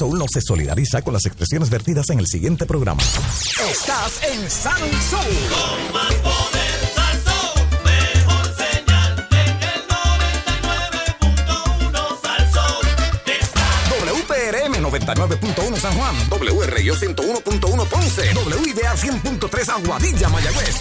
[0.00, 3.02] Soul no se solidariza con las expresiones vertidas en el siguiente programa.
[3.02, 5.26] Estás en Sal Soul.
[5.50, 9.84] Con más poder, Salsón, mejor señal en el
[11.20, 12.86] 99.1 Salsón.
[14.16, 20.76] WPRM 99.1 San Juan, WRIO 101.1 Ponce, WIDA 100.3 Aguadilla, Mayagüez.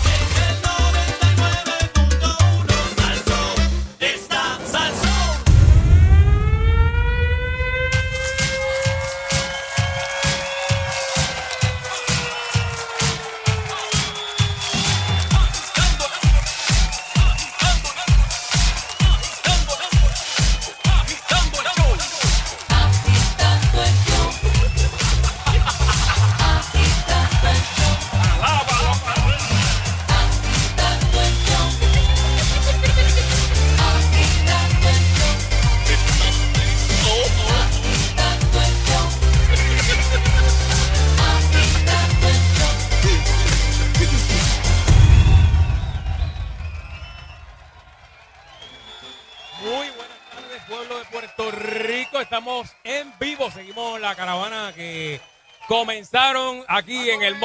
[56.79, 57.35] Aquí en el,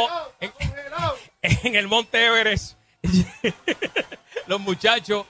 [0.40, 0.52] en,
[1.42, 2.76] en el Monte Everest.
[4.46, 5.26] Los muchachos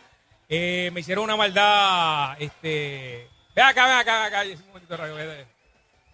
[0.48, 2.36] eh, me hicieron una maldad.
[2.40, 4.42] Este, ven acá, ven acá, ven acá.
[4.42, 5.18] Un momentito rápido.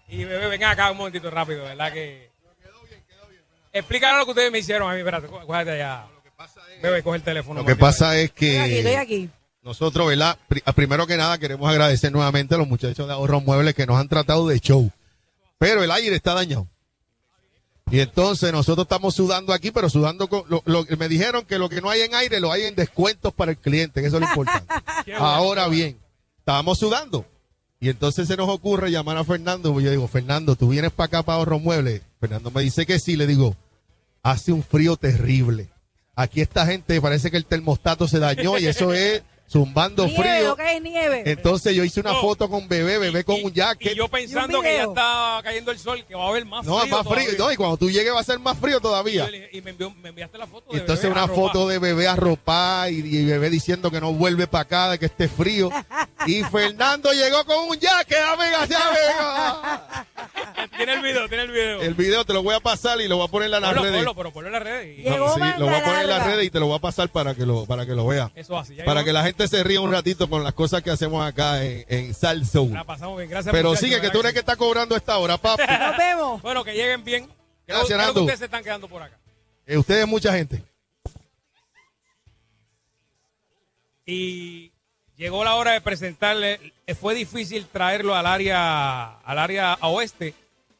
[0.08, 1.92] Y bebé, ven acá un momentito rápido, ¿verdad?
[1.92, 2.30] Que.
[3.72, 4.98] Explícanos lo que ustedes me hicieron a mí.
[5.00, 6.06] Espérate, có- cógete allá.
[6.82, 7.60] Bebé, coge el teléfono.
[7.60, 9.30] Lo que pasa es Estoy aquí, estoy que aquí.
[9.62, 10.38] nosotros, ¿verdad?
[10.48, 13.98] Pri- Primero que nada queremos agradecer nuevamente a los muchachos de Ahorro Muebles que nos
[14.00, 14.90] han tratado de show.
[15.58, 16.66] Pero el aire está dañado.
[17.90, 20.44] Y entonces nosotros estamos sudando aquí, pero sudando con...
[20.48, 23.32] Lo, lo- me dijeron que lo que no hay en aire lo hay en descuentos
[23.34, 24.72] para el cliente, que eso es lo importante.
[25.18, 25.98] Ahora bien,
[26.38, 27.26] estábamos sudando.
[27.80, 29.78] Y entonces se nos ocurre llamar a Fernando.
[29.80, 32.02] Y yo digo, Fernando, ¿tú vienes para acá para Ahorro Muebles?
[32.20, 33.16] Fernando me dice que sí.
[33.16, 33.56] Le digo,
[34.22, 35.68] hace un frío terrible.
[36.14, 40.48] Aquí esta gente parece que el termostato se dañó y eso es zumbando Nieve, frío.
[40.50, 41.22] lo que es nieve.
[41.26, 42.20] Entonces yo hice una No.
[42.20, 43.92] foto con bebé, bebé con Y- un jacket.
[43.92, 46.64] Y yo pensando Y que ya está cayendo el sol, que va a haber más
[46.64, 46.96] no, frío.
[46.96, 47.16] más frío.
[47.36, 47.38] todavía.
[47.38, 49.26] No, y cuando tú llegues va a ser más frío todavía.
[49.26, 52.06] dije- y me, envió- me enviaste la foto de entonces bebé una foto de bebé
[52.06, 55.70] arropada y, y bebé diciendo que no vuelve para acá, de que esté frío.
[56.26, 60.06] Y Fernando llegó con un jacket, amiga, amiga.
[60.76, 61.80] Tiene el video, tiene el video.
[61.82, 63.82] El video te lo voy a pasar y lo voy a poner en las Ponlo,
[63.82, 63.96] redes.
[63.96, 64.98] ponlo, pero ponlo en las redes.
[64.98, 66.80] y- No, sí, lo voy a poner en las redes y te lo voy a
[66.80, 68.30] pasar para que lo, para que lo veas.
[68.34, 68.76] Eso así.
[68.76, 69.06] ya Para llegó.
[69.06, 72.14] que la gente se ría un ratito con las cosas que hacemos acá en, en
[72.14, 72.72] Sal Soul.
[72.72, 73.30] La pasamos bien.
[73.30, 75.62] Gracias, Pero sigue, que ¿verdad tú eres que está cobrando esta hora, papi.
[75.80, 76.42] Nos vemos.
[76.42, 77.24] Bueno, que lleguen bien.
[77.66, 79.16] Creo- Gracias, creo que ustedes se están quedando por acá.
[79.66, 80.62] Eh, ustedes, mucha gente.
[84.06, 84.72] Y
[85.16, 86.72] llegó la hora de presentarle.
[86.86, 90.34] Eh, Fue difícil traerlo al área, al área oeste,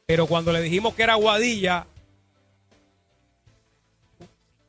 [0.07, 1.87] pero cuando le dijimos que era Guadilla,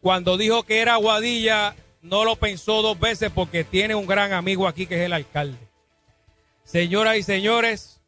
[0.01, 4.67] cuando dijo que era Guadilla, no lo pensó dos veces porque tiene un gran amigo
[4.67, 5.57] aquí que es el alcalde.
[6.63, 8.01] Señoras y señores,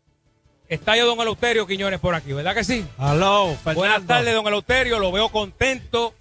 [0.68, 2.86] está yo don Eleuterio Quiñones por aquí, ¿verdad que sí?
[2.98, 3.80] Aló, Fernando.
[3.80, 6.13] Buenas tardes, don Eleuterio, lo veo contento,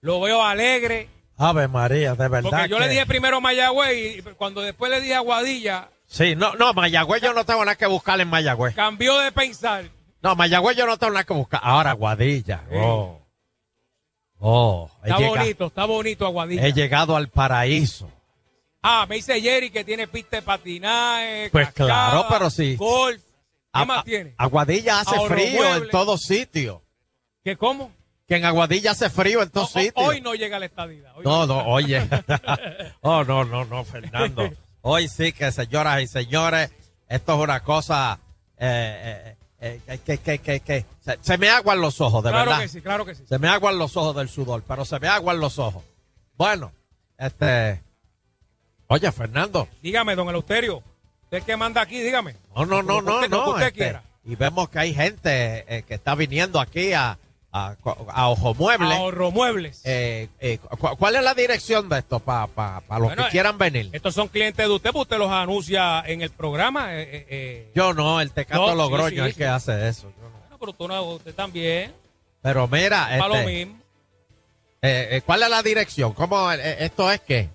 [0.00, 1.08] lo veo alegre.
[1.36, 2.50] Ave María, de verdad.
[2.50, 6.72] Porque yo le dije primero Mayagüey y cuando después le dije Aguadilla, Sí, no, no,
[6.72, 8.74] Mayagüez yo no tengo nada que buscar en Mayagüez.
[8.74, 9.84] cambió de pensar.
[10.22, 11.60] No, Mayagüez yo no tengo nada que buscar.
[11.62, 12.62] Ahora, Guadilla.
[12.72, 13.20] Oh.
[14.40, 14.90] Oh.
[15.02, 16.66] Está llega- bonito, está bonito Aguadilla.
[16.66, 18.10] he llegado al paraíso.
[18.82, 21.48] Ah, me dice Jerry que tiene pista de patinaje.
[21.50, 22.76] Pues cascada, claro, pero sí.
[22.76, 23.20] Golf.
[23.20, 24.34] ¿Qué A- más tiene?
[24.38, 26.80] Aguadilla hace frío en todos sitios.
[27.44, 27.92] ¿Qué cómo?
[28.26, 29.92] Que en Aguadilla hace frío en todos o- sitios.
[30.08, 31.12] hoy no llega la estadía.
[31.16, 32.06] Hoy No, no, oye.
[33.00, 34.50] oh, no, no, no, Fernando.
[34.80, 36.70] Hoy sí que, señoras y señores,
[37.08, 38.20] esto es una cosa
[38.56, 42.50] eh, eh, eh, que, que, que, que se, se me aguan los ojos, de Claro
[42.50, 42.62] verdad.
[42.62, 43.24] que sí, claro que sí.
[43.28, 45.82] Se me aguan los ojos del sudor, pero se me aguan los ojos.
[46.36, 46.72] Bueno,
[47.18, 47.82] este.
[48.86, 49.68] Oye, Fernando.
[49.82, 50.82] Dígame, don Eleuterio.
[51.24, 52.36] Usted que manda aquí, dígame.
[52.56, 53.50] No, no, no, no, usted- no.
[53.50, 54.02] usted este, quiera.
[54.24, 57.18] y vemos que hay gente eh, que está viniendo aquí a,
[57.52, 57.76] a,
[58.12, 58.94] a Ojo Mueble.
[58.94, 59.80] Ahorro muebles.
[59.84, 62.46] Eh, eh, cu- ¿Cuál es la dirección de esto para
[62.90, 63.88] los Bueno, que quieran venir?
[63.92, 66.94] Estos son clientes de usted, pues usted los anuncia en el programa.
[66.94, 67.72] eh, eh, eh.
[67.74, 69.38] Yo no, el Tecato No, Logroño sí, es el sí.
[69.38, 70.12] que hace eso.
[70.20, 70.38] yo no.
[70.40, 71.94] Bueno, pero tú no, usted también.
[72.42, 73.78] Pero mira, Para lo este, mismo.
[74.82, 76.12] eh, eh, ¿cuál es la dirección?
[76.12, 77.48] ¿Cómo, eh, ¿Esto es qué?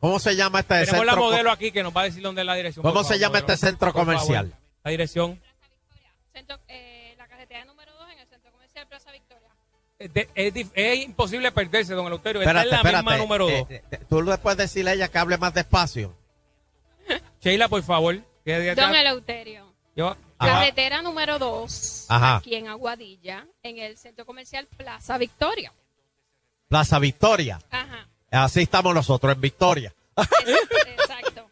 [0.00, 1.24] ¿Cómo se llama este Tenemos la centro?
[1.26, 2.82] co- modelo aquí que nos va a decir dónde es la dirección.
[2.84, 3.54] ¿Cómo se favor, llama modelo.
[3.54, 4.52] este centro comercial?
[4.84, 5.40] La dirección.
[6.32, 9.48] Centro, eh, la carretera número 2 en el centro comercial Plaza Victoria.
[9.48, 12.40] Es, de- es es imposible perderse, don Eleuterio.
[12.42, 13.04] Esta Espérate, es la espérate.
[13.04, 13.70] misma número 2.
[13.70, 16.14] eh, eh, ¿Tú le puedes decirle a ella que hable más despacio?
[17.40, 18.16] Sheila, por favor.
[18.16, 19.72] que- que- Don Eleuterio.
[19.96, 20.52] yo- Ajá.
[20.52, 22.36] Carretera número 2, Ajá.
[22.36, 25.72] aquí en Aguadilla, en el centro comercial Plaza Victoria.
[26.68, 27.58] Plaza Victoria.
[27.70, 28.06] Ajá.
[28.30, 29.92] Así estamos nosotros en Victoria.
[30.16, 31.50] Exacto.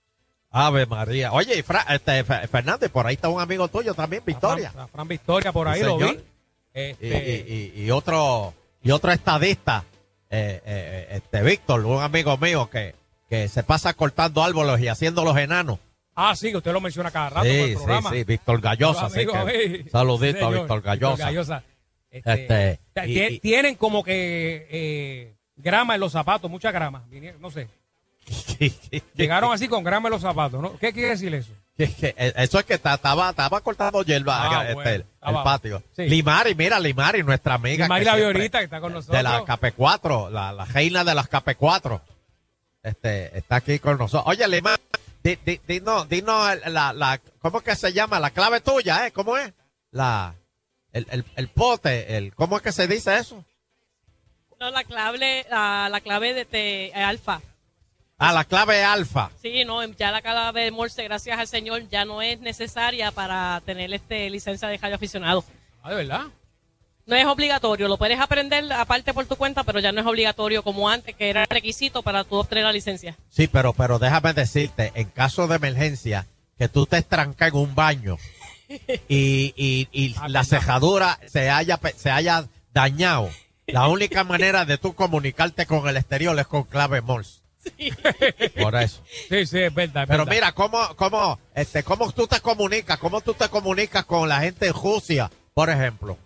[0.50, 1.32] Ave María.
[1.32, 4.70] Oye, y Fra- este, Fe- Fernández, por ahí está un amigo tuyo también, Victoria.
[4.70, 6.20] Fran, Fran Victoria por ahí lo vi.
[6.74, 9.84] Y, Este, y- y- y otro y otro estadista,
[10.28, 12.94] eh, eh, este Víctor, un amigo mío que,
[13.30, 15.78] que se pasa cortando árboles y haciendo los enanos.
[16.16, 19.06] ah, sí, que usted lo menciona cada rato el Sí, sí, sí, Víctor Gallosa.
[19.06, 19.90] Amigos, que sí.
[19.90, 21.24] saludito a Víctor Gallosa.
[21.26, 21.64] Gallosa.
[22.10, 27.04] Este, Este, y- y- tienen como que eh, grama en los zapatos, mucha grama.
[27.40, 27.68] No sé.
[29.14, 30.76] Llegaron así con grama en los zapatos, ¿no?
[30.78, 31.52] ¿Qué quiere decir eso?
[32.16, 35.82] Eh, Eso es que ta- estaba, estaba cortando hierba Ah, este, bueno, el, patio.
[35.96, 36.06] sí.
[36.08, 37.86] Limari, mira, Limari, nuestra amiga.
[37.86, 39.16] Limari que la siempre- Viorita, que está con nosotros.
[39.16, 42.00] De la KP4, la, la reina de las KP4.
[42.82, 44.24] Este, está aquí con nosotros.
[44.26, 44.80] Oye, Limari,
[45.22, 48.20] di- di- dinos, dinos la, la, ¿cómo es que se llama?
[48.20, 49.10] La clave tuya, ¿eh?
[49.12, 49.52] ¿Cómo es?
[49.90, 50.34] La,
[50.92, 53.44] el, el, el pote, el, ¿cómo es que se dice eso?
[54.60, 57.40] No, la clave, la, la clave de, de alfa.
[58.24, 59.30] Ah, la clave alfa.
[59.42, 63.60] Sí, no, ya la clave de Morse, gracias al Señor, ya no es necesaria para
[63.66, 65.44] tener este licencia de radio aficionado.
[65.82, 66.22] Ah, de verdad.
[67.06, 70.62] No es obligatorio, lo puedes aprender aparte por tu cuenta, pero ya no es obligatorio
[70.62, 73.14] como antes, que era requisito para tú obtener la licencia.
[73.28, 76.26] Sí, pero, pero déjame decirte, en caso de emergencia,
[76.56, 78.16] que tú te trancas en un baño
[79.08, 83.28] y, y, y Ah, la cejadura se haya, se haya dañado,
[83.66, 87.43] la única manera de tú comunicarte con el exterior es con clave Morse.
[88.60, 89.02] Por eso.
[89.28, 90.02] Sí, sí, es verdad.
[90.04, 90.32] es Pero verdad.
[90.32, 92.98] mira, ¿cómo, cómo, este, cómo tú te comunicas?
[92.98, 96.16] ¿Cómo tú te comunicas con la gente en Rusia, por ejemplo?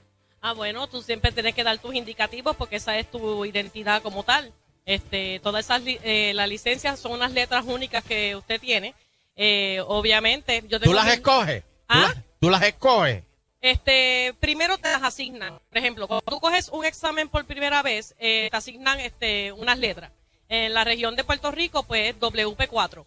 [0.40, 4.22] Ah, bueno, tú siempre tienes que dar tus indicativos porque esa es tu identidad como
[4.22, 4.52] tal.
[4.86, 8.94] Este, todas esas li- eh, las licencias son unas letras únicas que usted tiene.
[9.36, 11.62] Eh, obviamente, yo ¿Tú tengo las mi- escoges?
[11.62, 12.12] ¿Tú, ¿Ah?
[12.14, 13.22] las, tú las escoges?
[13.60, 15.58] Este, primero te las asignan.
[15.68, 19.78] Por ejemplo, cuando tú coges un examen por primera vez, eh, te asignan este, unas
[19.78, 20.12] letras.
[20.48, 23.04] En la región de Puerto Rico, pues WP4.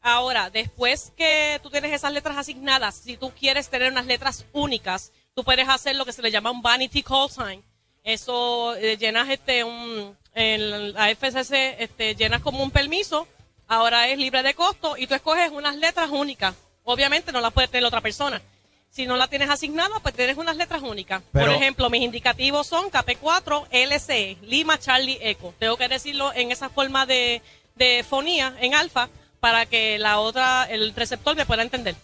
[0.00, 5.12] Ahora, después que tú tienes esas letras asignadas, si tú quieres tener unas letras únicas,
[5.34, 7.64] tú puedes hacer lo que se le llama un vanity call sign.
[8.04, 13.26] Eso eh, llenas este un en la FCC este llenas como un permiso,
[13.66, 16.54] ahora es libre de costo y tú escoges unas letras únicas.
[16.84, 18.42] Obviamente no las puede tener otra persona.
[18.94, 21.20] Si no la tienes asignada, pues tienes unas letras únicas.
[21.32, 25.52] Pero- Por ejemplo, mis indicativos son KP4 LCE, Lima Charlie Echo.
[25.58, 27.42] Tengo que decirlo en esa forma de,
[27.74, 29.08] de fonía, en alfa,
[29.40, 31.96] para que la otra, el receptor me pueda entender.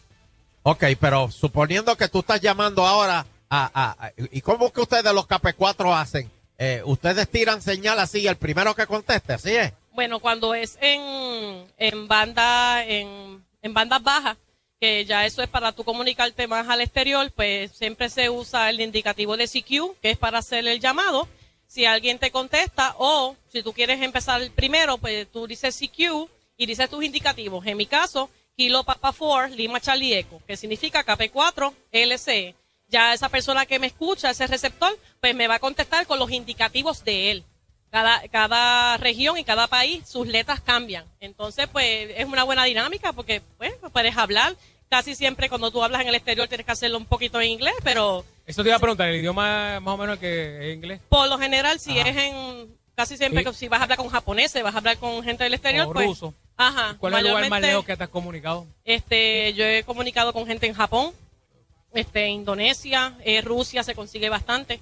[0.65, 3.71] Ok, pero suponiendo que tú estás llamando ahora a...
[3.73, 6.29] a- a- ¿Y cómo que ustedes los KP4 hacen?
[6.59, 9.73] Eh, ustedes tiran señal así el primero que conteste, ¿así es?
[9.93, 14.37] Bueno, cuando es en, en banda, en, en bandas bajas,
[14.81, 18.81] que ya eso es para tú comunicarte más al exterior, pues siempre se usa el
[18.81, 21.29] indicativo de CQ, que es para hacer el llamado.
[21.67, 26.67] Si alguien te contesta o si tú quieres empezar primero, pues tú dices CQ y
[26.67, 27.67] dices tus indicativos.
[27.67, 32.55] En mi caso, Kilo Papa 4, Lima Charlie Echo, que significa KP4 LCE.
[32.89, 36.31] Ya esa persona que me escucha, ese receptor, pues me va a contestar con los
[36.31, 37.45] indicativos de él.
[37.91, 41.05] Cada, cada región y cada país, sus letras cambian.
[41.21, 44.57] Entonces, pues es una buena dinámica porque pues, puedes hablar.
[44.91, 47.75] Casi siempre cuando tú hablas en el exterior tienes que hacerlo un poquito en inglés,
[47.85, 51.01] pero Eso te iba a preguntar, el idioma más o menos que es inglés.
[51.09, 52.11] por lo general, si Ajá.
[52.11, 52.81] es en.
[52.97, 55.55] Casi siempre, que si vas a hablar con japoneses, vas a hablar con gente del
[55.55, 56.07] exterior, O pues.
[56.07, 56.35] ruso.
[56.57, 56.97] Ajá.
[56.99, 58.67] ¿Cuál es el lugar más lejos que te has comunicado?
[58.85, 61.13] Este, yo he comunicado con gente en Japón,
[61.95, 64.81] este, Indonesia, eh, Rusia se consigue bastante.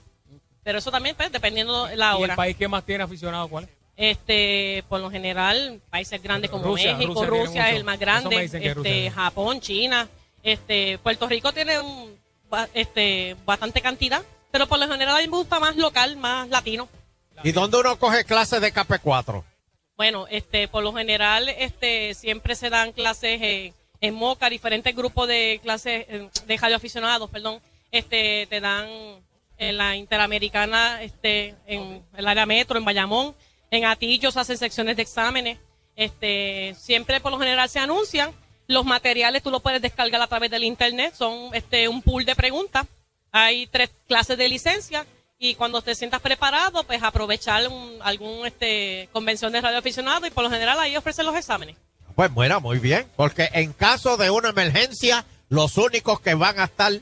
[0.64, 2.34] Pero eso también, pues, dependiendo de la ¿Y el hora.
[2.36, 3.70] país que más tiene aficionado cuál es?
[3.98, 8.72] Este, por lo general, países grandes como Rusia, México, Rusia es el más grande, este,
[8.72, 9.10] Rusia.
[9.10, 10.08] Japón, China,
[10.44, 12.16] este, Puerto Rico tiene un,
[12.74, 16.88] este, bastante cantidad, pero por lo general a mí me gusta más local, más latino.
[17.42, 19.42] ¿Y dónde uno coge clases de KP4?
[19.96, 25.26] Bueno, este, por lo general, este, siempre se dan clases en, en Moca, diferentes grupos
[25.26, 28.86] de clases eh, de radioaficionados, perdón, este, te dan
[29.58, 33.34] en la Interamericana, este, en el área metro, en Bayamón,
[33.70, 35.58] en Atillos hacen secciones de exámenes,
[35.96, 38.32] este, siempre por lo general se anuncian,
[38.66, 42.36] los materiales tú los puedes descargar a través del internet, son, este, un pool de
[42.36, 42.86] preguntas,
[43.32, 45.06] hay tres clases de licencia.
[45.40, 50.42] Y cuando te sientas preparado, pues aprovechar un- algún este convención de radioaficionado y por
[50.42, 51.76] lo general ahí ofrecen los exámenes.
[52.16, 56.64] Pues bueno, muy bien, porque en caso de una emergencia, los únicos que van a
[56.64, 56.92] estar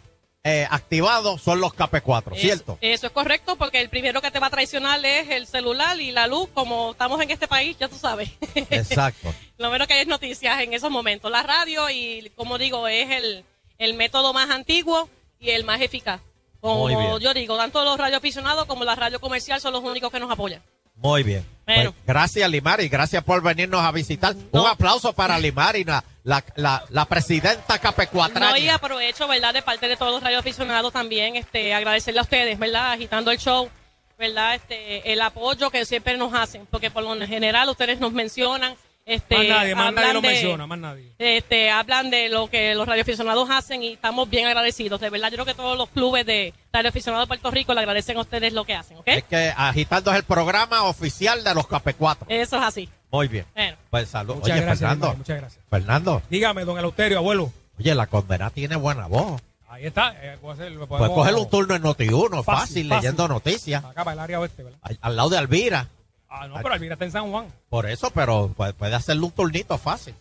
[0.47, 2.79] eh, activados son los KP4, ¿cierto?
[2.81, 6.01] Es- eso es correcto porque el primero que te va a traicionar es el celular
[6.01, 8.31] y la luz, como estamos en este país, ya tú sabes.
[8.55, 9.35] Exacto.
[9.59, 11.31] Lo menos que hay es noticias en esos momentos.
[11.31, 13.45] La radio y, como digo, es el,
[13.79, 15.09] el método más antiguo
[15.41, 16.21] y el más eficaz.
[16.61, 20.31] Como yo digo, tanto los radioaficionados como la radio comercial son los únicos que nos
[20.31, 20.63] apoyan.
[20.97, 21.47] Muy bien.
[21.67, 21.93] Bueno.
[21.93, 22.89] Pues, gracias, Limari.
[22.89, 24.35] Gracias por venirnos a visitar.
[24.53, 24.63] No.
[24.63, 28.51] Un aplauso para Limari, la, la, la, la presidenta Capecuatraña.
[28.51, 29.53] No, y aprovecho, ¿verdad?
[29.53, 32.93] De parte de todos los radioaficionados también, este, agradecerle a ustedes, ¿verdad?
[32.93, 33.69] Agitando el show,
[34.17, 34.55] ¿verdad?
[34.55, 38.77] Este, el apoyo que siempre nos hacen, porque por lo general ustedes nos mencionan,
[39.07, 41.13] este, Más nadie, más nadie lo de- menciona, más nadie.
[41.19, 45.01] este, hablan de lo que los radioaficionados hacen y estamos bien agradecidos.
[45.01, 48.17] De verdad, yo creo que todos los clubes de radioaficionados de Puerto Rico le agradecen
[48.17, 49.07] a ustedes lo que hacen, ¿ok?
[49.07, 52.27] Es que Agitando es el programa oficial de los Capecuatro.
[52.29, 52.89] Eso es así.
[53.13, 53.47] Muy bien.
[53.55, 54.35] Bueno, Pues salud.
[54.35, 55.07] Muchas Oye, gracias, Fernando.
[55.07, 55.65] hermano, muchas gracias.
[55.71, 56.23] Fernando.
[56.29, 57.53] Dígame, don Eleuterio, abuelo.
[57.79, 59.41] Oye, la condena tiene buena voz.
[59.69, 60.15] Ahí está.
[60.23, 62.89] eh, puede ser- Puedes podemos- coger un turno en Noti1, fácil, Fácil, fácil.
[62.89, 63.85] leyendo noticias.
[63.85, 64.79] Acá para el área oeste, ¿verdad?
[64.83, 65.89] Al, al lado de Alvira.
[66.29, 67.47] Ah, no, pero Alvira está en San Juan.
[67.69, 70.15] Por eso, pero puede, puede hacerle un turnito fácil.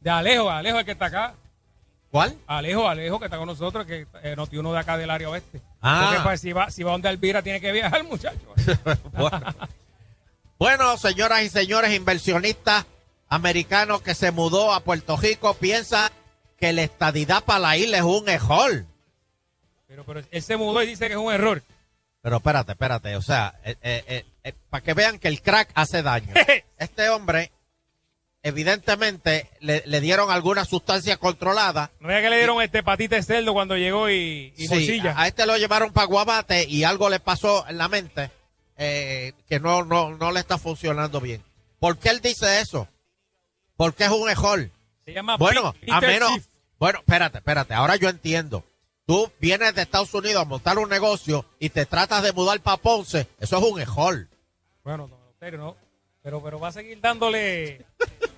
[0.00, 1.34] De Alejo, Alejo el que está acá.
[2.10, 2.36] ¿Cuál?
[2.46, 5.60] Alejo, Alejo que está con nosotros, que eh, noti uno de acá del área oeste.
[5.80, 6.06] Ah.
[6.06, 8.54] Porque pues, si va, si va donde Alvira tiene que viajar, muchacho.
[9.12, 9.54] bueno.
[10.58, 12.86] Bueno, señoras y señores inversionistas
[13.28, 16.12] americanos que se mudó a Puerto Rico, piensa
[16.56, 18.84] que la estadidad para la isla es un error.
[19.88, 21.62] Pero, pero él se mudó y dice que es un error.
[22.22, 23.54] Pero espérate, espérate, o sea,
[24.70, 26.32] para que vean que el crack hace daño.
[26.78, 27.50] Este hombre,
[28.42, 31.90] evidentemente, le, le dieron alguna sustancia controlada.
[32.00, 35.26] No veía que le dieron este patita de cerdo cuando llegó y, y Sí, a
[35.26, 38.30] este lo llevaron para Guabate y algo le pasó en la mente
[38.76, 41.42] eh, que no, no, no le está funcionando bien.
[41.78, 42.88] ¿Por qué él dice eso?
[43.76, 44.70] Porque es un error.
[45.04, 46.30] Se llama Bueno, a menos.
[46.78, 47.74] Bueno, espérate, espérate.
[47.74, 48.64] Ahora yo entiendo.
[49.06, 52.78] Tú vienes de Estados Unidos a montar un negocio y te tratas de mudar para
[52.78, 53.28] Ponce.
[53.38, 54.26] Eso es un error.
[54.84, 55.76] Bueno, don Eleuterio, no.
[56.22, 57.84] Pero, pero va a seguir dándole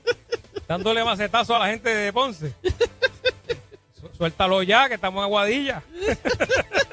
[0.68, 2.52] dándole macetazo a la gente de Ponce.
[4.00, 5.82] Su- Suéltalo ya, que estamos en Aguadilla.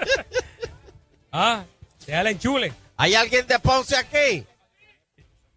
[1.31, 1.63] ah,
[2.05, 2.74] déjale enchule.
[2.98, 4.45] ¿Hay alguien de Ponce aquí?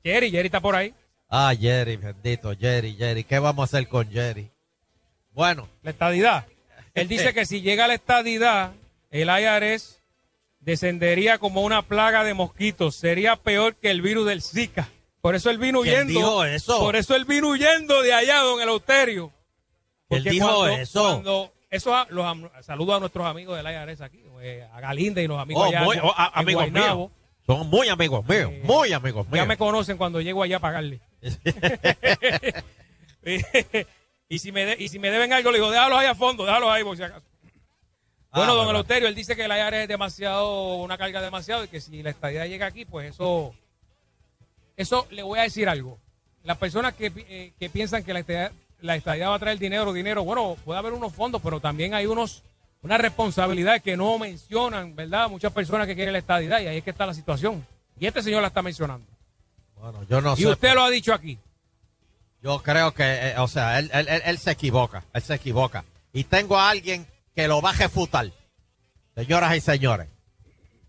[0.03, 0.95] Jerry, Jerry está por ahí.
[1.29, 3.25] Ah, Jerry, bendito, Jerry, Jerry.
[3.25, 4.51] ¿Qué vamos a hacer con Jerry?
[5.33, 6.47] Bueno, La estadidad.
[6.95, 8.73] Él dice que si llega la estadidad,
[9.11, 9.96] el IRS
[10.67, 12.95] descendería como una plaga de mosquitos.
[12.97, 14.89] Sería peor que el virus del Zika.
[15.23, 16.13] Por eso él vino ¿Quién huyendo.
[16.21, 16.79] dijo eso?
[16.79, 19.33] Por eso él vino huyendo de allá, don Eleuterio.
[20.11, 21.03] Él Porque dijo cuando- eso.
[21.03, 25.41] Cuando, eso los saludo a nuestros amigos del IRS aquí, eh, a Galinda y los
[25.41, 26.99] amigos oh, allá muy- oh, a- amigos Guaynabo.
[27.09, 27.13] míos.
[27.47, 29.47] Son muy amigos míos, Eh, muy amigos Ya míos.
[29.47, 31.01] me conocen cuando llego allá a pagarle.
[34.29, 36.45] y, si me de- y si me deben algo, le digo, déjalos ahí a fondo,
[36.45, 37.25] déjalos ahí por si acaso.
[38.37, 38.81] Ah, Bueno, don bueno.
[38.81, 42.11] Eleuterio, él dice que la IARE es demasiado, una carga demasiado y que si la
[42.11, 43.55] estadía llega aquí, pues eso,
[44.77, 45.99] eso le voy a decir algo.
[46.45, 49.93] Las personas que, eh, que piensan que la estadía, la estadía va a traer dinero,
[49.93, 52.43] dinero, bueno, puede haber unos fondos, pero también hay unos,
[52.83, 55.29] unas responsabilidades que no mencionan, ¿verdad?
[55.31, 57.67] Muchas personas que quieren la estadidad y ahí es que está la situación.
[57.99, 59.07] Y este señor la está mencionando.
[59.81, 60.49] Bueno, yo no Y sé.
[60.49, 61.39] usted lo ha dicho aquí.
[62.43, 65.85] Yo creo que, eh, o sea, él, él- él- él se equivoca, él se equivoca.
[66.13, 68.31] Y tengo a alguien que lo va a
[69.15, 70.09] señoras y señores.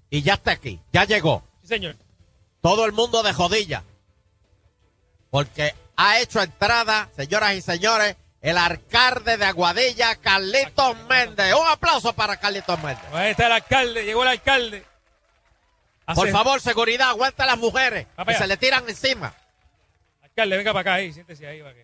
[0.09, 1.43] Y ya está aquí, ya llegó.
[1.61, 1.97] Sí, señor.
[2.61, 3.83] Todo el mundo de jodilla.
[5.29, 11.53] Porque ha hecho entrada, señoras y señores, el alcalde de Aguadilla, Carlitos Méndez.
[11.53, 13.03] Un aplauso para Carlitos Méndez.
[13.11, 14.85] Ahí está el alcalde, llegó el alcalde.
[16.15, 19.35] Por favor, seguridad, aguanta a las mujeres, que se le tiran encima.
[20.21, 21.81] Alcalde, venga para acá ahí, siéntese ahí, para que,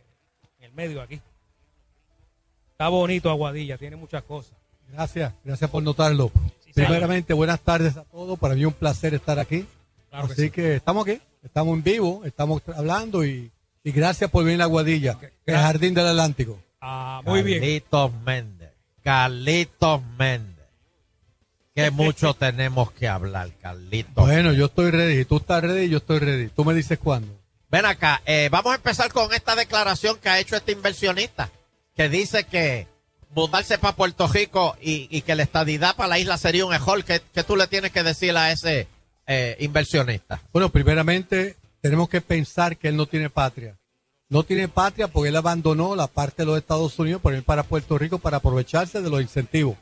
[0.60, 1.22] en el medio aquí.
[2.84, 4.52] Está bonito Aguadilla, tiene muchas cosas.
[4.92, 6.34] Gracias, gracias por notarlo.
[6.66, 6.74] Sí.
[6.74, 8.38] Primeramente, buenas tardes a todos.
[8.38, 9.66] Para mí es un placer estar aquí.
[10.10, 10.50] Claro que Así sí.
[10.50, 13.50] que estamos aquí, estamos en vivo, estamos hablando y,
[13.86, 16.60] y gracias por venir a Aguadilla, el Jardín del Atlántico.
[16.82, 17.62] Ah, muy bien.
[17.62, 18.72] Carlitos Méndez.
[19.02, 20.68] Carlitos Méndez.
[21.74, 24.26] Que mucho tenemos que hablar, Carlitos.
[24.26, 25.24] Bueno, yo estoy ready.
[25.24, 26.50] Tú estás ready, yo estoy ready.
[26.50, 27.34] Tú me dices cuándo.
[27.72, 31.50] Ven acá, eh, vamos a empezar con esta declaración que ha hecho este inversionista,
[31.96, 32.88] que dice que
[33.36, 37.04] mudarse para Puerto Rico y, que la estadidad para la isla sería un error.
[37.04, 38.88] ¿Qué, qué tú le tienes que decir a ese
[39.28, 40.42] eh, inversionista?
[40.52, 43.78] Bueno, primeramente tenemos que pensar que él no tiene patria.
[44.30, 47.64] No tiene patria porque él abandonó la parte de los Estados Unidos por ir para
[47.64, 49.78] Puerto Rico para aprovecharse de los incentivos.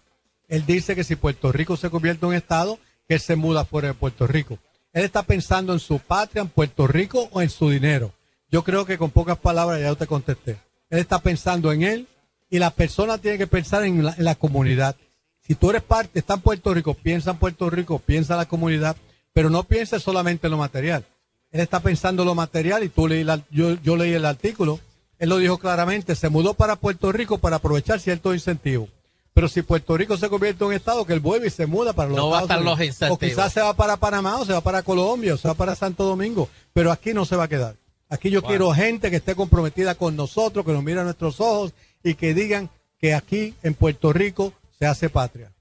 [0.48, 2.78] Él dice que si Puerto Rico se convierte en un estado,
[3.08, 4.60] que él se muda fuera de Puerto Rico.
[4.94, 8.14] Él está pensando en su patria, en Puerto Rico o en su dinero.
[8.50, 10.58] Yo creo que con pocas palabras ya te contesté.
[10.92, 12.08] Él está pensando en él
[12.52, 14.96] y la persona tiene que pensar en la, en la comunidad.
[15.48, 18.46] Si tú eres parte, está en Puerto Rico, piensa en Puerto Rico, piensa en la
[18.46, 18.96] comunidad,
[19.34, 21.04] pero no pienses solamente en lo material.
[21.52, 24.80] Él está pensando en lo material y tú leí la- yo, yo leí el artículo.
[25.18, 28.90] Él lo dijo claramente, se mudó para Puerto Rico para aprovechar ciertos incentivos.
[29.34, 31.94] Pero si Puerto Rico se convierte en un estado, que él vuelve y se muda
[31.94, 33.16] para los No va a Estados estar los incentivos.
[33.16, 35.74] O quizás se va para Panamá, o se va para Colombia, o se va para
[35.76, 36.50] Santo Domingo.
[36.74, 37.76] Pero aquí no se va a quedar.
[38.12, 41.74] Aquí yo quiero gente que esté comprometida con nosotros, que nos mire a nuestros ojos
[42.04, 42.70] y que digan
[43.00, 45.52] que aquí en Puerto Rico se hace patria.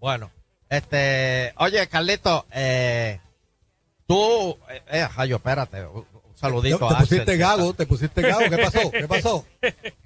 [0.00, 0.30] Bueno,
[0.68, 3.20] este, oye, Carlito, eh,
[4.06, 8.22] tú, eh, eh, Jayo, espérate, un, Te, saludito te a Axel, pusiste gago, te pusiste
[8.22, 8.50] gago.
[8.50, 8.90] ¿Qué pasó?
[8.90, 9.46] ¿Qué pasó?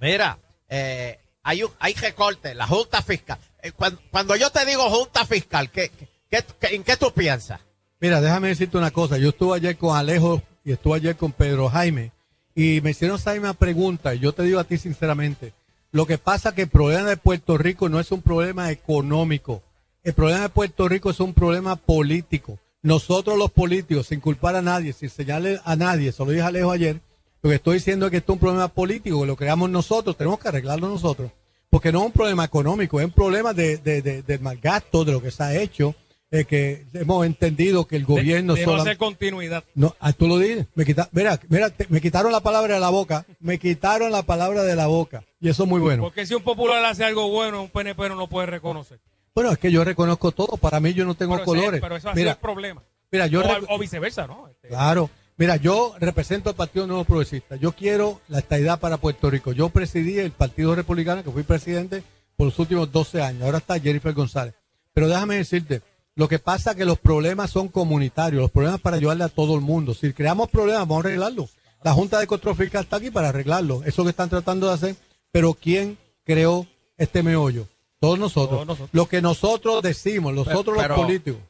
[0.00, 0.36] Mira,
[0.68, 3.38] eh, hay un, hay recorte, la Junta Fiscal.
[3.62, 5.90] Eh, cuando, cuando yo te digo Junta Fiscal, ¿qué,
[6.28, 7.60] qué, qué- en qué tú piensas?
[8.00, 9.16] Mira, déjame decirte una cosa.
[9.18, 12.12] Yo estuve ayer con Alejo y estuve ayer con Pedro Jaime
[12.54, 14.14] y me hicieron esa misma pregunta.
[14.14, 15.54] Y yo te digo a ti sinceramente,
[15.92, 19.62] lo que pasa que el problema de Puerto Rico no es un problema económico.
[20.04, 22.58] El problema de Puerto Rico es un problema político.
[22.82, 26.48] Nosotros los políticos, sin culpar a nadie, sin señalar a nadie, se lo dije a
[26.48, 27.00] Alejo ayer,
[27.40, 30.18] lo que estoy diciendo es que esto es un problema político, que lo creamos nosotros,
[30.18, 31.30] tenemos que arreglarlo nosotros.
[31.70, 35.12] Porque no es un problema económico, es un problema de, de, de, del malgasto, de
[35.12, 35.94] lo que se ha hecho,
[36.30, 39.64] que hemos entendido que el gobierno de, de no sola- hacer continuidad.
[39.74, 40.66] no, ah, tú lo dices.
[40.74, 43.24] Me quita, mira, mira, te- me quitaron la palabra de la boca.
[43.40, 45.24] Me quitaron la palabra de la boca.
[45.40, 46.02] Y eso es muy bueno.
[46.02, 49.00] Porque si un popular hace algo bueno, un PNP no lo puede reconocer.
[49.34, 50.56] Bueno, es que yo reconozco todo.
[50.58, 51.80] Para mí yo no tengo pero, ese- colores.
[51.80, 52.82] pero eso Mira, el problema.
[53.10, 54.48] mira, yo o, rec- o viceversa, ¿no?
[54.48, 55.08] Este, Claro.
[55.36, 57.54] Mira, yo represento al Partido Nuevo Progresista.
[57.54, 59.52] Yo quiero la estabilidad para Puerto Rico.
[59.52, 62.02] Yo presidí el Partido Republicano, que fui presidente
[62.36, 63.44] por los últimos 12 años.
[63.44, 64.54] Ahora está Jennifer González.
[64.92, 65.80] Pero déjame decirte,
[66.18, 69.54] lo que pasa es que los problemas son comunitarios, los problemas para ayudarle a todo
[69.54, 69.94] el mundo.
[69.94, 71.50] Si creamos problemas, vamos a arreglarlos.
[71.84, 73.82] La Junta de Control Fiscal está aquí para arreglarlo.
[73.84, 74.96] Eso que están tratando de hacer.
[75.30, 77.68] Pero ¿quién creó este meollo?
[78.00, 78.50] Todos nosotros.
[78.56, 78.90] Todos nosotros.
[78.92, 81.40] Lo que nosotros decimos, nosotros Pero- los políticos.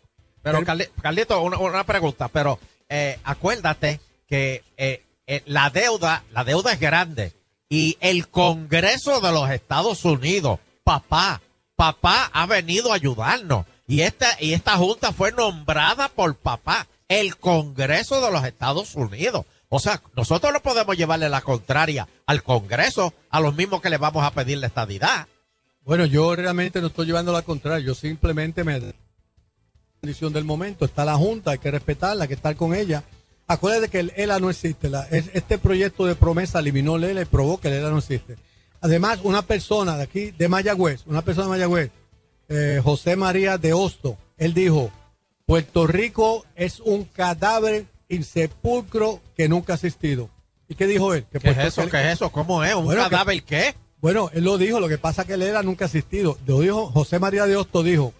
[0.43, 6.25] Pero, Pero- Carli- Carlito, una, una pregunta, pero eh, acuérdate que eh, eh, la deuda,
[6.33, 7.33] la deuda es grande
[7.71, 11.41] y el Congreso de los Estados Unidos, papá,
[11.75, 17.37] papá ha venido a ayudarnos y esta y esta junta fue nombrada por papá, el
[17.39, 19.47] Congreso de los Estados Unidos.
[19.71, 23.97] O sea, nosotros no podemos llevarle la contraria al Congreso, a los mismos que le
[23.97, 25.27] vamos a pedir la estadidad.
[25.85, 28.95] Bueno, yo realmente no estoy llevando la contraria, yo simplemente me
[30.01, 33.03] condición del momento, está la Junta, hay que respetarla, hay que estar con ella.
[33.47, 37.59] Acuérdate que el ELA no existe, este proyecto de promesa eliminó el ELA y probó
[37.59, 38.37] que el ELA no existe.
[38.81, 41.91] Además, una persona de aquí, de Mayagüez, una persona de Mayagüez,
[42.49, 44.91] eh, José María de Hosto, él dijo,
[45.47, 50.29] Puerto Rico es un cadáver insepulcro que nunca ha existido.
[50.69, 51.25] ¿Y qué dijo él?
[51.33, 51.83] Que ¿Qué es eso?
[51.85, 52.31] que- ¿Qué es eso?
[52.31, 52.75] ¿Cómo es?
[52.75, 53.75] ¿Un Bueno, que- cadáver qué?
[54.01, 56.39] bueno, él lo dijo, lo que pasa es que él era nunca asistido.
[56.47, 58.13] Lo dijo José María de Hosto dijo,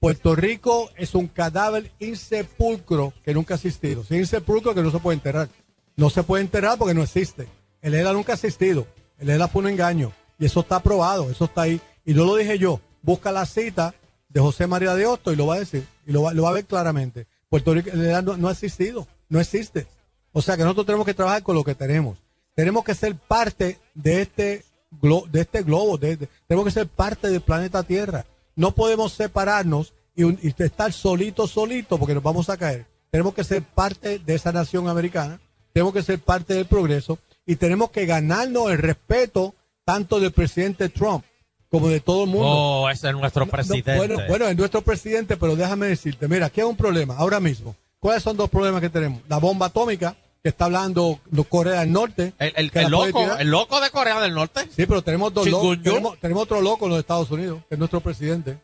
[0.00, 4.02] Puerto Rico es un cadáver insepulcro que nunca ha asistido.
[4.04, 5.48] Sin insepulcro que no se puede enterrar.
[5.96, 7.46] No se puede enterrar porque no existe.
[7.80, 8.86] El ELA nunca ha asistido.
[9.18, 10.12] El ELA fue un engaño.
[10.40, 11.80] Y eso está probado, eso está ahí.
[12.04, 12.80] Y no lo dije yo.
[13.02, 13.94] Busca la cita
[14.28, 15.86] de José María de Hosto y lo va a decir.
[16.06, 17.26] Y lo va, lo va a ver claramente.
[17.48, 19.06] Puerto Rico, no, ha existido.
[19.28, 19.86] No existe.
[20.32, 22.18] O sea que nosotros tenemos que trabajar con lo que tenemos.
[22.54, 24.64] Tenemos que ser parte de este,
[25.00, 25.98] glo- de este globo.
[25.98, 28.24] de- tenemos que ser parte del planeta Tierra.
[28.56, 32.86] No podemos separarnos y, y estar solitos, solitos, porque nos vamos a caer.
[33.10, 35.40] Tenemos que ser parte de esa nación americana.
[35.72, 40.88] Tenemos que ser parte del progreso y tenemos que ganarnos el respeto tanto del presidente
[40.88, 41.24] Trump
[41.72, 42.46] como de todo el mundo.
[42.46, 43.96] Oh, ese es nuestro No, presidente.
[43.96, 47.74] bueno, bueno, es nuestro presidente, pero déjame decirte, mira, aquí hay un problema ahora mismo.
[47.98, 49.22] ¿Cuáles son dos problemas que tenemos?
[49.26, 52.34] La bomba atómica, que está hablando Corea del Norte.
[52.38, 54.68] el, loco, el loco de Corea del Norte.
[54.76, 55.78] Sí, pero tenemos dos locos.
[55.82, 58.58] Tenemos, tenemos otro loco en los Estados Unidos, que es nuestro presidente.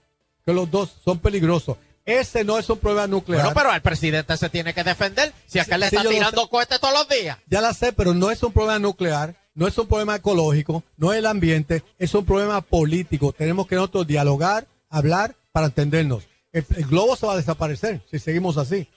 [0.45, 1.79] Que los dos son peligrosos.
[2.05, 3.43] Ese no es un problema nuclear.
[3.43, 5.33] Bueno, pero el presidente se tiene que defender.
[5.47, 7.39] Si acá Sí, le está tirando cohetes todos los días.
[7.47, 11.13] Ya la sé, pero no es un problema nuclear, no es un problema ecológico, no
[11.13, 13.33] es el ambiente, es un problema político.
[13.33, 16.29] Tenemos que nosotros dialogar, hablar para entendernos.
[16.53, 18.89] El, el globo se va a desaparecer si seguimos así.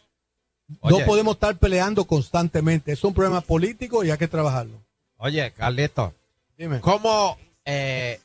[0.81, 0.99] Oye.
[0.99, 2.91] No podemos estar peleando constantemente.
[2.91, 4.79] Es un problema político y hay que trabajarlo.
[5.17, 6.13] Oye, Carlito,
[6.55, 6.79] Dime.
[6.79, 8.19] ¿cómo eh,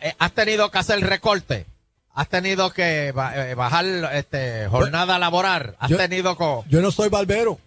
[0.00, 1.66] eh, has tenido que hacer recorte?
[2.14, 3.12] ¿Has tenido que eh,
[3.56, 5.74] bajar este, jornada laboral?
[5.80, 7.58] ¿Has yo- tenido co Yo no soy barbero.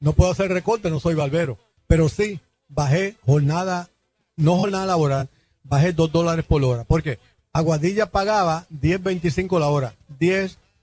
[0.00, 1.58] No puedo hacer recorte, no soy barbero.
[1.86, 3.88] Pero sí, bajé jornada,
[4.36, 5.28] no jornada laboral,
[5.62, 6.84] bajé dos dólares por hora.
[6.84, 7.18] Porque
[7.52, 9.94] Aguadilla pagaba 10.25 la hora,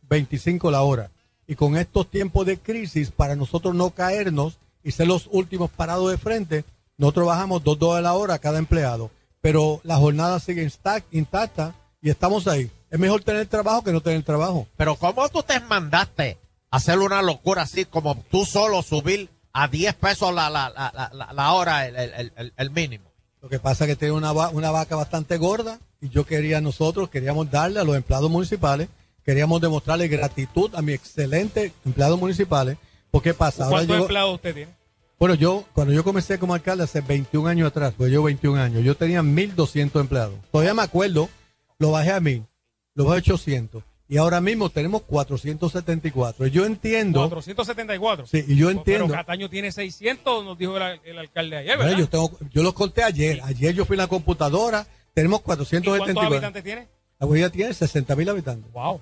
[0.09, 1.11] 10.25 la hora.
[1.47, 6.09] Y con estos tiempos de crisis, para nosotros no caernos y ser los últimos parados
[6.11, 6.65] de frente,
[6.97, 9.11] nosotros bajamos dos dólares la hora cada empleado.
[9.41, 12.71] Pero la jornada sigue intac- intacta y estamos ahí.
[12.89, 14.67] Es mejor tener trabajo que no tener trabajo.
[14.75, 16.37] Pero ¿cómo tú te mandaste
[16.71, 21.11] a hacer una locura así como tú solo subir a 10 pesos la, la, la,
[21.13, 23.11] la, la hora el, el, el- el mínimo?
[23.41, 26.61] Lo que pasa es que tiene una, va- una vaca bastante gorda y yo quería,
[26.61, 28.89] nosotros queríamos darle a los empleados municipales,
[29.23, 32.77] queríamos demostrarle gratitud a mis excelentes empleados municipales.
[33.11, 33.69] ¿Por qué pasa?
[33.69, 34.71] ¿Cuántos empleados usted tiene?
[35.17, 38.83] bueno, yo, cuando yo comencé como alcalde hace 21 años atrás, pues yo 21 años,
[38.83, 40.35] yo tenía 1.200 empleados.
[40.51, 41.29] Todavía me acuerdo,
[41.79, 42.45] lo bajé a 1.000,
[42.95, 43.83] lo bajé a 800.
[44.07, 46.47] Y ahora mismo tenemos 474.
[46.47, 48.27] Yo entiendo, 474.
[48.27, 49.05] sí, y yo entiendo.
[49.07, 53.03] Pero Cataño tiene 600, nos dijo el, el alcalde ayer, yo, tengo, yo los conté
[53.03, 53.39] ayer.
[53.43, 56.27] Ayer yo fui a la computadora, tenemos ¿Y cuántos 474.
[56.35, 56.87] habitantes tiene?
[57.19, 58.71] La Guajira tiene 60 mil habitantes.
[58.71, 59.01] Wow.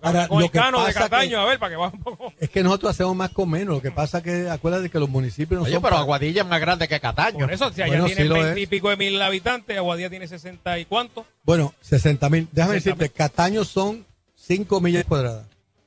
[0.00, 2.32] Ahora, lo el que cano de Cataño, que- a ver, para que baje un poco.
[2.40, 3.74] Es que nosotros hacemos más con menos.
[3.76, 5.82] Lo que pasa es que acuérdate que los municipios no Oye, son.
[5.82, 7.40] pero para- Aguadilla es más grande que Cataño.
[7.40, 10.08] Por eso, si allá Bueno, tiene sí lo 20 y pico de mil habitantes, Aguadilla
[10.08, 11.26] tiene 60 y cuánto.
[11.44, 12.48] Bueno, 60 mil.
[12.52, 12.84] Déjame 60.000.
[12.84, 14.06] decirte, Cataño son
[14.46, 15.46] 5 millas cuadradas.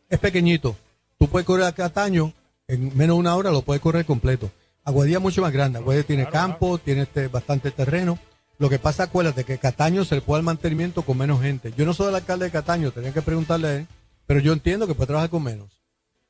[0.10, 0.76] Es pequeñito.
[1.18, 2.34] Tú puedes correr a Cataño
[2.68, 4.50] en menos de una hora, lo puedes correr completo.
[4.84, 5.80] Aguadilla es mucho más grande.
[5.80, 8.18] Aguadilla tiene Claro, campo, tiene este, bastante terreno.
[8.58, 11.74] Lo que pasa, acuérdate que Cataño se le puede dar mantenimiento con menos gente.
[11.78, 13.88] Yo no soy el alcalde de Cataño, tenía que preguntarle a él,
[14.26, 15.70] pero yo entiendo que puede trabajar con menos.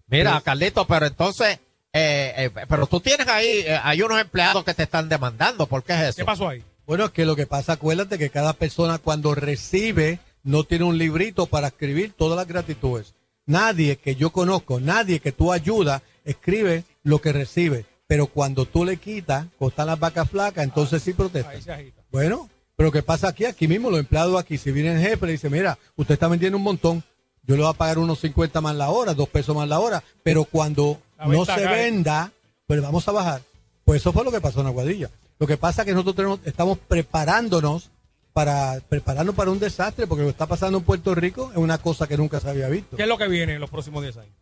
[0.07, 1.59] Mira, Carlito, pero entonces,
[1.93, 5.67] eh, eh, pero tú tienes ahí, eh, hay unos empleados que te están demandando.
[5.67, 6.17] ¿Por qué es eso?
[6.17, 6.63] ¿Qué pasó ahí?
[6.87, 10.97] Bueno, es que lo que pasa, acuérdate que cada persona cuando recibe no tiene un
[10.97, 13.13] librito para escribir todas las gratitudes.
[13.45, 17.85] Nadie que yo conozco, nadie que tú ayudas, escribe lo que recibe.
[18.07, 21.51] Pero cuando tú le quitas, costan las vacas flacas, entonces sí protesta.
[22.11, 23.45] Bueno, pero ¿qué pasa aquí?
[23.45, 26.57] Aquí mismo los empleados aquí, si viene el jefe, le dice, mira, usted está vendiendo
[26.57, 27.03] un montón,
[27.43, 30.03] yo le voy a pagar unos 50 más la hora, dos pesos más la hora,
[30.23, 31.67] pero cuando no se cae.
[31.67, 32.31] venda,
[32.67, 33.41] pues vamos a bajar.
[33.83, 35.09] Pues eso fue lo que pasó en Aguadilla.
[35.39, 37.89] Lo que pasa es que nosotros tenemos- estamos preparándonos
[38.35, 41.77] para prepararnos para un desastre, porque lo que está pasando en Puerto Rico es una
[41.77, 42.97] cosa que nunca se había visto.
[42.97, 44.33] ¿Qué es lo que viene en los próximos 10 años?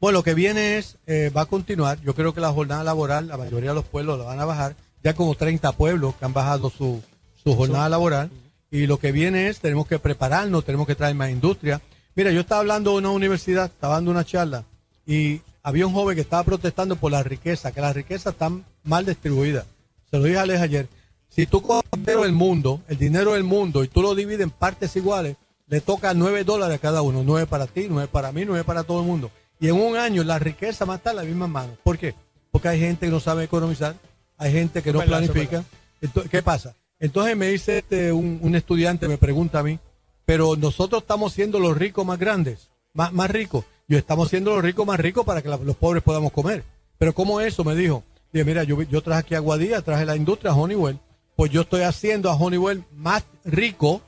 [0.00, 2.00] Bueno, lo que viene es, eh, va a continuar.
[2.00, 4.76] Yo creo que la jornada laboral, la mayoría de los pueblos la van a bajar.
[5.04, 7.02] Ya como 30 pueblos que han bajado su,
[7.44, 8.30] su jornada laboral.
[8.70, 11.82] Y lo que viene es, tenemos que prepararnos, tenemos que traer más industria.
[12.14, 14.64] Mira, yo estaba hablando de una universidad, estaba dando una charla,
[15.06, 19.04] y había un joven que estaba protestando por la riqueza, que las riquezas están mal
[19.04, 19.66] distribuidas.
[20.10, 20.88] Se lo dije a Alex ayer.
[21.28, 24.40] Si tú coges el dinero del mundo, el dinero del mundo, y tú lo divides
[24.40, 25.36] en partes iguales,
[25.66, 27.22] le toca 9 dólares a cada uno.
[27.24, 29.30] 9 para ti, 9 para mí, 9 para todo el mundo.
[29.60, 31.76] Y en un año la riqueza va a estar en las mismas manos.
[31.82, 32.14] ¿Por qué?
[32.50, 33.94] Porque hay gente que no sabe economizar,
[34.38, 35.64] hay gente que no planifica.
[36.00, 36.74] Entonces, ¿Qué pasa?
[37.00, 39.78] Entonces me dice este, un, un estudiante, me pregunta a mí,
[40.24, 43.64] pero nosotros estamos siendo los ricos más grandes, más, más ricos.
[43.86, 46.64] Yo estamos siendo los ricos más ricos para que la- los pobres podamos comer.
[46.98, 47.62] Pero ¿cómo eso?
[47.64, 48.02] Me dijo.
[48.32, 50.98] Dije, mira, yo, yo traje aquí a Guadilla, traje la industria Honeywell.
[51.38, 54.02] Pues yo estoy haciendo a Honeywell más rico.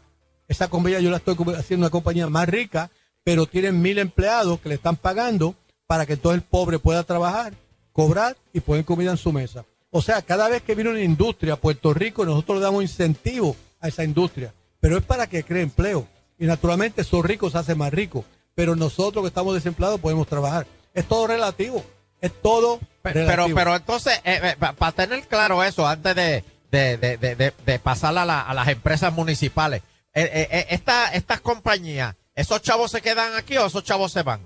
[0.48, 2.90] Esa compañía yo la estoy haciendo una compañía más rica,
[3.22, 5.54] pero tienen mil empleados que le están pagando
[5.86, 7.52] para que todo el pobre pueda trabajar,
[7.92, 9.64] cobrar y poner comida en su mesa.
[9.90, 13.54] O sea, cada vez que viene una industria a Puerto Rico, nosotros le damos incentivo
[13.78, 16.08] a esa industria, pero es para que cree empleo.
[16.36, 18.24] Y naturalmente esos ricos se hacen más ricos,
[18.56, 20.66] pero nosotros que estamos desempleados podemos trabajar.
[20.94, 21.84] Es todo relativo,
[22.20, 23.56] es todo Pe- Pero, relativo.
[23.56, 24.20] pero entonces,
[24.58, 28.54] para tener claro eso, antes de, de, de, de, de- de pasar a, la- a
[28.54, 29.82] las empresas municipales,
[30.14, 34.22] eh, eh, eh, esta, estas compañías, ¿esos chavos se quedan aquí o esos chavos se
[34.22, 34.40] van?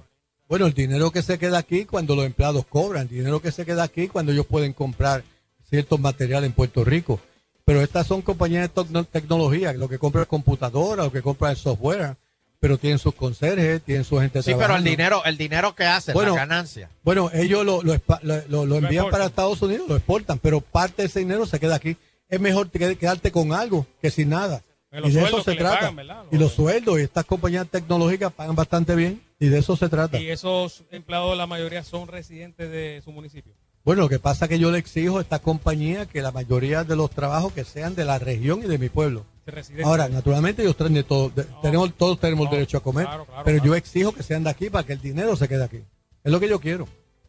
[0.48, 3.64] Bueno, el dinero que se queda aquí cuando los empleados cobran, el dinero que se
[3.64, 5.24] queda aquí cuando ellos pueden comprar
[5.68, 7.18] ciertos materiales en Puerto Rico.
[7.64, 11.52] Pero estas son compañías de tecno- tecnología, lo que compran es computadora, lo que compran
[11.52, 12.16] es software,
[12.60, 16.12] pero tienen sus conserjes, tienen su gente Sí, pero el dinero, el dinero que hacen,
[16.12, 16.90] Bueno, la ganancia.
[17.02, 17.94] Bueno, ellos lo, lo,
[18.48, 21.76] lo- lo- envían para Estados Unidos, lo exportan, pero parte de ese dinero se queda
[21.76, 21.96] aquí.
[22.28, 24.62] Es mejor te- quedarte con algo que sin nada.
[25.02, 25.92] Y de eso se trata.
[26.30, 30.20] y los sueldos, y estas compañías tecnológicas pagan bastante bien, y de eso se trata.
[30.20, 33.52] Y esos empleados, la mayoría son residentes de su municipio.
[33.84, 36.84] Bueno, lo que pasa es que yo le exijo a esta compañía que la mayoría
[36.84, 39.26] de los trabajos que sean de la región y de mi pueblo.
[39.84, 43.26] Ahora, naturalmente ellos traen de todo, de- tenemos, todos tenemos no, derecho a comer, claro,
[43.26, 43.72] claro, pero claro.
[43.72, 45.80] yo exijo que sean de aquí para que el dinero se quede aquí.
[46.22, 46.88] Es lo que yo quiero.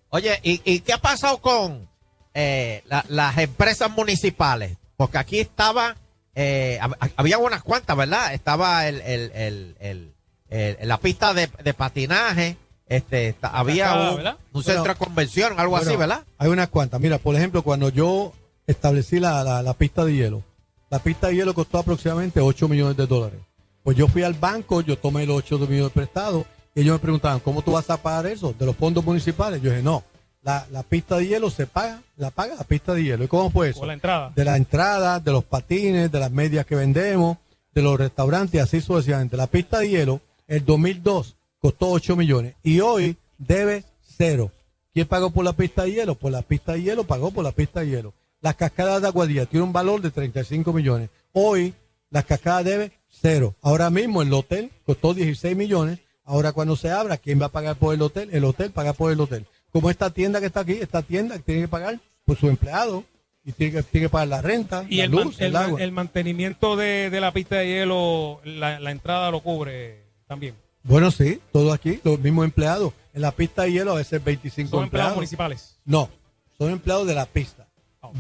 [0.10, 1.90] Oye, ¿y, y qué ha pasado con
[2.36, 4.78] eh, la- las empresas municipales?
[4.98, 5.96] Porque aquí estaba,
[6.36, 8.34] eh, hab- había unas cuantas, ¿verdad?
[8.34, 10.14] Estaba el, el, el, el-
[10.50, 16.24] el- la pista de, de patinaje, este, había un, centro de convención, algo así, ¿verdad?
[16.38, 17.02] Hay unas cuantas.
[17.02, 18.34] Mira, por ejemplo, cuando yo
[18.68, 20.44] establecí la, la- la pista de hielo,
[20.90, 23.40] la pista de hielo costó aproximadamente 8 millones de dólares.
[23.84, 27.40] Pues yo fui al banco, yo tomé los 8 millones prestados y ellos me preguntaban,
[27.40, 28.54] ¿cómo tú vas a pagar eso?
[28.58, 29.62] ¿De los fondos municipales?
[29.62, 30.04] Yo dije, no,
[30.46, 33.24] la, la pista de hielo se paga, la paga la pista de hielo.
[33.24, 33.80] ¿Y cómo fue eso?
[33.80, 34.32] Por la entrada.
[34.36, 37.38] de la entrada, de los patines, de las medias que vendemos,
[37.74, 39.36] de los restaurantes así sucesivamente.
[39.38, 43.86] La pista de hielo, el 2002, costó 8 millones y hoy debe
[44.18, 44.52] cero.
[44.94, 46.14] ¿Quién pagó por la pista de hielo?
[46.14, 48.14] Por la pista de hielo pagó por la pista de hielo.
[48.40, 51.10] Las cascadas de Aguadilla tiene un valor de 35 millones.
[51.34, 51.74] Hoy
[52.12, 53.56] las cascadas debe Cero.
[53.64, 56.00] Ahora mismo el hotel costó 16 millones.
[56.24, 58.30] Ahora cuando se abra, ¿quién va a pagar por el hotel?
[58.32, 59.48] El hotel paga por el hotel.
[59.76, 63.04] Como esta tienda que está aquí, esta tienda tiene que pagar por su empleado
[63.44, 65.52] y tiene que, tiene que pagar la renta, Y la el, man- luz, el el,
[65.52, 65.82] man- agua.
[65.84, 70.56] el mantenimiento de, de la pista de hielo, la, la entrada lo cubre también.
[70.84, 72.94] Bueno, sí, todo aquí, los mismos empleados.
[73.14, 75.16] En la pista de hielo a veces 25 Son empleados empleados.
[75.18, 75.76] municipales.
[75.84, 76.10] No,
[76.58, 77.68] son empleados de la pista.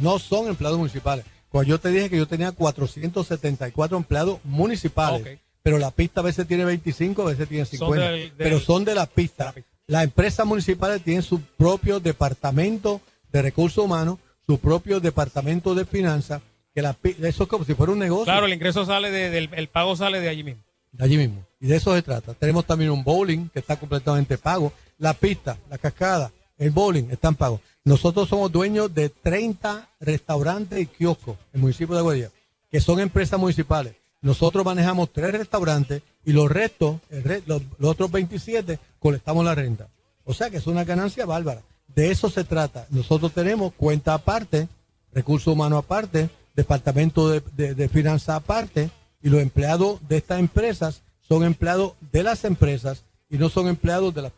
[0.01, 1.23] No son empleados municipales.
[1.47, 6.45] Cuando yo te dije que yo tenía 474 empleados municipales, pero la pista a veces
[6.47, 9.53] tiene 25, a veces tiene Son 50, del- del- pero son de la pista.
[9.87, 14.17] Las empresas municipales tienen su propio departamento de recursos humanos,
[14.47, 16.41] su propio departamento de finanzas,
[16.73, 18.25] que la, eso es como si fuera un negocio.
[18.25, 20.61] Claro, el ingreso sale de- del el pago sale de allí mismo.
[20.91, 21.45] De allí mismo.
[21.59, 22.33] Y de eso se trata.
[22.33, 24.71] Tenemos también un bowling que está completamente pago.
[24.97, 27.59] La pista, la cascada, el bowling están pagos.
[27.83, 32.29] Nosotros somos dueños de 30 restaurantes y kioscos en el municipio de Aguadilla,
[32.71, 33.93] que son empresas municipales.
[34.25, 36.97] Nosotros manejamos tres restaurantes y los restos,
[37.45, 39.87] los, otros 27, colectamos la renta.
[40.23, 41.61] O sea que es una ganancia bárbara.
[41.93, 42.87] De eso se trata.
[42.89, 44.67] Nosotros tenemos cuenta aparte,
[45.13, 48.89] recursos humanos aparte, departamento de, de- de finanzas aparte,
[49.21, 54.13] y los empleados de estas empresas son empleados de las empresas y no son empleados
[54.15, 54.31] del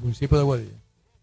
[0.00, 0.76] municipio de Guadilla.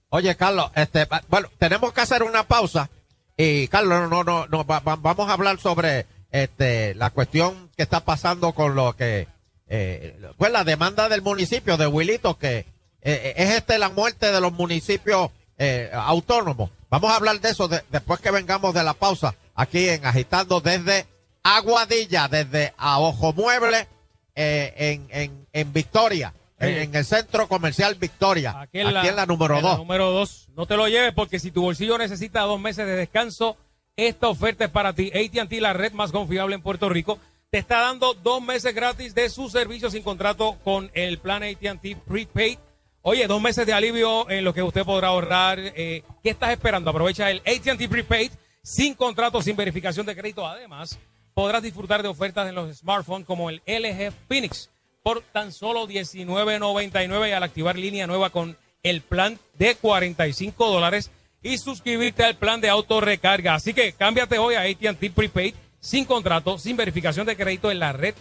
[0.10, 2.90] Oye, Carlos, este, bueno, tenemos que hacer una pausa.
[3.36, 8.02] Y Carlos, no, no, no, va- vamos a hablar sobre este, la cuestión que está
[8.02, 9.28] pasando con lo que,
[9.68, 12.66] eh, pues la demanda del municipio de Huilito, que
[13.02, 16.70] eh, es este la muerte de los municipios eh, autónomos.
[16.90, 20.60] Vamos a hablar de eso de- después que vengamos de la pausa aquí en Agitando
[20.60, 21.06] desde
[21.44, 23.88] Aguadilla, desde a Ojo Mueble
[24.36, 26.84] eh, en, en, en Victoria, en, Eh.
[26.84, 29.78] en el centro comercial Victoria, Aquí aquí en la, número en la 2.
[29.80, 30.48] número dos.
[30.56, 33.58] No te lo lleves porque si tu bolsillo necesita dos meses de descanso,
[33.96, 35.12] esta oferta es para ti.
[35.14, 39.30] AT&T, la red más confiable en Puerto Rico, te está dando dos meses gratis de
[39.30, 42.58] su servicio sin contrato con el plan AT&T Prepaid.
[43.04, 45.60] Oye, dos meses de alivio en lo que usted podrá ahorrar.
[45.60, 46.90] Eh, ¿Qué estás esperando?
[46.90, 48.32] Aprovecha el AT&T Prepaid
[48.64, 50.48] sin contrato, sin verificación de crédito.
[50.48, 50.98] Además,
[51.34, 54.70] podrás disfrutar de ofertas en los smartphones como el LG Phoenix
[55.04, 61.12] por tan solo $19.99 y al activar línea nueva con el plan de 45 dólares
[61.44, 63.54] y suscribirte al plan de auto recarga.
[63.54, 67.92] Así que cámbiate hoy a AT&T Prepaid sin contrato, sin verificación de crédito en la
[67.92, 68.16] red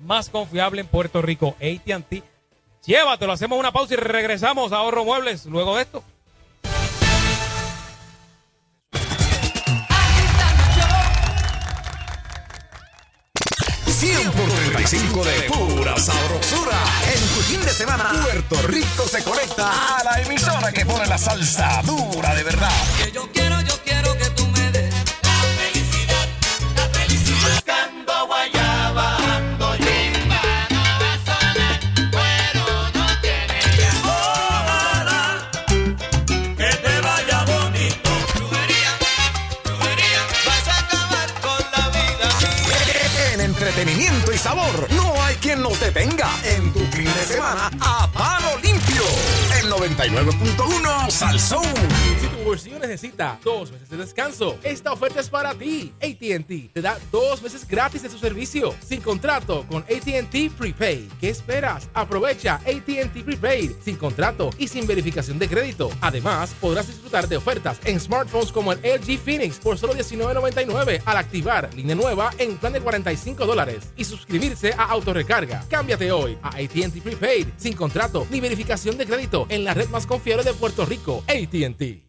[0.00, 2.22] más confiable en Puerto Rico, AT&T.
[2.86, 6.04] Llévatelo, hacemos una pausa y regresamos a Ahorro Muebles luego de esto.
[14.18, 16.76] 100 por 35 de pura sabrosura.
[17.06, 21.18] En tu fin de semana, Puerto Rico se conecta a la emisora que pone la
[21.18, 22.72] salsa dura de verdad.
[44.54, 46.28] No hay quien nos detenga.
[46.44, 47.67] En tu fin de semana,
[49.96, 51.62] 99.1 Salsón.
[52.20, 55.92] Si tu bolsillo necesita dos meses de descanso, esta oferta es para ti.
[56.02, 61.10] ATT te da dos meses gratis de su servicio, sin contrato, con ATT Prepaid.
[61.20, 61.88] ¿Qué esperas?
[61.94, 65.90] Aprovecha ATT Prepaid, sin contrato y sin verificación de crédito.
[66.00, 71.16] Además, podrás disfrutar de ofertas en smartphones como el LG Phoenix por solo $19.99 al
[71.16, 75.64] activar línea nueva en plan de 45 dólares y suscribirse a Autorecarga.
[75.68, 80.06] Cámbiate hoy a ATT Prepaid, sin contrato ni verificación de crédito en la red más
[80.06, 82.07] confiable de Puerto Rico, ATT.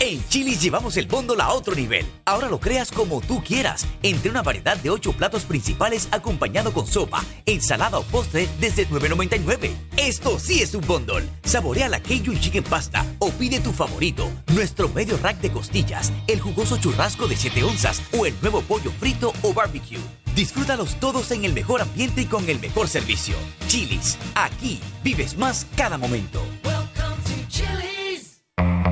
[0.00, 2.04] En Chili's llevamos el bóndolo a otro nivel.
[2.26, 6.86] Ahora lo creas como tú quieras, entre una variedad de 8 platos principales acompañado con
[6.86, 9.72] sopa, ensalada o postre desde $9.99.
[9.96, 11.26] Esto sí es un bóndol.
[11.42, 16.40] Saborea la Cajun Chicken Pasta o pide tu favorito, nuestro medio rack de costillas, el
[16.40, 20.00] jugoso churrasco de 7 onzas o el nuevo pollo frito o barbecue.
[20.34, 23.36] Disfrútalos todos en el mejor ambiente y con el mejor servicio.
[23.68, 26.42] Chili's, aquí vives más cada momento.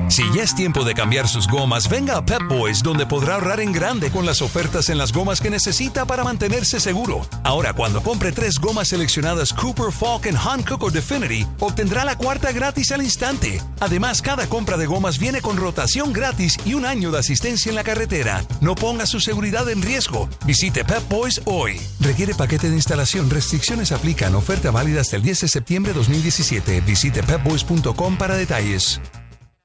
[0.09, 3.59] Si ya es tiempo de cambiar sus gomas, venga a Pep Boys, donde podrá ahorrar
[3.59, 7.27] en grande con las ofertas en las gomas que necesita para mantenerse seguro.
[7.43, 12.91] Ahora, cuando compre tres gomas seleccionadas Cooper, Falcon, Hankook o Definity, obtendrá la cuarta gratis
[12.91, 13.61] al instante.
[13.79, 17.75] Además, cada compra de gomas viene con rotación gratis y un año de asistencia en
[17.75, 18.43] la carretera.
[18.61, 20.27] No ponga su seguridad en riesgo.
[20.43, 21.79] Visite Pep Boys hoy.
[21.99, 23.29] Requiere paquete de instalación.
[23.29, 24.33] Restricciones aplican.
[24.33, 26.81] Oferta válida hasta el 10 de septiembre de 2017.
[26.81, 28.99] Visite pepboys.com para detalles.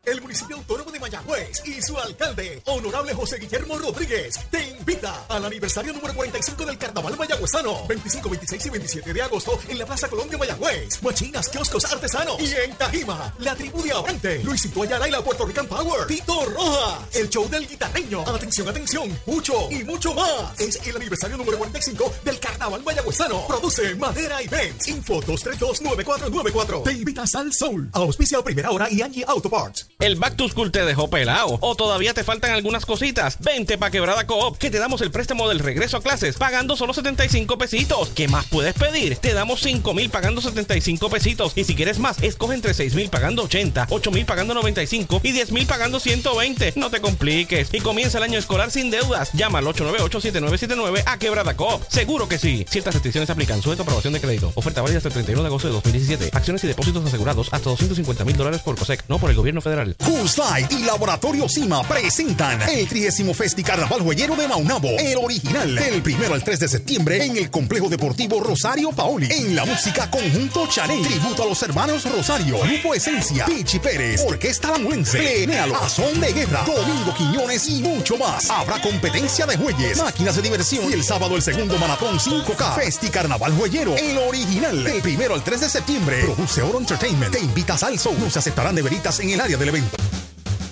[0.06, 5.46] El municipio autónomo de Mayagüez y su alcalde, honorable José Guillermo Rodríguez, te invita al
[5.46, 10.08] aniversario número 45 del Carnaval Mayagüezano, 25, 26 y 27 de agosto en la Plaza
[10.08, 15.10] Colombia Mayagüez, Machinas, kioscos artesanos y en Tajima, la tribu de Abrante, Luisito Ayala y
[15.10, 20.12] la Puerto Rican Power, Tito Roja, el show del guitarreño, atención, atención, mucho y mucho
[20.12, 20.60] más.
[20.60, 23.46] Es el aniversario número 45 del Carnaval Mayagüezano.
[23.46, 24.86] Produce Madera Events.
[24.88, 26.82] Info 232-9494.
[26.82, 27.88] Te invitas al Soul.
[27.92, 29.93] Auspicia a primera hora y Angie Auto Parts.
[30.00, 31.56] ¿El Back to School te dejó pelado?
[31.60, 33.38] ¿O todavía te faltan algunas cositas?
[33.40, 36.92] Vente pa' Quebrada Coop, que te damos el préstamo del regreso a clases pagando solo
[36.92, 38.10] 75 pesitos.
[38.10, 39.16] ¿Qué más puedes pedir?
[39.16, 41.52] Te damos 5 mil pagando 75 pesitos.
[41.54, 45.30] Y si quieres más, escoge entre 6 mil pagando 80, 8 mil pagando 95 y
[45.30, 46.72] 10 mil pagando 120.
[46.74, 47.68] No te compliques.
[47.72, 49.30] Y comienza el año escolar sin deudas.
[49.32, 51.82] Llama al 898-7979 a Quebrada Coop.
[51.88, 52.66] Seguro que sí.
[52.68, 53.62] Ciertas restricciones aplican.
[53.62, 54.50] Sujeto a aprobación de crédito.
[54.56, 56.30] Oferta válida hasta el 31 de agosto de 2017.
[56.32, 59.83] Acciones y depósitos asegurados hasta 250 mil dólares por COSEC, no por el gobierno federal.
[59.92, 65.74] Coors Light y Laboratorio Cima presentan el 30 Festi Carnaval Jueyero de Maunabo, el original,
[65.74, 69.28] del primero al 3 de septiembre en el Complejo Deportivo Rosario Paoli.
[69.30, 74.70] En la música Conjunto Chanel, tributo a los hermanos Rosario, Grupo Esencia, Pichi Pérez, Orquesta
[74.70, 78.48] Lamuense, Plenéalo, Azón de Guerra, Domingo Quiñones y mucho más.
[78.50, 82.76] Habrá competencia de jueyes, máquinas de diversión y el sábado el segundo maratón 5K.
[82.76, 86.22] Festi Carnaval Jueyero, el original, del primero al 3 de septiembre.
[86.22, 88.14] Produce Oro Entertainment, te invitas al show.
[88.18, 89.73] No se aceptarán neveritas en el área del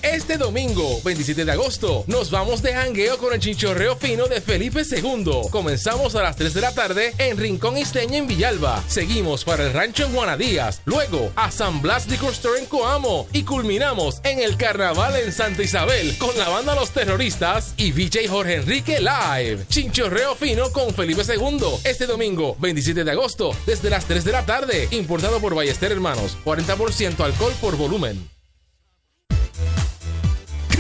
[0.03, 4.83] Este domingo, 27 de agosto, nos vamos de jangueo con el chinchorreo fino de Felipe
[4.83, 5.49] II.
[5.51, 8.83] Comenzamos a las 3 de la tarde en Rincón Isteña en Villalba.
[8.89, 10.83] Seguimos para el rancho en Juanadías.
[10.85, 13.27] Luego a San Blas Liquor Store en Coamo.
[13.33, 18.29] Y culminamos en el carnaval en Santa Isabel con la banda Los Terroristas y VJ
[18.29, 19.67] Jorge Enrique Live.
[19.69, 21.81] Chinchorreo fino con Felipe II.
[21.85, 24.89] Este domingo, 27 de agosto, desde las 3 de la tarde.
[24.91, 26.37] Importado por Ballester Hermanos.
[26.45, 28.32] 40% alcohol por volumen.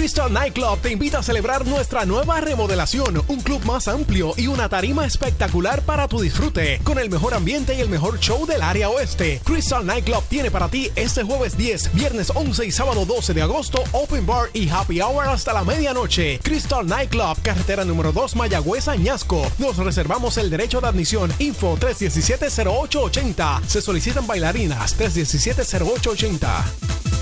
[0.02, 4.68] Crystal Nightclub te invita a celebrar nuestra nueva remodelación, un club más amplio y una
[4.68, 8.88] tarima espectacular para tu disfrute, con el mejor ambiente y el mejor show del área
[8.88, 9.40] oeste.
[9.44, 13.84] Crystal Nightclub tiene para ti este jueves 10, viernes 11 y sábado 12 de agosto,
[13.92, 16.40] Open Bar y Happy Hour hasta la medianoche.
[16.42, 19.46] Crystal Nightclub, carretera número 2, Mayagüez, Añasco.
[19.58, 21.32] Nos reservamos el derecho de admisión.
[21.38, 23.62] Info 317-0880.
[23.68, 27.21] Se solicitan bailarinas 317-0880.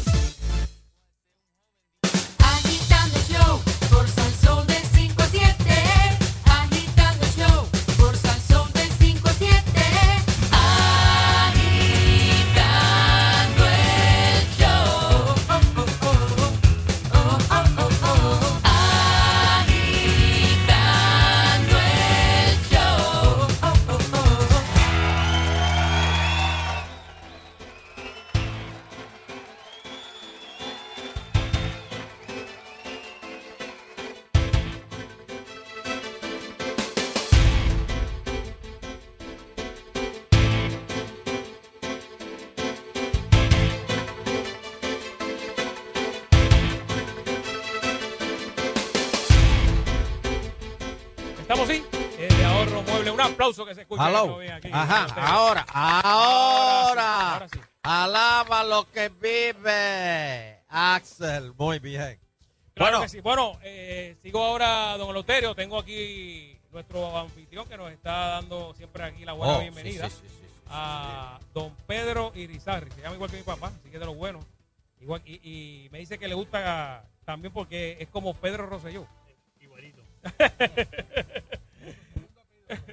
[53.70, 54.08] Que se escucha.
[54.08, 54.40] Hello.
[54.52, 54.68] aquí.
[54.72, 55.22] Ajá, Usted.
[55.22, 57.32] ahora, ahora.
[57.34, 60.60] Ahora sí, Alaba lo que vive.
[60.68, 62.18] Axel, muy bien.
[62.74, 63.00] Claro Bueno.
[63.02, 63.20] que sí.
[63.20, 65.54] Bueno, eh, sigo ahora, don Loterio.
[65.54, 68.10] Tengo aquí nuestro anfitrión que nos está
[68.40, 70.08] dando siempre aquí la buena Oh, bienvenida.
[70.10, 70.64] sí, sí, sí, sí, sí.
[70.68, 72.90] a don Pedro Irizarri.
[72.90, 74.40] Se llama igual que mi papá, así que de lo bueno.
[75.00, 75.34] Igual, y,
[75.84, 79.06] y me dice que le gusta también porque es como Pedro Rosselló.
[79.60, 80.02] Igualito.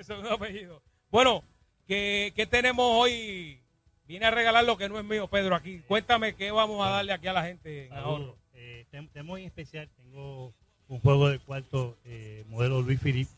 [0.07, 0.81] Segundo apellido.
[1.11, 1.43] Bueno,
[1.85, 3.59] ¿qué, qué tenemos hoy?
[4.07, 5.81] Vine a regalar lo que no es mío, Pedro, aquí.
[5.85, 8.37] Cuéntame qué vamos a darle aquí a la gente en ahorro.
[8.53, 10.53] Eh, tenemos en especial, tengo
[10.87, 13.31] un juego de cuarto eh, modelo Luis Philippe.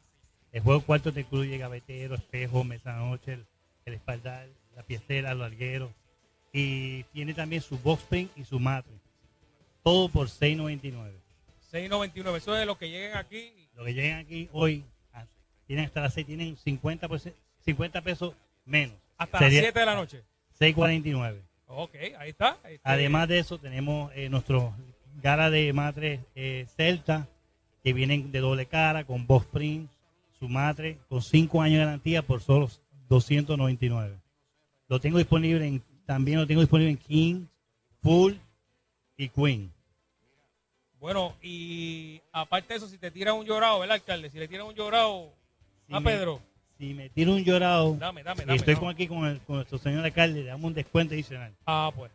[0.52, 3.48] El juego de cuarto te incluye gavetero, espejo, mesa noche, el,
[3.86, 5.90] el espaldar, la piecera, los largueros.
[6.54, 8.94] Y tiene también su box spring y su matre.
[9.82, 11.14] Todo por 6.99.
[11.72, 13.54] 6.99, eso es lo que lleguen aquí.
[13.74, 14.86] Lo que llegan aquí hoy,
[15.70, 17.08] tienen hasta las 6, tienen 50,
[17.64, 18.34] 50 pesos
[18.66, 18.96] menos.
[19.20, 20.24] Hasta Sería las 7 de la noche.
[20.60, 21.42] 6.49.
[21.68, 22.58] Ok, ahí está.
[22.64, 24.74] Este, Además de eso, tenemos eh, nuestros
[25.22, 27.28] gala de matres eh, Celta,
[27.84, 29.92] que vienen de doble cara, con box print,
[30.40, 32.68] su matre, con 5 años de garantía por solo
[33.08, 34.18] 299.
[34.88, 37.46] Lo tengo disponible en, también lo tengo disponible en King,
[38.02, 38.34] Full
[39.18, 39.72] y Queen.
[41.00, 44.32] Bueno, y aparte de eso, si te tiran un llorado, ¿verdad, alcalde?
[44.32, 45.38] Si le tiran un llorado
[45.90, 46.40] Si a me- Pedro.
[46.78, 48.86] Si me tiro un llorado Dame, dame, y dame, estoy dame.
[48.86, 51.54] con aquí con, el- con nuestro señor alcalde, le damos un descuento adicional.
[51.66, 52.12] Ah, pues.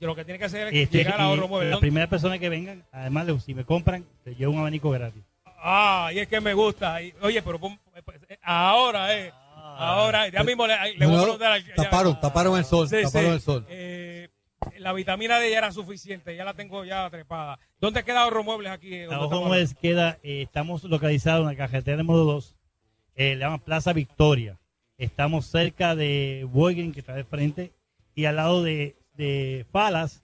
[0.00, 1.66] lo que tiene que hacer es Y estoy- llegar a y ahorro mueble.
[1.70, 4.90] la ¿Dónde- primera persona que vengan, además, le- si me compran, te llevo un abanico
[4.90, 5.22] gratis.
[5.44, 7.02] Ah, y es que me gusta.
[7.02, 7.78] Y, oye, pero pon-
[8.28, 9.32] eh, ahora, eh.
[9.80, 12.96] Ahora, ya mismo le, le voy a preguntar al- ya- taparon, taparon el sol, Sí,
[13.02, 13.34] taparon sí.
[13.34, 13.66] el sol.
[13.68, 14.28] Eh,
[14.78, 17.58] la vitamina D ya era suficiente, ya la tengo ya trepada.
[17.80, 18.94] ¿Dónde queda ahorro muebles aquí?
[18.94, 22.54] eh, La ¿Dónde Ojo estamos Muebles queda, eh, estamos localizados en la carretera número 2,
[23.18, 24.56] eh, le llaman Plaza Victoria.
[24.96, 27.72] Estamos cerca de Boygen, que está de frente,
[28.14, 30.22] y al lado de, de Falas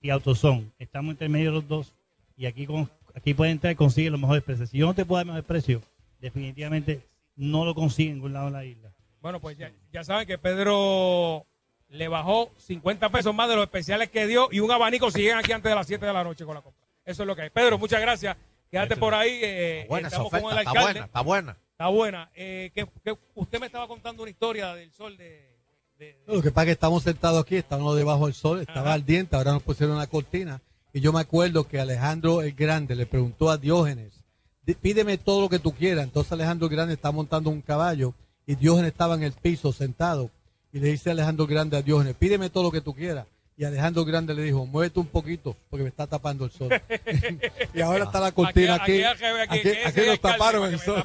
[0.00, 0.72] y Autozón.
[0.78, 1.92] Estamos entre medio de los dos,
[2.36, 4.70] y aquí con, aquí pueden entrar y consiguen los mejores precios.
[4.70, 5.82] Si yo no te puedo dar mejor precio,
[6.20, 7.00] definitivamente
[7.36, 8.92] no lo consiguen en ningún lado de la isla.
[9.20, 11.44] Bueno, pues ya, ya saben que Pedro
[11.88, 15.40] le bajó 50 pesos más de los especiales que dio y un abanico si llegan
[15.40, 16.86] aquí antes de las 7 de la noche con la compra.
[17.04, 17.50] Eso es lo que hay.
[17.50, 18.36] Pedro, muchas gracias.
[18.70, 19.40] Quédate por ahí.
[19.42, 20.80] eh, Buena estamos con el está alcalde.
[20.92, 21.56] buena, está buena.
[21.80, 22.30] Está buena.
[22.34, 25.48] Eh, que, que usted me estaba contando una historia del sol de...
[26.26, 29.52] Lo que pasa es que estamos sentados aquí, estábamos debajo del sol, estaba ardiente, ahora
[29.52, 30.60] nos pusieron una cortina.
[30.92, 34.12] Y yo me acuerdo que Alejandro el Grande le preguntó a Diógenes,
[34.66, 36.04] "Di- pídeme todo lo que tú quieras.
[36.04, 38.12] Entonces Alejandro el Grande está montando un caballo
[38.46, 40.30] y Diógenes estaba en el piso sentado.
[40.74, 43.26] Y le dice Alejandro el Grande a Diógenes, pídeme todo lo que tú quieras.
[43.56, 46.68] Y Alejandro el Grande le dijo, muévete un poquito porque me está tapando el sol.
[47.74, 49.24] y ahora está la cortina Aquí- aquí.
[49.24, 51.02] aquí, aquí, aquí, nos taparon el sol.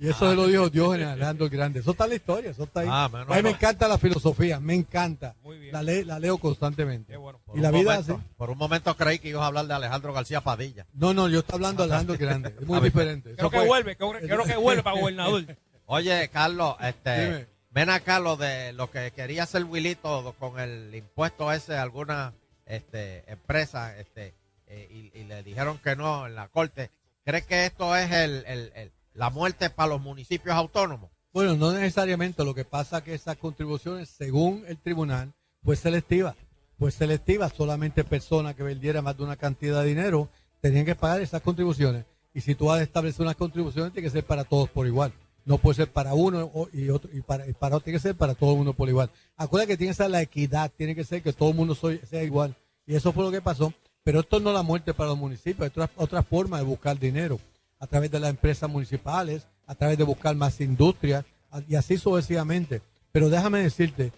[0.00, 1.80] Y eso se lo dijo Diógenes a Alejandro el Grande.
[1.80, 2.88] Eso está en la historia, eso está ahí.
[2.90, 5.34] Ah, a mí me encanta la filosofía, me encanta.
[5.70, 7.18] La, le- la leo constantemente.
[7.18, 8.22] Por Y la vida momento- así.
[8.38, 10.86] Por un momento creí que ibas a hablar de Alejandro García Padilla.
[10.94, 12.54] No, no, yo estoy hablando de Alejandro el Grande.
[12.58, 13.34] Es muy diferente.
[13.34, 15.44] Creo Eso que fue- vuelve, creo, creo que vuelve para gobernador.
[15.86, 17.46] Oye, Carlos, este, Dime.
[17.70, 22.32] ven acá lo de lo que quería hacer Wilito con el impuesto ese a alguna
[22.64, 24.32] este, empresa este,
[24.66, 26.90] eh, y, y le dijeron que no en la corte.
[27.24, 31.10] ¿Crees que esto es el, el- el- la muerte para los municipios autónomos?
[31.32, 32.44] Bueno, no necesariamente.
[32.44, 35.32] Lo que pasa es que esas contribuciones, según el tribunal,
[35.62, 36.34] fue selectiva.
[36.78, 37.48] Fue selectiva.
[37.48, 40.28] Solamente personas que vendieran más de una cantidad de dinero
[40.60, 42.04] tenían que pagar esas contribuciones.
[42.34, 45.12] Y si tú vas a establecer unas contribuciones, tiene que ser para todos por igual.
[45.44, 48.14] No puede ser para uno y otro, y para, y para otro tiene que ser
[48.14, 49.10] para todo el mundo por igual.
[49.36, 51.98] Acuérdate que tiene que ser la equidad, tiene que ser que todo el mundo soy-
[52.08, 52.54] sea igual.
[52.86, 53.72] Y eso fue lo que pasó.
[54.02, 56.98] Pero esto no es la muerte para los municipios, es otra, otra forma de buscar
[56.98, 57.38] dinero
[57.80, 61.96] a través de las empresas municipales, a través de buscar más industria a- y así
[61.98, 62.82] sucesivamente.
[63.10, 64.12] Pero déjame decirte,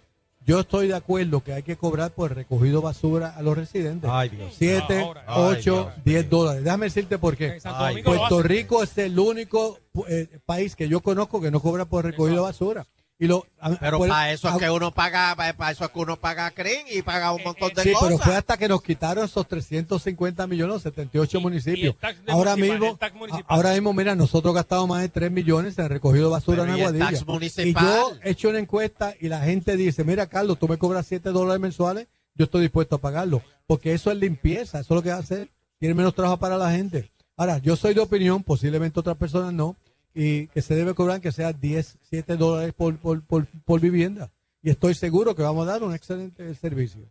[0.44, 4.10] yo estoy de acuerdo que hay que cobrar por el recogido basura a los residentes.
[4.12, 4.52] Ay, Dios.
[4.58, 5.24] 7, Ahora.
[5.28, 6.64] 8, Ay, 10 dólares.
[6.64, 7.58] Déjame decirte por qué.
[7.64, 8.42] Ay, Puerto.
[8.42, 12.86] Rico es el único eh, país que yo conozco que no cobra por recogido basura.
[13.22, 15.90] Y lo, a- Pero por- para eso es a- que uno paga, para eso es
[15.92, 18.20] que uno paga CRIM y paga un montón de Sí, pero cosas.
[18.26, 21.94] fue hasta que nos quitaron esos 350 millones, los 78 municipios.
[21.94, 25.78] el tax de ahora municipal, mismo, ahora mismo, mira, nosotros gastamos más de 3 millones
[25.78, 27.18] en recogido basura Pero en ¿y Aguadilla.
[27.20, 27.84] Y municipal?
[27.84, 31.30] yo he hecho una encuesta y la gente dice, mira, Carlos, tú me cobras 7
[31.30, 33.40] dólares mensuales, yo estoy dispuesto a pagarlo.
[33.68, 35.48] Porque eso es limpieza, eso es lo que va a hacer.
[35.78, 37.12] Tiene menos trabajo para la gente.
[37.36, 39.76] Ahora, yo soy de opinión, posiblemente otras personas no,
[40.14, 44.30] y que se debe cobrar que sea 10, 7 dólares por, por, por, por vivienda.
[44.62, 47.08] Y estoy seguro que vamos a dar un excelente servicio.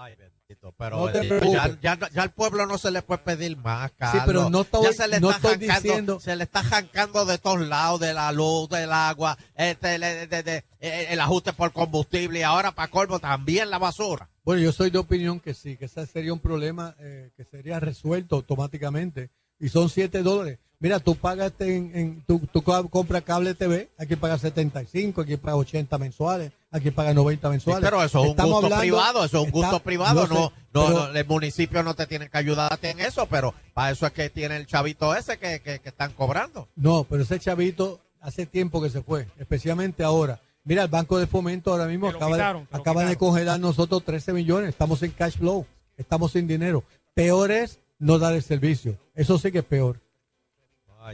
[0.00, 3.56] Ay, bendito, pero No bendito, ya, ya- ya al pueblo no se le puede pedir
[3.56, 4.22] más, Carlos.
[4.26, 7.24] pero no estoy- Ya se le no está estoy arrancando- diciendo- Se le está arrancando
[7.26, 11.72] de todos lados, de la luz, del agua, este, de- de- eh, el ajuste por
[11.72, 14.28] combustible y ahora para colmo también la basura.
[14.44, 17.80] Bueno, yo soy de opinión que sí, que ese sería un problema eh, que sería
[17.80, 19.30] resuelto automáticamente.
[19.60, 20.58] Y son 7 dólares.
[20.80, 24.38] Mira, tú pagas este en, en tú, tú co- compras cable TV, hay que pagar
[24.38, 27.84] 75, hay que pagar 80 mensuales, hay que pagar 90 Sí, mensuales.
[27.84, 30.34] pero eso es un Estamos gusto hablando- privado, eso es un gusto está- privado, sé,
[30.34, 33.26] no, no, pero- no, el municipio no te tiene que ayudar a ti en eso,
[33.26, 36.68] pero para eso es que tiene el chavito ese que, que, que están cobrando.
[36.76, 40.40] No, pero ese chavito hace tiempo que se fue, especialmente ahora.
[40.62, 44.32] Mira, el Banco de Fomento ahora mismo acaba, de- quitaron, acaba de congelar nosotros 13
[44.32, 46.84] millones, estamos en cash flow, estamos sin dinero.
[47.14, 50.00] Peor es no dar el servicio, eso sí que es peor.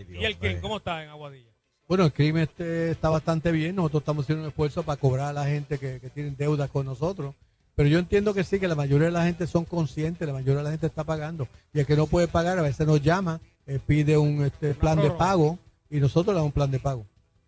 [0.09, 0.61] ¿Y el quién?
[0.61, 1.51] ¿Cómo está en Aguadilla?
[1.87, 3.77] Bueno, el crimen este está bastante bien.
[3.77, 6.87] Nosotros estamos haciendo un esfuerzo para cobrar a la gente que, que tienen deudas con
[6.87, 7.35] nosotros.
[7.77, 10.59] Pero yo entiendo que sí, que la mayoría de la gente son conscientes, la mayoría
[10.59, 11.49] de la gente está pagando.
[11.73, 15.01] Y el que no puede pagar a veces nos llama, eh, pide un este, plan
[15.01, 15.59] de pago
[15.91, 17.07] y nosotros le damos un plan de pago.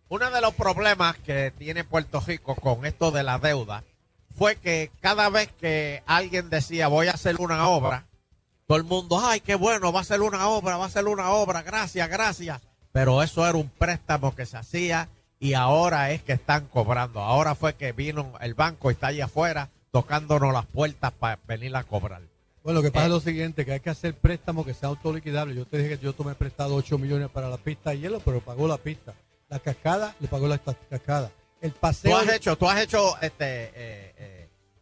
[0.08, 3.84] Uno de los problemas que tiene Puerto Rico con esto de la deuda
[4.36, 8.06] fue que cada vez que alguien decía voy a hacer una obra,
[8.66, 11.30] todo el mundo, ay, qué bueno, va a ser una obra, va a ser una
[11.30, 12.60] obra, gracias, gracias.
[12.92, 15.08] Pero eso era un préstamo que se hacía
[15.38, 17.20] y ahora es que están cobrando.
[17.20, 21.76] Ahora fue que vino el banco y está allá afuera tocándonos las puertas para venir
[21.76, 22.22] a cobrar.
[22.64, 23.08] Bueno, lo que pasa Eh.
[23.08, 25.56] es lo siguiente, que hay que hacer préstamos que sean autoliquidables.
[25.56, 28.40] Yo te dije que yo tomé prestado 8 millones para la pista de hielo, pero
[28.40, 29.14] pagó la pista.
[29.48, 31.30] La cascada, le pagó la ca- cascada.
[31.60, 32.16] El Tú paseo...
[32.16, 34.35] has de- hecho, tú has hecho este, eh, eh,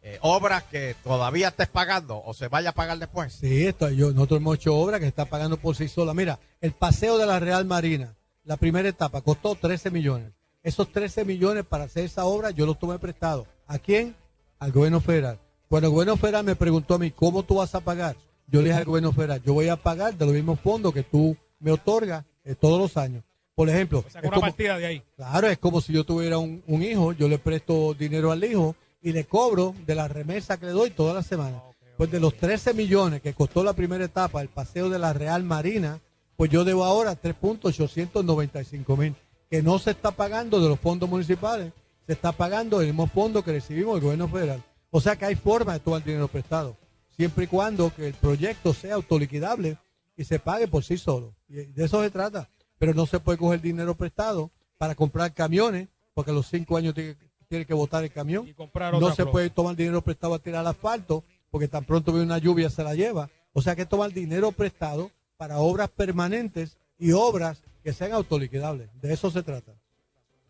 [0.07, 3.33] eh, obras que todavía estés pagando o se vaya a pagar después.
[3.33, 6.13] Sí, esto, yo, nosotros hemos hecho obra que se está pagando por sí sola.
[6.13, 10.31] Mira, el paseo de la Real Marina, la primera etapa, costó 13 millones.
[10.61, 13.47] Esos 13 millones para hacer esa obra yo los tomé prestado.
[13.65, 14.15] ¿A quién?
[14.59, 15.39] Al gobierno federal.
[15.69, 18.15] Cuando el gobierno federal me preguntó a mí, ¿cómo tú vas a pagar?
[18.47, 21.01] Yo le dije al gobierno federal, yo voy a pagar de los mismos fondos que
[21.01, 23.23] tú me otorgas eh, todos los años.
[23.55, 25.03] Por ejemplo, Saca es una como- partida de ahí.
[25.15, 28.75] Claro, es como si yo tuviera un, un hijo, yo le presto dinero al hijo
[29.05, 31.61] y le cobro de la remesa que le doy toda la semana.
[31.95, 35.43] Pues de los 13 millones que costó la primera etapa el paseo de la Real
[35.43, 36.01] Marina,
[36.35, 39.15] pues yo debo ahora 3.895 mil,
[39.47, 41.71] que no se está pagando de los fondos municipales,
[42.07, 44.63] se está pagando del mismo fondo que recibimos del gobierno federal.
[44.89, 46.75] O sea que hay forma de tomar dinero prestado,
[47.15, 49.77] siempre y cuando que el proyecto sea autoliquidable
[50.17, 51.35] y se pague por sí solo.
[51.47, 52.49] Y de eso se trata.
[52.79, 54.49] Pero no se puede coger dinero prestado
[54.79, 57.15] para comprar camiones, porque a los cinco años tiene,
[57.47, 58.51] tiene que botar el camión.
[58.53, 62.25] comprar no se puede tomar dinero prestado a tirar al asfalto, porque tan pronto viene
[62.25, 63.29] una lluvia se la lleva.
[63.53, 68.89] O sea que tomar dinero prestado para obras permanentes y obras que sean autoliquidables.
[69.01, 69.73] De eso se trata.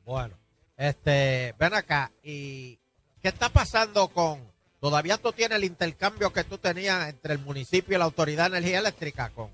[0.05, 0.35] Bueno,
[0.77, 2.79] este, ven acá, ¿y
[3.21, 4.39] qué está pasando con,
[4.79, 8.57] todavía tú tienes el intercambio que tú tenías entre el municipio y la Autoridad de
[8.57, 9.49] Energía Eléctrica con,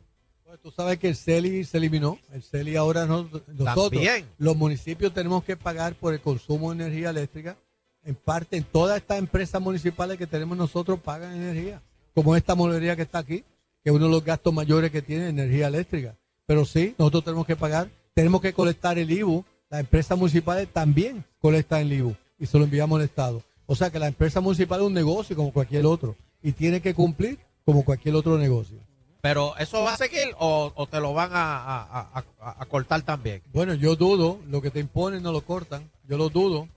[0.52, 2.20] Pues tú sabes que el CELI se eliminó.
[2.34, 4.26] El CELI ahora no, nosotros, También.
[4.38, 7.56] los municipios tenemos que pagar por el consumo de energía eléctrica.
[8.04, 11.82] En parte, en todas estas empresas municipales que tenemos nosotros pagan energía.
[12.14, 13.46] Como esta molería que está aquí,
[13.82, 16.18] que es uno de los gastos mayores que tiene energía eléctrica.
[16.46, 19.46] Pero sí, nosotros tenemos que pagar, tenemos que colectar el IBU.
[19.70, 23.42] Las empresas municipales también colectan el IBU y se lo enviamos al Estado.
[23.68, 26.94] O sea que la empresa municipal es un negocio como cualquier otro y tiene que
[26.94, 28.91] cumplir como cualquier otro negocio.
[29.22, 32.66] Pero ¿eso va a seguir o, o te lo van a, a- a- a- a
[32.66, 33.42] cortar también?
[33.54, 36.68] Bueno, yo dudo, lo que te imponen no lo cortan, yo lo dudo.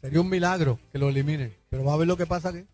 [0.00, 2.64] Sería un milagro que lo eliminen, pero va a ver lo que pasa aquí.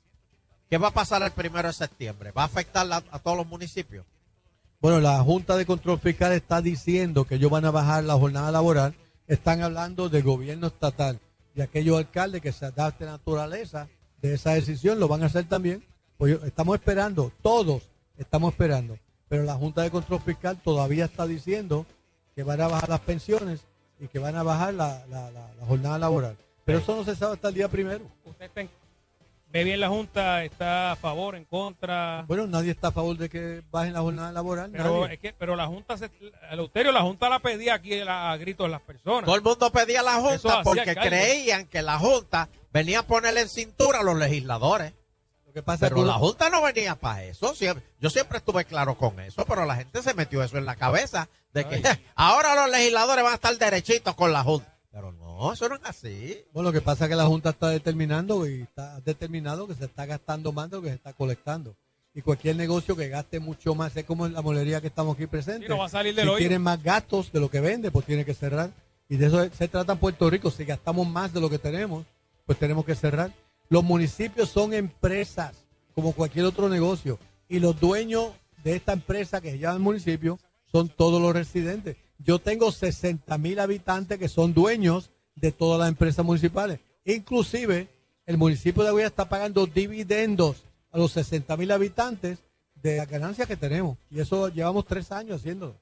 [0.70, 2.30] ¿Qué va a pasar el primero de septiembre?
[2.32, 4.06] ¿Va a afectar la- a todos los municipios?
[4.80, 8.50] Bueno, la Junta de Control Fiscal está diciendo que ellos van a bajar la jornada
[8.52, 8.94] laboral.
[9.26, 11.18] Están hablando del gobierno estatal
[11.54, 13.88] y aquellos alcaldes que se adapten a la naturaleza
[14.22, 15.84] de esa decisión lo van a hacer también.
[16.16, 17.82] Pues estamos esperando, todos
[18.16, 18.96] estamos esperando.
[19.28, 21.86] Pero la Junta de Control Fiscal todavía está diciendo
[22.34, 23.60] que van a bajar las pensiones
[24.00, 26.36] y que van a bajar la, la- la- la jornada laboral.
[26.64, 28.04] Pero eso no se sabe hasta el día primero.
[28.24, 28.70] Usted está en-
[29.50, 32.24] ve bien la Junta, está a favor, en contra.
[32.28, 34.70] Bueno, nadie está a favor de que bajen la jornada laboral.
[34.70, 35.14] Pero, nadie.
[35.14, 36.10] es que, pero la Junta, se,
[36.50, 39.24] Eleuterio, la Junta la pedía aquí a, a gritos de las personas.
[39.24, 43.48] Todo el mundo pedía la Junta porque creían que la Junta venía a ponerle en
[43.48, 44.92] cintura a los legisladores.
[45.62, 47.54] Pasa Pero la Junta no venía para eso.
[47.54, 50.76] Siempre- yo siempre estuve claro con eso, pero la gente se metió eso en la
[50.76, 51.28] cabeza.
[51.52, 51.82] De que
[52.14, 54.74] ahora los legisladores van a estar derechitos con la Junta.
[54.90, 56.44] Pero no, eso no es así.
[56.52, 59.84] Bueno, lo que pasa es que la Junta está determinando y está determinado que se
[59.84, 61.74] está gastando más de lo que se está colectando.
[62.14, 65.26] Y cualquier negocio que gaste mucho más, es como en la molería que estamos aquí
[65.26, 65.66] presentes.
[65.66, 66.38] Sí, no va a salir del si hoyo.
[66.38, 68.70] tiene más gastos de lo que vende, pues tiene que cerrar.
[69.08, 70.50] Y de eso se trata en Puerto Rico.
[70.50, 72.04] Si gastamos más de lo que tenemos,
[72.44, 73.30] pues tenemos que cerrar.
[73.68, 75.64] Los municipios son empresas,
[75.94, 77.18] como cualquier otro negocio.
[77.48, 78.32] Y los dueños
[78.64, 80.38] de esta empresa que se llama el municipio
[80.70, 81.96] son todos los residentes.
[82.18, 86.80] Yo tengo 60 mil habitantes que son dueños de todas las empresas municipales.
[87.04, 87.88] Inclusive,
[88.26, 92.40] el municipio de Aguilla está pagando dividendos a los 60 mil habitantes
[92.74, 93.98] de las ganancias que tenemos.
[94.10, 95.76] Y eso llevamos tres años haciéndolo.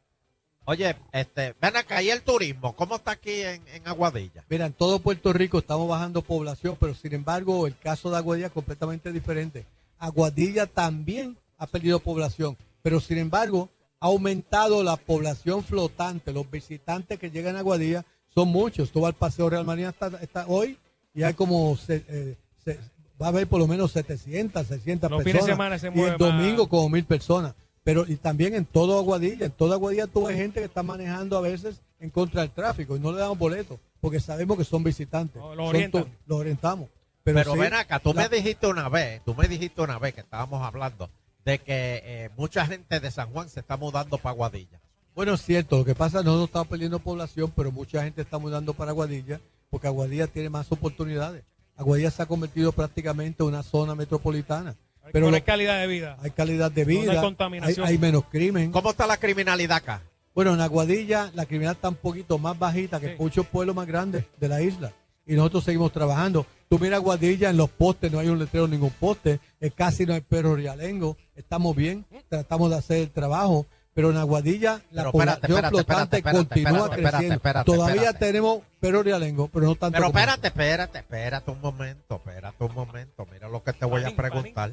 [0.69, 2.75] Oye, este, ven acá, ¿y el turismo?
[2.75, 4.45] ¿Cómo está aquí en, en Aguadilla?
[4.51, 8.47] Mira, en todo Puerto Rico estamos bajando población, pero sin embargo el caso de Aguadilla
[8.49, 9.65] es completamente diferente.
[9.99, 13.69] Aguadilla también ha perdido población, pero sin embargo
[14.01, 16.33] ha aumentado la población flotante.
[16.33, 18.05] Los visitantes que llegan a Aguadilla
[18.35, 18.91] son muchos.
[18.91, 20.77] Tú vas al Paseo Real Marina hasta, hasta hoy
[21.15, 22.79] y hay como, se- eh, se-
[23.23, 25.57] va a haber por lo menos 700, 600 Los fines de personas.
[25.57, 26.69] semana se y mueve el domingo más.
[26.71, 27.55] como mil personas.
[27.87, 31.39] Pero y también en todo Aguadilla, en toda Aguadilla tú ves gente que está manejando
[31.39, 34.83] a veces en contra del tráfico y no le damos boletos porque sabemos que son
[34.83, 35.41] visitantes.
[35.41, 36.89] No, lo Son orientamos.
[37.23, 40.01] Pero, Pero, sí, ven acá, tú la- me dijiste una vez, tú me dijiste una
[40.01, 41.09] vez que estábamos hablando
[41.45, 44.81] de que eh, mucha gente de San Juan se está mudando para Aguadilla.
[45.15, 48.23] Bueno, es cierto, lo que pasa es que nosotros estamos perdiendo población, pero mucha gente
[48.23, 51.45] está mudando para Aguadilla porque Aguadilla tiene más oportunidades.
[51.77, 54.75] Aguadilla se ha convertido prácticamente en una zona metropolitana.
[55.13, 56.17] Pero hay calidad de vida.
[56.23, 57.87] hay calidad de No hay vida, contaminación.
[57.87, 58.71] hay, hay menos crimen.
[58.73, 60.03] ¿Cómo está la criminalidad acá?
[60.35, 63.15] Bueno, en Aguadilla la criminalidad está un poquito más bajita que Sí.
[63.19, 64.93] muchos pueblos más grandes de la isla.
[65.27, 66.47] Y nosotros seguimos trabajando.
[66.69, 69.41] Tú miras Aguadilla, en los postes no hay un letrero, ningún poste.
[69.61, 71.17] eh, casi no hay perro rialengo.
[71.35, 73.67] Estamos bien, tratamos de hacer el trabajo.
[73.95, 77.35] Pero en Aguadilla la Pero población espérate, flotante espérate, espérate, continúa espérate, espérate, creciendo.
[77.37, 78.27] espérate, Todavía espérate.
[78.27, 79.97] tenemos perros realengo, pero no tanto.
[79.97, 83.27] Pero espérate, espérate, espérate un momento, espérate un momento.
[83.33, 84.73] Mira lo que te voy a preguntar.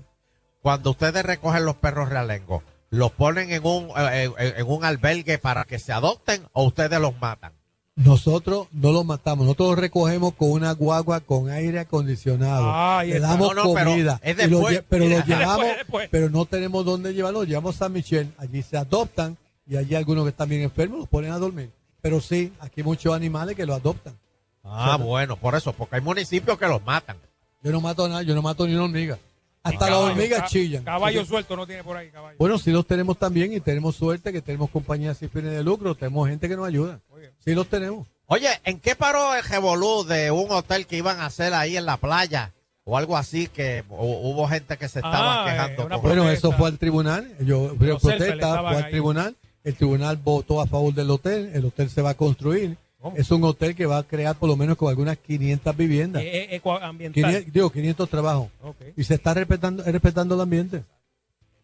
[0.63, 5.37] Cuando ustedes recogen los perros realengos, ¿los ponen en un, eh, eh, en un albergue
[5.37, 7.53] para que se adopten o ustedes los matan?
[7.95, 12.63] Nosotros no los matamos, nosotros los recogemos con una guagua con aire acondicionado.
[12.67, 14.19] Ah, Le damos No, no, pero comida.
[14.25, 14.79] los después.
[14.79, 16.09] lle- pero los llevamos, después.
[16.09, 17.41] pero no tenemos dónde llevarlos.
[17.43, 19.37] Los llevamos a San Michel, allí se adoptan
[19.67, 21.69] y allí algunos que están bien enfermos los ponen a dormir.
[22.01, 24.15] Pero sí, aquí hay muchos animales que los adoptan.
[24.63, 27.17] Ah, bueno, por eso, porque hay municipios que los matan.
[27.61, 29.19] Yo no mato nada, yo no mato ni una hormiga.
[29.63, 30.83] Hasta las hormigas chillan.
[30.83, 32.35] Caballo Porque- suelto no tiene por ahí, caballo.
[32.37, 35.95] Bueno, sí los tenemos también y tenemos suerte que tenemos compañías sin fines de lucro,
[35.95, 36.99] tenemos gente que nos ayuda.
[37.39, 38.05] Sí los tenemos.
[38.27, 41.85] Oye, ¿en qué paró el revolú de un hotel que iban a hacer ahí en
[41.85, 42.51] la playa?
[42.85, 45.87] O algo así, que hu- hubo gente que se estaba Ah, quejando.
[45.87, 47.33] con- Bueno, eso fue al tribunal.
[47.39, 48.91] Yo selfies protesta, fue al ahí.
[48.91, 49.35] tribunal.
[49.63, 51.51] El tribunal votó a favor del hotel.
[51.53, 52.75] El hotel se va a construir.
[53.15, 56.21] Es un hotel que va a crear por lo menos con algunas 500 viviendas.
[56.23, 57.23] Eh, eh, ecoambiental.
[57.23, 58.47] 500 digo, 500 trabajos.
[58.95, 60.83] Y se está respetando, respetando el ambiente.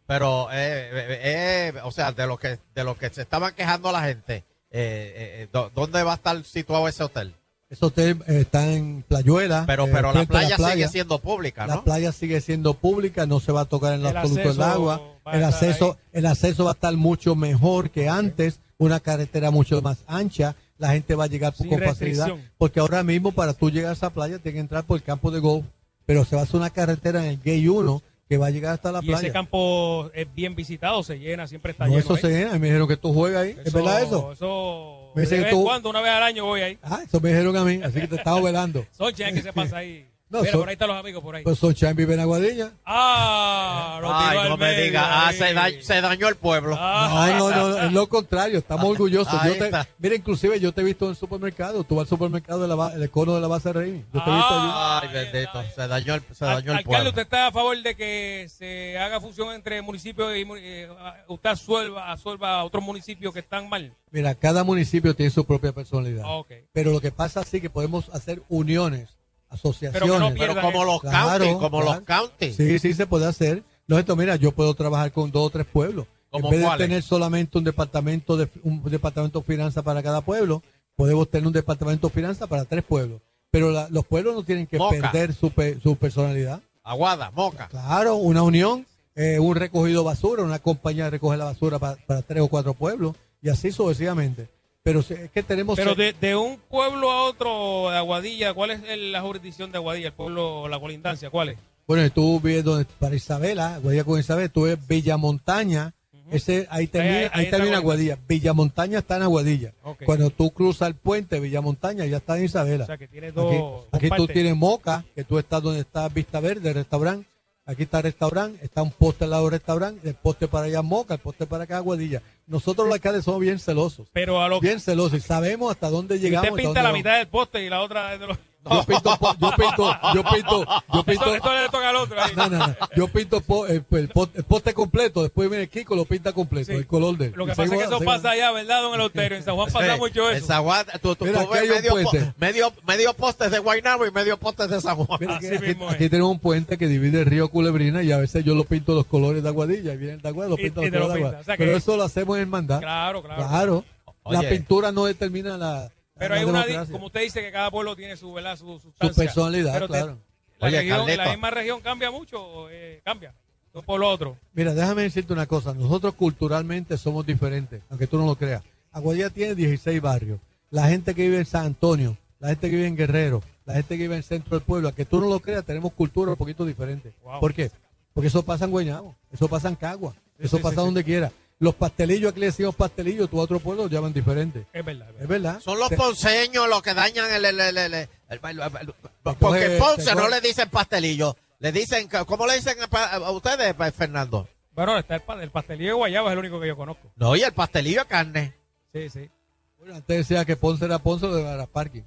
[0.08, 3.92] Pero, eh, eh, eh, o sea, de lo que de lo que se estaban quejando
[3.92, 5.14] la gente, eh, eh,
[5.44, 7.36] eh, ¿dó- ¿dónde va a estar situado ese hotel?
[7.70, 9.66] Ese hotel eh, está en Playuela.
[9.68, 11.84] Pero, eh, pero la playa, sigue siendo pública, La ¿no?
[11.84, 15.02] playa sigue siendo pública, no se va a tocar en El absoluto el agua.
[15.32, 20.00] El acceso, el acceso va a estar mucho mejor que antes, una carretera mucho más
[20.08, 22.30] ancha, la gente va a llegar Sin con facilidad.
[22.58, 25.30] Porque ahora mismo para tú llegar a esa playa tienes que entrar por el campo
[25.30, 25.66] de golf,
[26.08, 28.74] pero se va a hacer una carretera en el Gay 1 que va a llegar
[28.74, 29.20] hasta la Y playa.
[29.28, 32.00] ese campo es bien visitado, se llena, siempre está no, lleno.
[32.02, 32.22] eso ahí.
[32.22, 34.32] se llena, me dijeron que tú juegas ahí, ¿es verdad eso?
[34.32, 36.78] Eso, Me de dicen vez que en tú- cuando, una vez al año voy ahí.
[36.84, 38.86] Ah, eso me dijeron a mí, así que te estaba velando.
[38.92, 40.06] Sonche, que se pasa ahí.
[40.30, 41.44] No, Mira, son- por ahí están los amigos por ahí.
[41.44, 42.72] Pues Sunshine vive en Aguadilla.
[42.86, 46.76] Ah, lo Ay, no me medio diga, ah, se, da- se dañó el pueblo.
[46.78, 47.34] Ah.
[47.38, 49.34] No, no, no, es lo contrario, estamos orgullosos.
[49.44, 49.88] Yo te- está.
[49.98, 52.76] mira, inclusive yo te he visto en el supermercado, tú vas al supermercado de la,
[52.76, 54.06] ba- el cono de la base Rey.
[54.14, 54.72] Yo te he visto allí.
[54.74, 57.10] Ay, bendito, se dañó el, se dañó el Alcalde, pueblo.
[57.10, 60.90] ¿usted está a favor de que se haga fusión entre municipios y eh,
[61.28, 63.94] usted absuelva, absuelva a otros municipios que están mal?
[64.12, 66.24] Mira, cada municipio tiene su propia personalidad.
[66.28, 66.44] Ah.
[66.72, 69.18] Pero lo que pasa sí que podemos hacer uniones,
[69.50, 70.02] asociaciones.
[70.02, 72.56] Pero no Pero como los counties, como los counties.
[72.56, 73.64] Sí, sí se puede hacer.
[73.88, 76.06] No, esto, mira, yo puedo trabajar con dos o tres pueblos.
[76.32, 80.22] En ¿Cómo vez de tener solamente un departamento de un departamento de finanzas para cada
[80.22, 80.62] pueblo,
[80.95, 83.20] podemos tener un departamento de finanzas para tres pueblos.
[83.50, 84.95] Pero la- los pueblos no tienen que Moca.
[85.12, 86.62] perder su, pe- su personalidad.
[86.84, 87.68] Aguada, Moca.
[87.70, 88.86] Claro, una unión,
[89.16, 92.76] eh, un recogido basura, una compañía de recoger la basura pa- para tres o cuatro
[92.76, 94.50] pueblos y así sucesivamente.
[94.84, 95.78] Pero es que tenemos...
[95.78, 99.78] Pero de, de un pueblo a otro de Aguadilla, ¿cuál es el- la jurisdicción de
[99.78, 100.08] Aguadilla?
[100.08, 101.58] El pueblo, la colindancia, ¿cuál es?
[101.86, 105.94] Bueno, tú vives donde, para Isabela, Aguadilla con Isabel, tú ves Villamontaña,
[106.32, 108.18] ese, ahí termina, Ahí- ahí, ahí termina Aguadilla.
[108.28, 109.74] Villamontaña está en Aguadilla.
[110.06, 112.84] Cuando tú cruzas el puente Villamontaña, ya está en Isabela.
[112.84, 115.82] O sea, que tiene Aquí- dos- Aquí, dos tú tienes Moca, que tú estás donde
[115.82, 117.28] está Vista Verde, el restaurante.
[117.70, 120.82] Aquí está el restaurante, está un poste al lado del restaurante, el poste para allá
[120.82, 122.24] Moca, el poste para acá Aguadilla.
[122.47, 124.07] Nosotros los alcaldes somos bien celosos.
[124.11, 126.49] Pero a lo Bien celosos y sabemos hasta dónde llegamos.
[126.49, 128.39] usted pinta la mitad del poste y la otra es de los...
[128.70, 131.26] Yo pinto, po- yo pinto, yo pinto, yo pinto.
[131.26, 132.22] Esto, esto le toca al otro.
[132.22, 132.32] ahí.
[132.36, 132.76] No, no, no.
[132.95, 136.68] Yo pinto po- el, el po- el poste completo, después viene Kiko, lo pinta completo,
[136.74, 136.78] Sí.
[136.78, 137.32] el color de.
[137.32, 139.38] Lo que pasa es que eso pasa allá, ¿verdad, don Eleuterio?
[139.38, 140.47] En San Juan pasa Sí, mucho En eso.
[140.47, 142.34] San Juan, tú, tú- Mira, tú aquí ves hay un medio, po- puente.
[142.38, 145.18] medio, medio postes de Guaynabo y medio postes de San Juan.
[145.22, 148.18] Mira, Así aquí, aquí- aquí tenemos un puente que divide el río Culebrina y a
[148.18, 150.64] veces yo lo pinto los colores de Aguadilla y viene el de Aguada, lo Y-
[150.64, 151.28] pinto y los lo colores de.
[151.28, 151.41] Aguada.
[151.41, 152.80] O sea que- Pero eso lo hacemos en hermandad.
[152.82, 153.47] Claro, claro.
[153.47, 153.86] Claro.
[154.30, 154.49] La Oye.
[154.49, 155.89] pintura no determina la.
[156.20, 156.91] Pero hay una, democracia.
[156.91, 158.57] como usted dice, que cada pueblo tiene su, ¿verdad?
[158.57, 159.09] su sustancia.
[159.09, 160.17] Su personalidad, Pero te- claro.
[160.59, 163.34] La, Oye, región, la misma región cambia mucho, eh, cambia
[163.72, 164.38] de un pueblo a otro.
[164.53, 165.74] Mira, déjame decirte una cosa.
[165.74, 168.61] Nosotros culturalmente somos diferentes, aunque tú no lo creas.
[168.91, 170.39] Aguadilla tiene 16 barrios.
[170.70, 173.95] La gente que vive en San Antonio, la gente que vive en Guerrero, la gente
[173.95, 176.38] que vive en el centro del pueblo, aunque tú no lo creas, tenemos cultura un
[176.38, 177.13] poquito diferente.
[177.24, 177.39] Wow.
[177.39, 177.72] ¿Por qué?
[178.13, 181.03] Porque eso pasa en Guaynabo, eso pasa en Cagua, Sí, eso sí, pasa sí, donde
[181.03, 181.32] quiera.
[181.60, 184.66] Los pastelillos, aquí le decimos pastelillos, tú a otro pueblo lo llaman diferente.
[184.72, 185.10] Es verdad.
[185.20, 185.60] es verdad.
[185.60, 187.43] Son los ponceños los que dañan el...
[187.45, 188.93] el- el- el- el- el- el-
[189.24, 192.07] porque coge- Ponce no le dicen pastelillo, le dicen...
[192.26, 194.47] ¿Cómo le dicen a, ustedes, Fernando?
[194.72, 197.12] Bueno, está el, el pastelillo de Guayaba, es el único que yo conozco.
[197.18, 198.55] No, y el pastelillo de carne.
[198.93, 199.30] Sí, sí.
[199.78, 202.03] Bueno, antes decía que Ponce era Ponce de Varas Parking.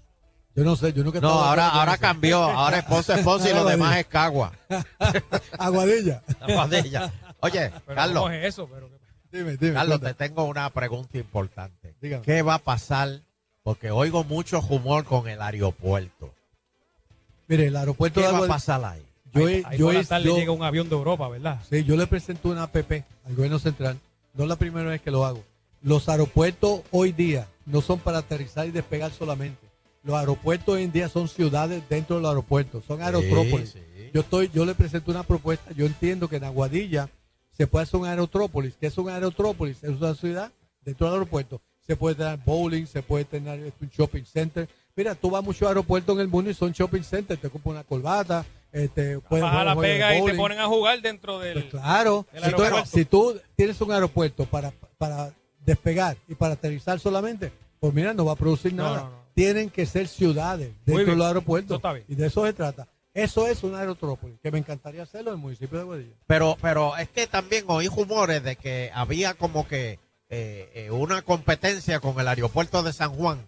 [0.55, 2.43] Yo no sé, yo nunca No, ahora, ahora cambió.
[2.43, 4.53] Ahora es Ponce, es Ponce y lo demás es Cagua.
[5.59, 6.23] Aguadilla.
[6.41, 7.13] La pandilla.
[7.41, 8.69] Oye, Pero Carlos, ¿cómo es eso?
[8.73, 8.89] Pero,
[9.33, 9.73] Dime, dime.
[9.75, 10.15] Carlos, cuenta.
[10.19, 11.95] te tengo una pregunta importante.
[12.01, 12.23] Dígame.
[12.25, 13.21] ¿Qué va a pasar?
[13.63, 16.33] Porque oigo mucho humor con el aeropuerto.
[17.49, 19.03] Mire, el aeropuerto ¿Qué de va a pasar ahí?
[19.33, 21.59] Yo, ahí, ahí yo, por he- la tarde yo- llega un avión de Europa, ¿verdad?
[21.69, 23.99] sí, yo le presenté una APP al gobierno central
[24.35, 25.43] No es la primera vez que lo hago.
[25.83, 29.67] Los aeropuertos hoy día no son para aterrizar y despegar solamente.
[30.05, 33.71] Los aeropuertos hoy en día son ciudades dentro del aeropuerto, son aerotrópolis.
[33.71, 33.81] sí.
[34.15, 35.73] Yo estoy, yo le presento una propuesta.
[35.73, 37.09] Yo entiendo que en Aguadilla
[37.63, 38.75] se puede hacer un aerotrópolis.
[38.81, 39.85] ¿Qué es un aerotrópolis?
[39.85, 40.51] Es una ciudad
[40.81, 41.61] dentro del aeropuerto.
[41.87, 44.69] Se puede tener bowling, se puede tener un shopping center.
[44.97, 47.41] Mira, tú vas a muchos aeropuertos en el mundo y son shopping centers.
[47.41, 50.67] Te compras una corbata, este, puedes Vas a la jugar pega y te ponen a
[50.67, 51.63] jugar dentro del.
[51.63, 52.91] Pues claro, del si tú, aeropuerto.
[52.91, 55.33] si tú tienes un aeropuerto para, para
[55.65, 58.97] despegar y para aterrizar solamente, pues mira, no va a producir No, nada.
[59.03, 59.23] no, no.
[59.35, 61.81] Tienen que ser ciudades dentro de los aeropuertos.
[62.09, 62.89] Y de eso se trata.
[63.15, 66.15] Eso es un aerotrópolis, que me encantaría hacerlo en el municipio de Guadilla.
[66.27, 69.99] Pero, pero es que también oí rumores de que había como que
[70.31, 73.47] eh, eh, una competencia con el aeropuerto de San Juan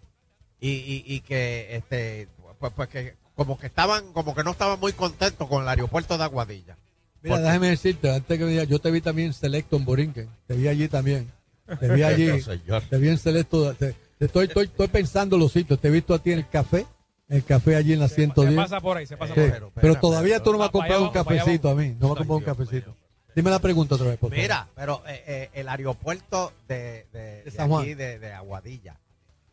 [0.60, 4.78] y, y, y que este pues, pues que como que estaban como que no estaban
[4.78, 6.76] muy contentos con el aeropuerto de Aguadilla.
[7.22, 9.86] Mira, Porque- déjame decirte, antes que me digas, yo te vi también en Selecto en
[9.86, 10.28] Borinquen.
[10.46, 11.32] Te vi allí también.
[11.80, 12.26] Te vi allí.
[12.66, 13.72] No, te vi en Selecto.
[13.74, 15.80] te- te estoy, estoy, estoy pensando los sitios.
[15.80, 16.84] Te he visto a ti en el café.
[17.28, 18.50] El café allí en la 110.
[18.50, 19.70] Se pasa por ahí, se pasa Sí, por ahí.
[19.74, 21.96] pero, todavía tú no me has comprado un cafecito a mí.
[21.98, 22.96] No me has comprado un cafecito.
[23.34, 24.42] Dime la pregunta otra vez, por favor.
[24.42, 27.82] Mira, pero eh, eh, el aeropuerto de, de, de San Juan.
[27.82, 29.00] aquí, de, de Aguadilla,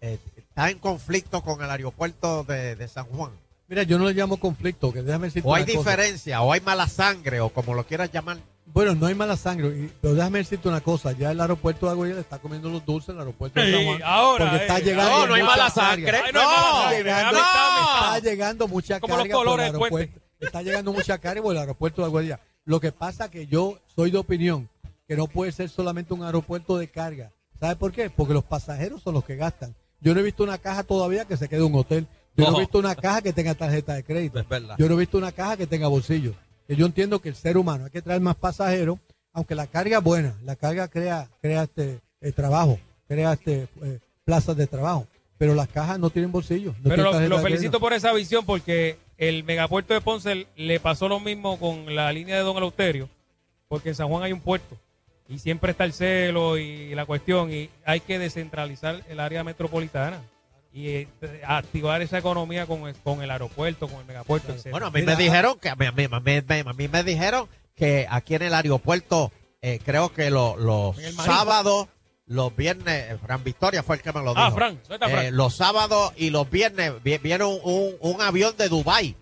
[0.01, 3.31] eh, está en conflicto con el aeropuerto de, de San Juan.
[3.67, 5.89] Mira, yo no le llamo conflicto, que déjame decirte O hay una cosa.
[5.89, 8.37] diferencia, o hay mala sangre, o como lo quieras llamar.
[8.73, 11.91] Bueno, no hay mala sangre, y- pero déjame decirte una cosa, ya el aeropuerto de
[11.91, 14.01] Aguadilla le está comiendo los dulces el aeropuerto de San Sí, Juan.
[14.03, 16.17] ahora, porque está eh, llegando no, no hay mala sangre.
[16.17, 19.95] Ay, no mala Está llegando, está llegando mucha Como los carga por el del puente.
[19.97, 20.27] aeropuerto.
[20.39, 22.39] Está llegando mucha carga por el aeropuerto de Aguadilla.
[22.65, 24.69] Lo que pasa que yo soy de opinión
[25.07, 27.31] que no puede ser solamente un aeropuerto de carga.
[27.59, 28.09] ¿Sabe por qué?
[28.09, 29.75] Porque los pasajeros son los que gastan.
[29.99, 32.07] Yo no he visto una caja todavía que se quede en un hotel.
[32.37, 34.39] Yo no he visto una caja que tenga tarjeta de crédito.
[34.39, 34.75] Es verdad.
[34.79, 36.33] Yo no he visto una caja que tenga bolsillo.
[36.71, 38.97] Que yo entiendo que el ser humano hay que traer más pasajeros,
[39.33, 43.99] aunque la carga es buena, la carga crea, crea este eh, trabajo, crea este eh,
[44.23, 45.05] plazas de trabajo,
[45.37, 46.73] pero las cajas no tienen bolsillo.
[46.81, 51.09] no Pero tienen lo, felicito por esa visión porque el megapuerto de Ponce le pasó
[51.09, 53.09] lo mismo con la línea de Don Eleuterio,
[53.67, 54.77] porque en San Juan hay un puerto
[55.27, 60.21] y siempre está el celo y la cuestión y hay que descentralizar el área metropolitana
[60.73, 61.07] y eh,
[61.45, 64.67] activar esa economía con el, con el aeropuerto, con el megapuerto, etc.
[64.71, 66.87] Bueno, a mí Mira, me dijeron que a mí, a mí- a mí- a mí
[66.87, 71.87] me dijeron que aquí en el aeropuerto eh, creo que lo- los sábados,
[72.25, 74.41] los viernes, eh, Fran Victoria fue el que me lo dijo.
[74.43, 75.25] Ah, Fran, suelta, Fran.
[75.25, 79.15] Eh, los sábados y los viernes vi- viene un, un- un avión de Dubai.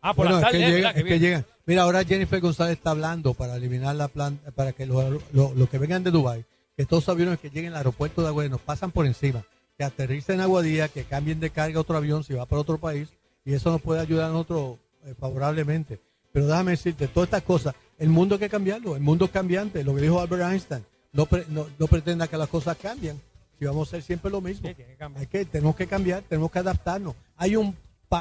[0.00, 1.46] ah, por Bueno, la es que, tarde, es que llegan.
[1.66, 5.68] Mira, ahora Jennifer González está hablando para eliminar la planta, para que los los- los
[5.68, 6.44] que vengan de Dubai,
[6.76, 9.44] que todos los aviones que lleguen al aeropuerto de Aguadilla nos pasan por encima,
[9.76, 13.08] que aterricen en Aguadilla, que cambien de carga otro avión si va para otro país,
[13.44, 16.00] y eso nos puede ayudar a nosotros eh, favorablemente.
[16.32, 19.84] Pero déjame decirte, todas estas cosas, el mundo hay que cambiarlo, el mundo es cambiante,
[19.84, 23.20] lo que dijo Albert Einstein, no, pre- no, no pretenda que las cosas cambien,
[23.58, 24.68] si vamos a hacer siempre lo mismo.
[24.68, 24.96] Sí, que.
[25.16, 27.14] Hay que, tenemos que cambiar, tenemos que adaptarnos.
[27.36, 27.76] Hay un,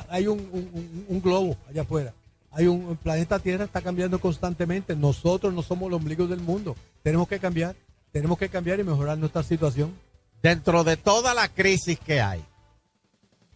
[0.10, 2.14] hay un, un- un- un globo allá afuera.
[2.52, 4.96] Hay un el planeta Tierra está cambiando constantemente.
[4.96, 6.76] Nosotros no somos los ombligos del mundo.
[7.02, 7.76] Tenemos que cambiar,
[8.12, 9.92] tenemos que cambiar y mejorar nuestra situación.
[10.44, 12.44] Dentro de toda la crisis que hay,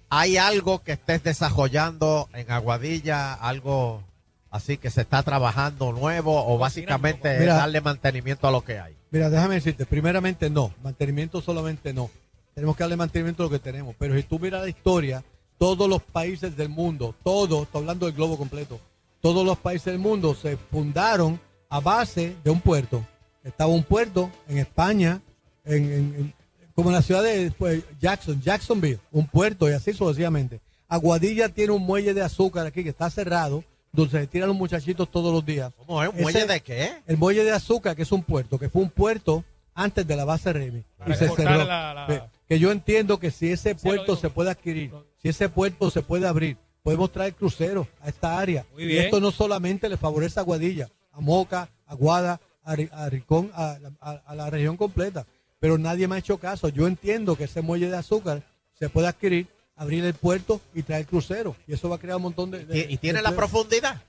[0.09, 3.33] ¿hay algo que estés desarrollando en Aguadilla?
[3.33, 4.03] ¿Algo
[4.49, 7.55] así que se está trabajando nuevo o básicamente Mira.
[7.55, 8.95] darle mantenimiento a lo que hay?
[9.11, 12.09] Mira, déjame decirte, primeramente no, mantenimiento solamente no.
[12.55, 13.93] Tenemos que darle mantenimiento a lo que tenemos.
[13.99, 15.23] Pero si tú miras la historia,
[15.57, 18.79] todos los países del mundo, todos, estoy hablando del globo completo,
[19.21, 21.37] todos los países del mundo se fundaron
[21.69, 23.05] a base de un puerto.
[23.43, 25.21] Estaba un puerto en España,
[25.65, 26.33] en- en-
[26.77, 30.61] como en la ciudad de pues, Jackson, Jacksonville, un puerto y así sucesivamente.
[30.87, 35.09] Aguadilla tiene un muelle de azúcar aquí que está cerrado, donde se tiran los muchachitos
[35.09, 35.73] todos los días.
[35.75, 36.09] ¿Cómo es?
[36.09, 36.91] ¿Un muelle de qué?
[37.07, 40.23] el muelle de azúcar, que es un puerto, que fue un puerto antes de la
[40.23, 40.83] base Remy.
[40.99, 41.65] Para Y se cerró.
[41.65, 46.03] la- Que yo entiendo que si ese puerto se puede adquirir, si ese puerto se
[46.03, 48.67] puede abrir, podemos traer cruceros a esta área.
[48.77, 53.49] Y esto no solamente le favorece a Aguadilla, a Moca, a Guada, a, a Ricón,
[53.55, 55.25] a, a- a la región completa.
[55.59, 56.69] Pero nadie me ha hecho caso.
[56.69, 58.43] Yo entiendo que ese muelle de azúcar
[58.79, 61.55] se puede adquirir, abrir el puerto y traer cruceros.
[61.67, 62.65] Y eso va a crear un montón de...
[62.65, 64.01] de- ¿Y, tiene de la profundidad?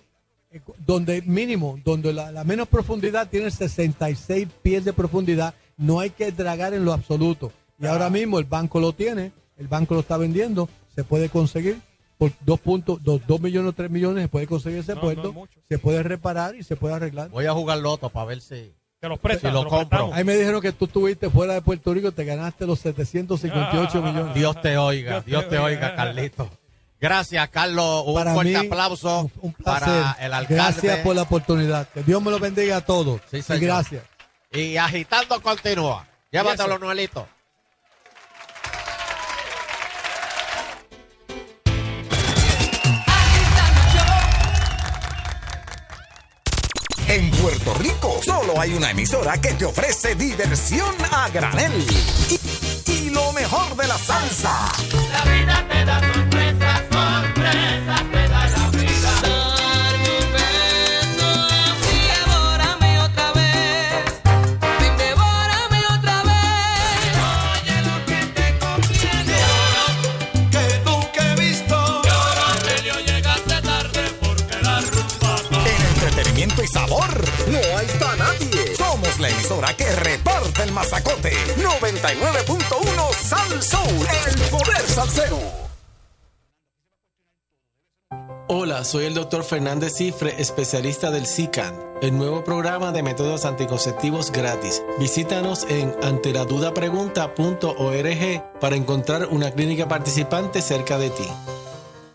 [0.51, 6.11] eh, donde mínimo, donde la, la menos profundidad tiene 66 pies de profundidad, no hay
[6.11, 7.53] que dragar en lo absoluto.
[7.80, 11.80] Y ahora mismo el banco lo tiene, el banco lo está vendiendo, se puede conseguir
[12.18, 15.34] por 2 puntos, 2 millones o 3 millones, se puede conseguir ese No, no puerto,
[15.44, 17.28] es se puede reparar y se puede arreglar.
[17.30, 18.72] Voy a jugar loto para ver si...
[19.01, 19.78] Te los Si lo te los compro.
[19.88, 20.14] prestamos.
[20.16, 24.34] Ahí me dijeron que tú estuviste fuera de Puerto Rico, te ganaste los 758 millones.
[24.34, 25.86] Dios te oiga, Dios te Dios te oiga.
[25.86, 26.51] oiga, Carlito.
[27.01, 28.03] Gracias, Carlos.
[28.07, 30.55] Un Para fuerte mí, aplauso Un, para el alcalde.
[30.57, 31.88] Gracias por la oportunidad.
[31.90, 33.20] Que Dios me lo bendiga a todos.
[33.30, 34.03] Sí, y gracias.
[34.51, 36.07] Y agitando continúa.
[36.32, 36.78] Llévatelo?
[36.78, 37.28] Noelito.
[47.19, 51.85] En Puerto Rico solo hay una emisora que te ofrece diversión a granel.
[52.87, 54.71] Y, y lo mejor de la salsa.
[79.67, 81.33] Que reparte el mazacote.
[81.57, 85.39] 99.1 Sal Soul, el poder salsero.
[88.51, 94.33] Hola, soy el doctor Fernández Cifre, especialista del SICAN, el nuevo programa de métodos anticonceptivos
[94.33, 94.83] gratis.
[94.99, 101.29] Visítanos en anteladudapregunta.org para encontrar una clínica participante cerca de ti.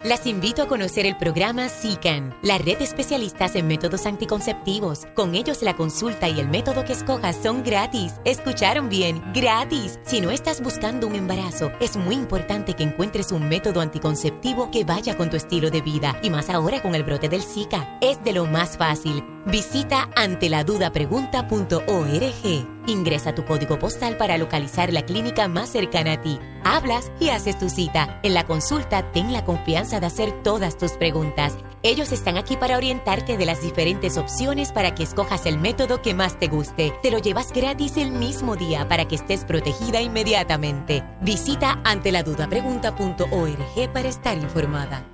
[0.04, 5.08] Las invito a conocer el programa SICAN, la red de especialistas en métodos anticonceptivos.
[5.16, 8.16] Con ellos la consulta y el método que escojas son gratis.
[8.26, 9.24] ¿Escucharon bien?
[9.34, 9.98] Gratis.
[10.04, 14.84] Si no estás buscando un embarazo, es muy importante que encuentres un método anticonceptivo que
[14.84, 16.20] vaya con tu estilo de vida.
[16.22, 17.98] Y más ahora con el brote del Zika.
[18.02, 19.24] Es de lo más fácil.
[19.46, 22.73] Visita anteladudapregunta.org.
[22.86, 26.40] Ingresa tu código postal para localizar la clínica más cercana a ti.
[26.66, 28.20] Hablas y haces tu cita.
[28.24, 31.58] En la consulta, ten la confianza de hacer todas tus preguntas.
[31.82, 36.14] Ellos están aquí para orientarte de las diferentes opciones para que escojas el método que
[36.14, 36.94] más te guste.
[37.02, 41.04] Te lo llevas gratis el mismo día para que estés protegida inmediatamente.
[41.22, 45.13] Visita anteladudapregunta.org para estar informada.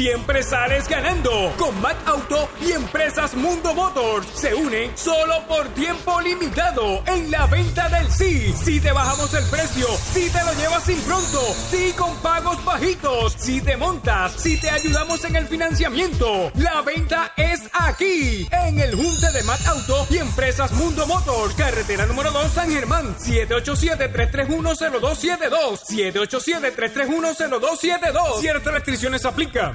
[0.00, 4.26] Siempre sales ganando con Mac Auto y Empresas Mundo Motors.
[4.34, 8.54] Se unen solo por tiempo limitado en la venta del sí.
[8.64, 13.34] Si te bajamos el precio, si te lo llevas sin pronto, si con pagos bajitos,
[13.38, 16.50] si te montas, si te ayudamos en el financiamiento.
[16.54, 21.54] La venta es aquí, en el Junte de Mac Auto y Empresas Mundo Motors.
[21.56, 25.84] Carretera número 2 San Germán, 787-331-0272.
[25.84, 28.40] 787-331-0272.
[28.40, 29.69] Ciertas restricciones aplican.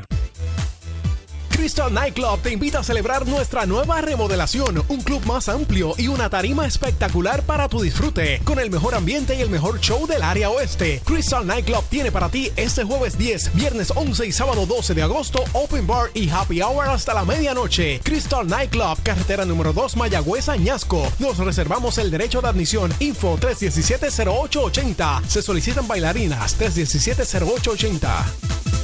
[1.56, 6.30] Crystal Nightclub te invita a celebrar nuestra nueva remodelación, un club más amplio y una
[6.30, 10.50] tarima espectacular para tu disfrute, con el mejor ambiente y el mejor show del área
[10.50, 11.02] oeste.
[11.06, 15.46] Crystal Nightclub tiene para ti este jueves 10, viernes 11 y sábado 12 de agosto,
[15.54, 18.02] open bar y happy hour hasta la medianoche.
[18.04, 21.10] Crystal Nightclub, carretera número 2, Mayagüez, Añasco.
[21.20, 22.94] Nos reservamos el derecho de admisión.
[23.00, 25.26] Info 317-0880.
[25.26, 28.75] Se solicitan bailarinas 317-0880.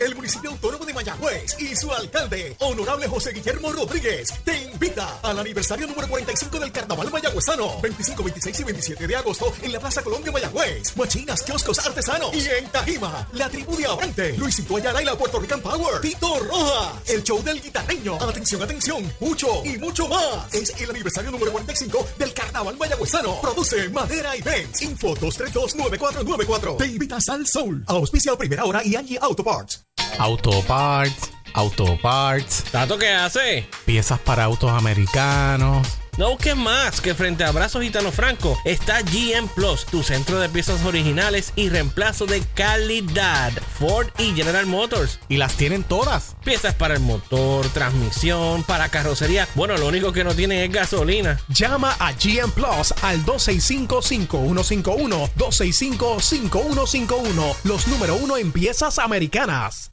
[0.00, 5.38] El municipio autónomo de Mayagüez y su alcalde, honorable José Guillermo Rodríguez, te invita al
[5.38, 10.02] aniversario número 45 del Carnaval Mayagüezano, 25, 26 y 27 de agosto en la Plaza
[10.02, 10.96] Colombia Mayagüez.
[10.96, 15.38] Machinas, kioscos artesanos y en Tajima, la tribu de Abrante, Luisito Ayala y la Puerto
[15.38, 20.54] Rican Power, Tito Rojas, el show del guitarreño, atención, atención, mucho y mucho más.
[20.54, 23.38] Es el aniversario número 45 del Carnaval Mayagüezano.
[23.42, 24.80] Produce Madera Events.
[24.80, 26.78] Info 232-9494.
[26.78, 27.84] Te invitas al Soul.
[27.86, 29.89] Auspicia Primera Hora y Angie Auto Parts.
[30.18, 32.64] Auto Parts, Auto Parts.
[32.70, 33.66] ¿Tato qué hace?
[33.84, 35.86] Piezas para autos americanos.
[36.18, 40.48] No busques más que frente a Brazos Gitano Franco está GM Plus, tu centro de
[40.48, 43.52] piezas originales y reemplazo de calidad.
[43.78, 45.20] Ford y General Motors.
[45.28, 46.36] Y las tienen todas.
[46.44, 49.46] Piezas para el motor, transmisión, para carrocería.
[49.54, 51.40] Bueno, lo único que no tienen es gasolina.
[51.48, 55.30] Llama a GM Plus al 265-5151.
[55.36, 57.56] 265-5151.
[57.64, 59.88] Los número uno en piezas americanas.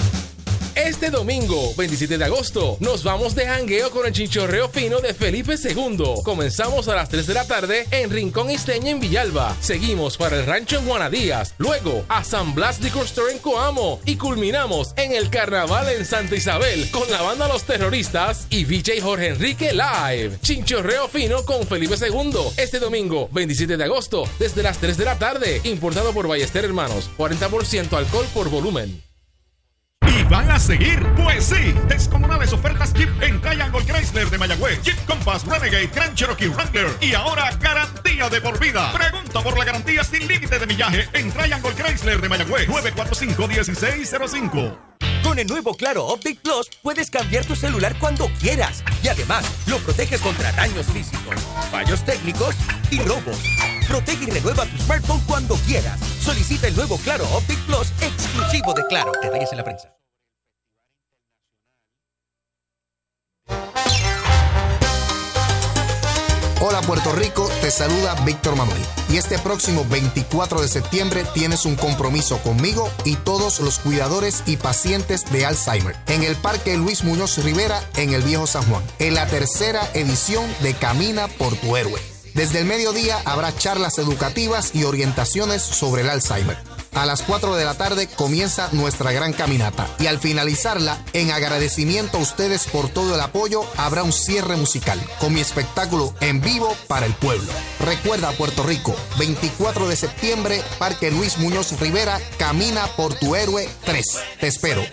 [0.77, 5.55] Este domingo, 27 de agosto, nos vamos de jangueo con el chinchorreo fino de Felipe
[5.55, 6.21] II.
[6.23, 9.57] Comenzamos a las 3 de la tarde en Rincón Isteña en Villalba.
[9.59, 11.55] Seguimos para el rancho en Juanadías.
[11.57, 13.99] Luego a San Blas Liquor Store en Coamo.
[14.05, 19.01] Y culminamos en el carnaval en Santa Isabel con la banda Los Terroristas y VJ
[19.01, 20.37] Jorge Enrique Live.
[20.43, 22.51] Chinchorreo fino con Felipe II.
[22.55, 25.59] Este domingo, 27 de agosto, desde las 3 de la tarde.
[25.63, 27.09] Importado por Ballester Hermanos.
[27.17, 29.06] 40% alcohol por volumen.
[30.05, 34.97] Y van a seguir, pues sí, descomunales ofertas Jeep en Triangle Chrysler de Mayagüez, Jeep
[35.05, 38.91] Compass, Renegade, Grand Cherokee, Wrangler y ahora garantía de por vida.
[38.93, 44.77] Pregunta por la garantía sin límite de millaje en Triangle Chrysler de Mayagüez, 945-1605.
[45.23, 49.77] Con el nuevo Claro Update Plus puedes cambiar tu celular cuando quieras y además lo
[49.79, 51.35] proteges contra daños físicos,
[51.69, 52.55] fallos técnicos
[52.91, 53.37] y robos.
[53.87, 55.99] Protege y renueva tu smartphone cuando quieras.
[56.21, 59.11] Solicita el nuevo Claro Update Plus exclusivo de Claro.
[59.21, 59.97] Detalles en la prensa.
[66.59, 68.81] Hola Puerto Rico, te saluda Víctor Manuel.
[69.09, 74.57] Y este próximo 24 de septiembre tienes un compromiso conmigo y todos los cuidadores y
[74.57, 79.13] pacientes de Alzheimer en el Parque Luis Muñoz Rivera en el Viejo San Juan, en
[79.13, 82.16] la tercera edición de Camina por tu Héroe.
[82.37, 86.55] Desde el mediodía habrá charlas educativas y orientaciones sobre el Alzheimer.
[86.93, 92.19] A las 4 de la tarde comienza nuestra gran caminata y al finalizarla, en agradecimiento
[92.19, 96.77] a ustedes por todo el apoyo, habrá un cierre musical con mi espectáculo en vivo
[96.87, 97.51] para el pueblo.
[97.79, 104.05] Recuerda Puerto Rico, 24 de septiembre, Parque Luis Muñoz Rivera, Camina por tu héroe 3.
[104.39, 104.83] Te espero.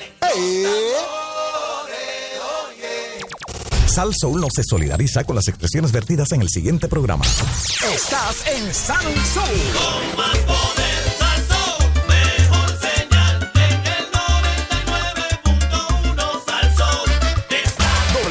[3.95, 7.25] Sal Soul no se solidariza con las expresiones vertidas en el siguiente programa.
[7.25, 9.47] Estás en Sal Soul.
[9.73, 17.09] Con más poder, Salsón, mejor señal en el 99.1 Salsón.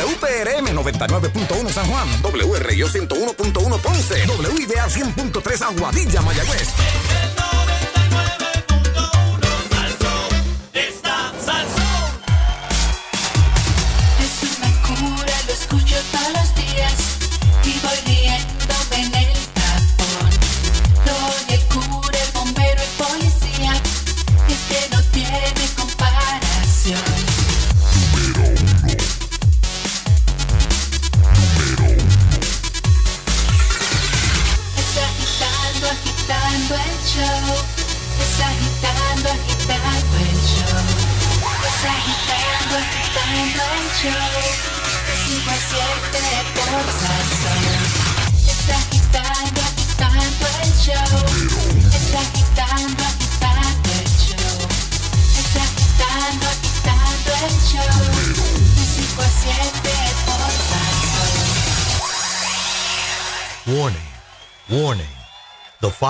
[0.03, 6.73] WPRM 99.1 San Juan, WRIO 101.1 Ponce, WIDA 100.3 Aguadilla, Mayagüez.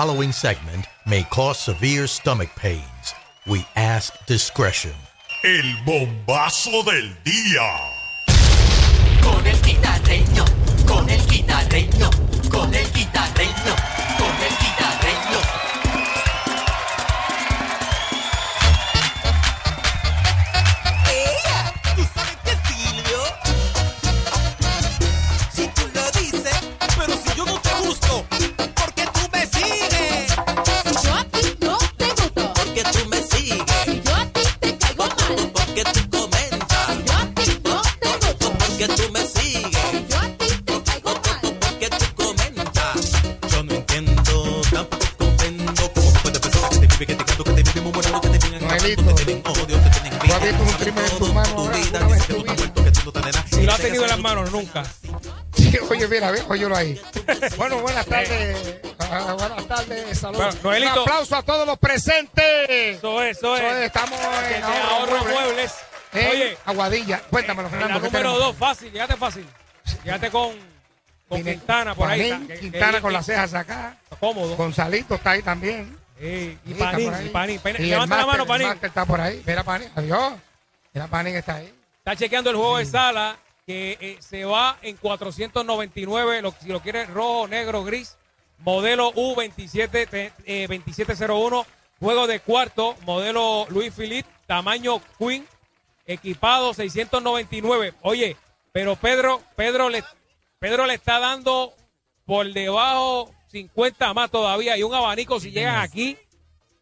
[0.04, 3.14] Following segment may cause severe stomach pains.
[3.46, 4.92] We ask discretion.
[5.42, 7.68] El bombazo del día.
[9.22, 10.44] Con el guitarreño,
[10.86, 12.10] con el guitarreño,
[12.50, 14.03] con el guitarreño,
[53.98, 54.82] tenido en las manos, nunca.
[55.54, 57.00] Sí, oye, mira, ve, óyelo ahí.
[57.56, 58.80] Bueno, buenas tardes.
[58.98, 60.62] ah, buenas tardes, saludos.
[60.62, 60.92] Bueno.
[60.92, 62.68] Un aplauso a todos los presentes.
[62.68, 63.86] Eso es, eso es.
[63.86, 65.32] Estamos en te ahorro Muebles.
[65.32, 65.72] muebles.
[66.32, 67.20] Oye, Aguadilla.
[67.30, 67.94] Cuéntamelo, en Fernando.
[67.94, 69.46] la ¿qué número dos, fácil, llegate fácil.
[70.04, 70.52] Llegate con,
[71.28, 72.30] con Quintana por ahí.
[72.30, 73.96] Panín, que- que- Quintana que- con las cejas acá.
[74.20, 74.54] Cómodo.
[74.56, 75.98] Gonzalito está ahí también.
[76.20, 77.60] Sí, y Sí, está Panín, y Panín.
[77.60, 78.68] Panín, Y el Levanta la máster, mano, el Panín.
[78.68, 79.42] máster está por ahí.
[79.44, 79.88] Mira, Panín.
[79.96, 80.34] Adiós.
[80.92, 81.74] Mira, Panín está ahí.
[81.98, 83.36] Está chequeando el juego de sala
[83.66, 88.16] que eh, se va en 499, lo, si lo quiere rojo, negro, gris,
[88.58, 91.66] modelo U27 te- eh, 2701,
[91.98, 95.46] juego de cuarto, modelo Luis Philippe, tamaño Queen,
[96.06, 97.94] equipado 699.
[98.02, 98.36] Oye,
[98.72, 100.04] pero Pedro, Pedro le,
[100.58, 101.72] Pedro le está dando
[102.26, 106.18] por debajo 50 más todavía y un abanico si llegan aquí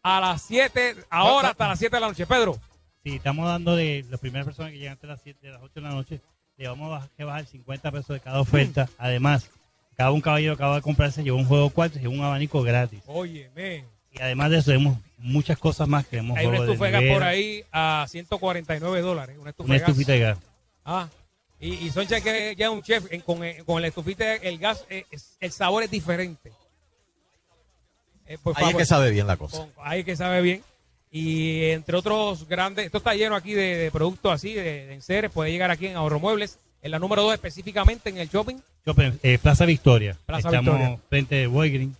[0.01, 2.25] a las 7, ahora hasta las 7 de la noche.
[2.27, 2.59] Pedro.
[3.03, 5.73] Sí, estamos dando de las primeras personas que llegan de las 7 de las 8
[5.75, 6.21] de la noche,
[6.57, 8.89] le vamos a bajar, que bajar 50 pesos de cada oferta.
[8.97, 9.49] Además,
[9.95, 13.01] cada un caballero acaba de comprarse, llevó un juego cuarto y un abanico gratis.
[13.07, 13.85] Oye, men.
[14.11, 16.05] Y además de eso, tenemos muchas cosas más.
[16.05, 19.37] Tenemos Hay una juego de estufa de gas nevera, por ahí a 149 dólares.
[19.39, 19.89] Una estufa Una de gas.
[19.89, 20.37] estufita de gas.
[20.85, 21.09] Ah,
[21.59, 24.59] y, y Soncha que ya es un chef, en- con, eh, con la estufita, el
[24.59, 26.51] gas, eh, es- el sabor es diferente.
[28.25, 28.77] Eh, por Ahí es favor.
[28.81, 29.57] que sabe bien la cosa.
[29.57, 30.63] Con- ahí que sabe bien.
[31.15, 35.29] Y entre otros grandes, esto está lleno aquí de, de productos así, de, de enseres,
[35.29, 38.55] puede llegar aquí en Ahorro Muebles, en la número 2 específicamente en el shopping.
[38.83, 40.17] Shopping, eh, Plaza Victoria.
[40.25, 40.99] Plaza Estamos Victoria.
[41.09, 41.95] frente de Walgreens.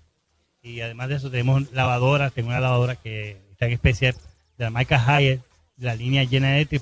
[0.64, 2.34] Y además de eso, tenemos lavadoras.
[2.34, 4.16] Tengo una lavadora que está en especial
[4.58, 5.42] de la marca Hyatt,
[5.76, 6.82] de la línea Genetic.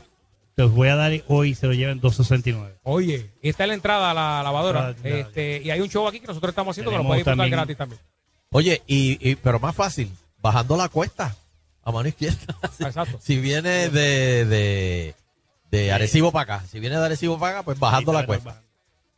[0.55, 2.77] Te los voy a dar hoy se lo llevan 269.
[2.83, 4.87] Oye, y está en la entrada a la lavadora.
[4.89, 4.95] Ah.
[5.07, 7.51] Este, y hay un show aquí que nosotros estamos haciendo que lo puede disfrutar también-
[7.57, 8.01] gratis también.
[8.51, 11.35] Oye, y, y- pero más fácil, bajando la cuesta
[11.91, 12.37] a mano izquierda.
[12.77, 13.19] si, Exacto.
[13.21, 15.15] si viene de, de,
[15.71, 18.61] de Arecibo para acá, si viene de Arecibo para acá, pues bajando la cuesta.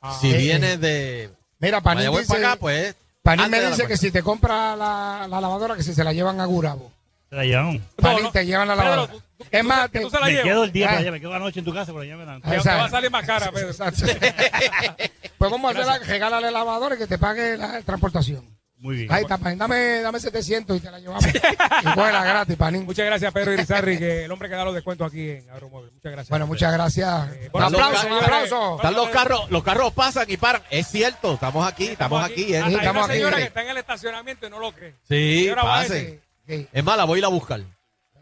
[0.01, 0.17] Ah.
[0.19, 2.95] Si Eh, viene de, Mira, Panín dice, para acá, pues.
[3.21, 6.11] Panín me la dice que si te compra la, la lavadora, que si se la
[6.11, 6.91] llevan a Gurabo.
[7.29, 7.81] Se la llevan.
[7.95, 9.13] Panín, te llevan la Pedro, lavadora.
[9.49, 11.65] es más, te- me quedo el día Ah, para allá, me quedo la noche en
[11.65, 12.41] tu casa, pero ya me dan.
[12.43, 13.69] Ah, Te- va a salir más cara, Pedro.
[13.69, 14.05] Exacto.
[15.37, 18.45] pues vamos a hacer la, regálale la lavadora y que te pague la transportación.
[18.83, 19.13] Muy bien.
[19.13, 19.57] Ahí está, Panín.
[19.57, 21.25] Dame, dame 700 y te la llevamos.
[21.25, 22.83] y cógela gratis, Panín.
[22.85, 25.91] Muchas gracias, Pedro Irizarri, que el hombre que da los descuentos aquí en Agromueble.
[25.93, 26.29] Muchas gracias.
[26.29, 27.29] Bueno, muchas gracias.
[27.31, 28.75] un bueno, aplauso, un aplauso.
[28.75, 30.63] Están los carros, los carros pasan y paran.
[30.69, 32.53] Es cierto, estamos aquí, estamos aquí.
[32.53, 32.57] ¿eh?
[32.57, 33.47] Hasta hay estamos una señora que aquí.
[33.47, 34.95] está en el estacionamiento y no lo cree.
[35.07, 37.61] Sí, decir- Es más, la voy a ir a buscar.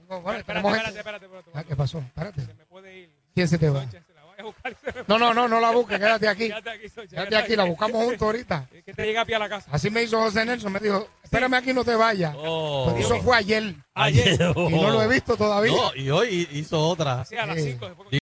[0.07, 1.49] Bueno, Espérate, espérate, espérate, espérate.
[1.55, 1.97] Ah, ¿Qué pasó?
[1.97, 2.41] Espérate.
[2.41, 3.09] Se me puede ir.
[3.33, 3.83] ¿Quién se te va?
[5.07, 6.47] No, no, no, no la busques, quédate aquí.
[6.47, 8.67] Quédate aquí, Socha, Quédate aquí, la buscamos juntos ahorita.
[8.73, 9.69] Es que te llega a pie a la casa.
[9.71, 12.35] Así me hizo José Nelson, me dijo, espérame aquí, no te vayas.
[12.37, 12.91] Oh.
[12.93, 13.75] Pero eso fue ayer.
[13.93, 14.39] Ayer.
[14.55, 15.71] Y no lo he visto todavía.
[15.71, 17.25] No, y hoy hizo otra.
[17.25, 17.71] Sí, a las Sí.
[17.71, 17.85] 5.
[17.87, 18.21] después-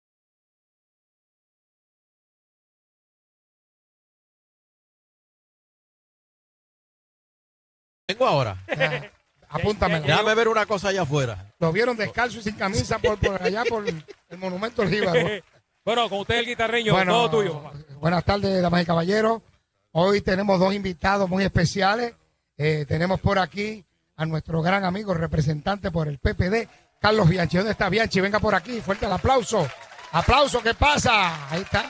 [8.08, 8.56] Vengo ahora.
[9.48, 10.04] Ya, Apúntamela.
[10.04, 11.54] Déjame ver una cosa allá afuera.
[11.60, 15.20] Lo vieron descalzo y sin camisa por, por allá por el monumento del Jíbaro.
[15.86, 17.78] Bueno, con usted el guitarreño, Bueno, todo tuyo, papá.
[18.00, 19.40] Buenas tardes, damas y caballeros.
[19.92, 22.12] Hoy tenemos dos invitados muy especiales.
[22.58, 23.84] Eh, tenemos por aquí
[24.16, 26.68] a nuestro gran amigo, representante por el PPD,
[27.00, 27.58] Carlos Bianchi.
[27.58, 28.20] ¿Dónde está Bianchi?
[28.20, 29.64] Venga por aquí, fuerte el aplauso.
[30.10, 31.48] Aplauso, ¿qué pasa?
[31.50, 31.88] Ahí está.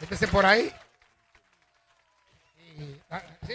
[0.00, 0.72] Métese por ahí.
[2.80, 3.54] Y, ah, sí,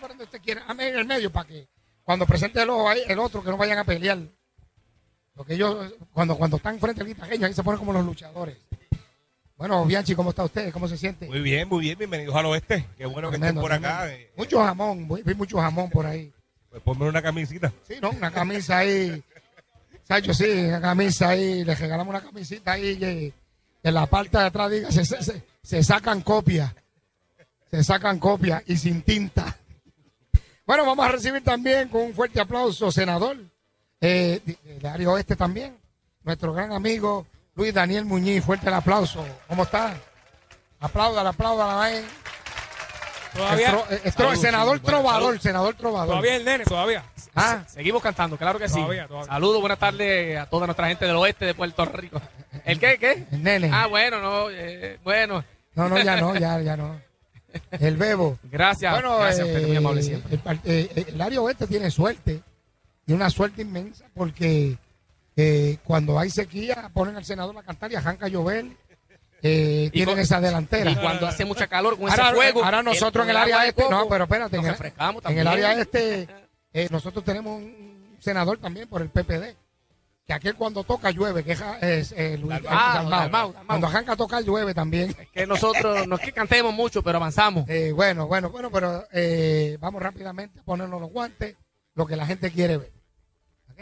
[0.00, 0.64] por donde usted quiera.
[0.66, 1.68] Dame en el medio para que
[2.04, 4.16] cuando presente el, ojo ahí, el otro, que no vayan a pelear.
[5.34, 8.56] Porque ellos, cuando, cuando están frente al guitarreño, ahí se ponen como los luchadores.
[9.56, 10.72] Bueno, Bianchi, ¿cómo está usted?
[10.72, 11.26] ¿Cómo se siente?
[11.26, 11.98] Muy bien, muy bien.
[11.98, 12.86] Bienvenidos al oeste.
[12.96, 14.00] Qué bueno que estén Tremendo, por acá.
[14.02, 14.24] tremendo.
[14.26, 16.32] Eh, Mucho jamón, vi mucho jamón por ahí.
[16.70, 17.72] Pues ponme una camisita.
[17.86, 18.10] Sí, ¿no?
[18.10, 19.22] Una camisa ahí.
[20.04, 21.64] Sacho, sí, una camisa ahí.
[21.64, 23.32] Le regalamos una camisita ahí que
[23.82, 26.72] en la parte de atrás diga, se, se- se- se sacan copias.
[27.70, 29.56] Se sacan copias y sin tinta.
[30.66, 33.36] Bueno, vamos a recibir también con un fuerte aplauso, senador
[34.00, 35.76] eh, de- del área oeste también,
[36.22, 38.44] nuestro gran amigo Luis Daniel Muñiz.
[38.44, 39.24] Fuerte el aplauso.
[39.48, 39.94] ¿Cómo está?
[40.80, 42.04] Apláudala, apláudala ahí.
[43.34, 45.40] Todavía- El tro- el tro- Salud, senador sí, trovador, salud.
[45.40, 46.08] senador trovador.
[46.08, 47.04] Todavía el nene, todavía.
[47.34, 47.62] Ah.
[47.66, 48.74] Se- Seguimos cantando, claro que sí.
[48.74, 49.06] Todavía.
[49.26, 52.20] Saludos, buenas tardes a toda nuestra gente del oeste de Puerto Rico.
[52.64, 52.98] ¿El qué?
[52.98, 53.26] ¿Qué?
[53.30, 53.70] El nene.
[53.72, 55.44] Ah, bueno, no, eh, bueno.
[55.76, 57.00] No, no, ya no, ya, ya no.
[57.70, 58.38] El bebo.
[58.44, 60.38] Gracias, Bueno, gracias, eh, Pedro, muy amable siempre.
[60.44, 62.42] El, eh, el área oeste tiene suerte.
[63.10, 64.78] Y una suerte inmensa porque
[65.36, 68.66] eh, cuando hay sequía ponen al senador a cantar y arranca a llover.
[69.42, 70.90] Eh, Y tienen con- esa delantera.
[70.92, 72.62] Y cuando hace mucha calor con ahora, ese fuego.
[72.64, 75.46] ahora nosotros en el área de este, no, pero espérate, en nos refrescamos en el
[75.48, 76.28] área este,
[76.72, 79.56] eh, nosotros tenemos un senador también por el PPD.
[80.26, 83.10] Que aquel cuando toca llueve, que es, es, eh, Luis- Dalmau, Dalmau.
[83.10, 83.66] Dalmau, Dalmau.
[83.66, 85.16] Cuando arranca a tocar llueve también.
[85.32, 87.64] Que nosotros, no es que cantemos mucho, pero avanzamos.
[87.96, 91.56] Bueno, bueno, bueno, pero eh, vamos rápidamente a ponernos los guantes,
[91.96, 92.92] lo que la gente quiere ver.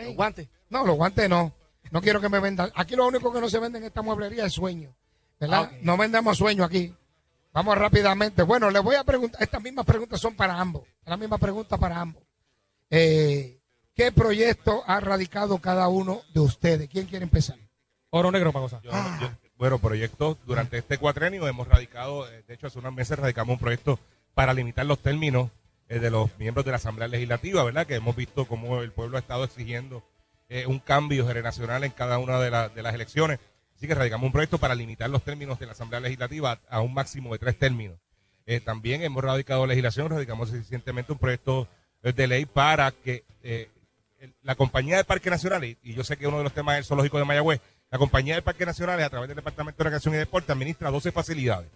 [0.06, 0.48] Los guantes.
[0.70, 1.52] No, los guantes no.
[1.90, 2.70] No quiero que me vendan.
[2.74, 4.94] Aquí lo único que no se vende en esta mueblería es sueño.
[5.40, 5.70] ¿Verdad?
[5.72, 5.76] Ah.
[5.82, 6.94] No vendemos sueño aquí.
[7.52, 8.42] Vamos rápidamente.
[8.42, 9.42] Bueno, les voy a preguntar.
[9.42, 10.82] Estas mismas preguntas son para ambos.
[11.06, 12.22] La misma pregunta para ambos.
[12.90, 13.58] Eh,
[13.94, 16.88] ¿Qué proyecto ha radicado cada uno de ustedes?
[16.88, 17.56] ¿Quién quiere empezar?
[18.10, 18.52] Oro negro.
[18.82, 23.18] Yo- yo- bueno, proyectos durante este cuatrenio hemos radicado, eh, de hecho hace unos meses
[23.18, 23.98] radicamos un proyecto
[24.34, 25.50] para limitar los términos
[25.88, 27.86] eh, de los miembros de la Asamblea Legislativa, ¿verdad?
[27.86, 30.02] Que hemos visto cómo el pueblo ha estado exigiendo
[30.48, 33.38] eh, un cambio generacional en cada una de, la- de las elecciones.
[33.76, 36.92] Así que radicamos un proyecto para limitar los términos de la Asamblea Legislativa a, un
[36.94, 37.96] máximo de tres términos.
[38.46, 41.68] Eh, también hemos radicado legislación, radicamos recientemente un proyecto
[42.02, 43.24] eh, de ley para que
[44.42, 46.84] la compañía de Parque Nacional, y, yo sé que uno de los temas es el
[46.86, 47.60] zoológico de Mayagüez,
[47.90, 51.12] la compañía de Parque Nacional a través del Departamento de Recreación y Deporte administra 12
[51.12, 51.70] facilidades.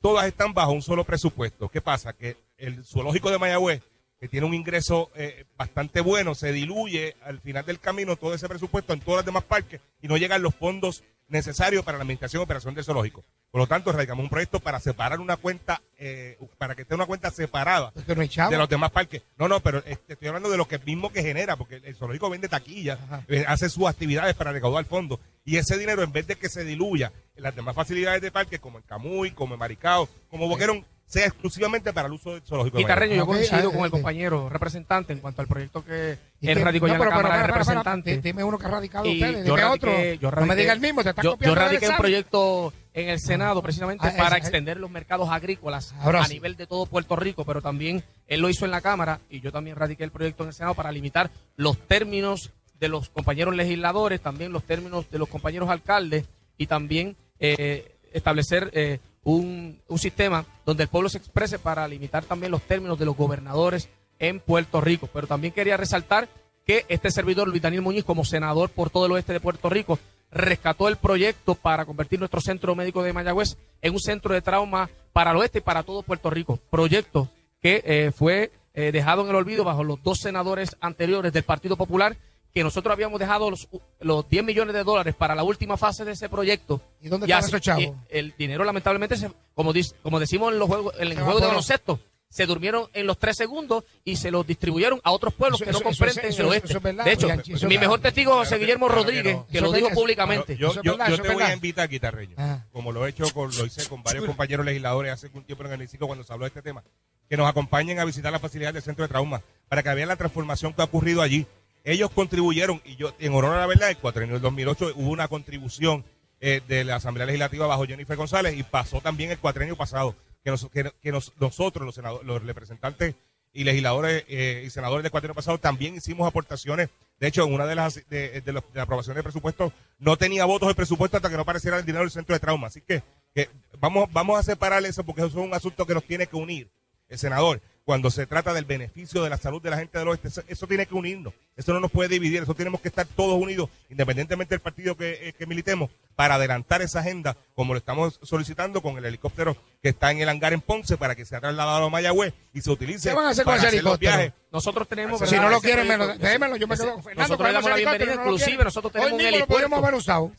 [0.00, 1.68] Todas están bajo un solo presupuesto.
[1.68, 2.12] ¿Qué pasa?
[2.12, 3.82] Que el zoológico de Mayagüez,
[4.20, 8.48] que tiene un ingreso eh, bastante bueno, se diluye al final del camino todo ese
[8.48, 12.40] presupuesto en todos los demás parques y no llegan los fondos necesarios para la administración
[12.40, 13.24] y operación del zoológico.
[13.50, 17.06] Por lo tanto, radicamos un proyecto para separar una cuenta, eh, para que esté una
[17.06, 19.22] cuenta separada no de los demás parques.
[19.36, 22.30] No, no, pero este, estoy hablando de lo que mismo que genera, porque el zoológico
[22.30, 22.98] vende taquillas,
[23.28, 25.18] eh, hace sus actividades para recaudar fondos.
[25.44, 28.60] Y ese dinero, en vez de que se diluya en las demás facilidades de parques,
[28.60, 32.78] como en Camuy, como en Maricao, como Boquerón, sea exclusivamente para el uso del zoológico.
[32.78, 36.16] de Guitarreño, yo coincido ah, con el eh, compañero representante en cuanto al proyecto que
[36.40, 38.22] ¿Y él radicó ya en la Cámara de Representantes.
[38.22, 40.40] Dime uno que ha radicado Y Dime radiqué- otro.
[40.40, 44.14] no me diga el mismo, te yo, radiqué un proyecto en el Senado precisamente Ah,
[44.16, 46.32] para extender los mercados agrícolas a sí.
[46.34, 49.52] nivel de todo Puerto Rico, pero también él lo hizo en la Cámara y yo
[49.52, 54.22] también radiqué el proyecto en el Senado para limitar los términos de los compañeros legisladores,
[54.22, 56.24] también los términos de los compañeros alcaldes
[56.56, 62.24] y también eh, establecer eh, un, un sistema donde el pueblo se exprese para limitar
[62.24, 63.88] también los términos de los gobernadores
[64.18, 65.08] en Puerto Rico.
[65.12, 66.28] Pero también quería resaltar
[66.64, 69.98] que este servidor, Luis Daniel Muñiz, como senador por todo el oeste de Puerto Rico,
[70.30, 74.88] rescató el proyecto para convertir nuestro centro médico de Mayagüez en un centro de trauma
[75.12, 76.58] para el oeste y para todo Puerto Rico.
[76.70, 77.28] Proyecto
[77.60, 81.76] que eh, fue eh, dejado en el olvido bajo los dos senadores anteriores del Partido
[81.76, 82.16] Popular,
[82.54, 83.68] que nosotros habíamos dejado los,
[84.00, 86.80] los 10 millones de dólares para la última fase de ese proyecto.
[87.00, 87.82] ¿Y dónde Ya están esos chavos?
[87.84, 91.22] eh, El dinero, lamentablemente, se- como, dis- como decimos en los juegos, en el Se
[91.22, 95.12] juego de por- baloncesto, se durmieron en los tres segundos y se los distribuyeron a
[95.12, 96.68] otros pueblos Eso- que no eso- comprenden eso- el oeste.
[96.68, 97.80] eso es verdad, de hecho, mi verdad.
[97.80, 99.46] mejor testigo, José Guillermo Claro que Rodríguez, no.
[99.48, 100.56] que, lo dijo públicamente.
[100.56, 102.66] Yo, yo- verdad, yo eso te voy a invitar, Guitarreño, Ajá.
[102.72, 105.72] como lo he hecho con, lo hice con varios compañeros legisladores hace un tiempo en
[105.72, 106.82] el hemiciclo cuando se habló de este tema,
[107.28, 110.16] que nos acompañen a visitar la facilidad del centro de trauma para que vean la
[110.16, 111.46] transformación que ha ocurrido allí.
[111.84, 115.28] Ellos contribuyeron, y yo, en honor a la verdad, el cuatrienio del 2008 hubo una
[115.28, 116.04] contribución
[116.40, 120.14] eh, de la Asamblea Legislativa bajo Jennifer González y pasó también el cuatrienio pasado,
[120.44, 123.14] que, nos- que- nos- nosotros, los, senado- los representantes
[123.52, 126.88] y legisladores eh, y senadores del cuatrienio pasado, también hicimos aportaciones.
[127.20, 130.16] De hecho, en una de las de, de los- de la aprobación del presupuesto no
[130.16, 132.68] tenía votos el presupuesto hasta que no apareciera el dinero del centro de trauma.
[132.68, 133.02] Así que,
[133.34, 133.48] que
[133.78, 136.70] vamos, vamos a separar eso porque eso es un asunto que nos tiene que unir.
[137.08, 140.28] El senador, cuando se trata del beneficio de la salud de la gente del oeste,
[140.28, 141.34] eso, eso tiene que unirnos.
[141.56, 142.42] Eso no nos puede dividir.
[142.42, 146.82] Eso tenemos que estar todos unidos, independientemente del partido que, eh, que militemos, para adelantar
[146.82, 150.60] esa agenda, como lo estamos solicitando con el helicóptero que está en el hangar en
[150.60, 153.08] Ponce, para que sea trasladado a Mayagüez y se utilice.
[153.08, 153.98] ¿Qué van a hacer con ese helicóptero?
[153.98, 154.32] viajes.
[154.50, 155.20] Nosotros tenemos.
[155.28, 155.88] Si no lo quieren,
[156.18, 156.96] démelo, yo me quedo.
[157.16, 159.78] Nosotros le damos la helicóptero, bienvenida, no inclusive nosotros tenemos Hoy un mismo lo podríamos
[159.78, 160.32] haber usado.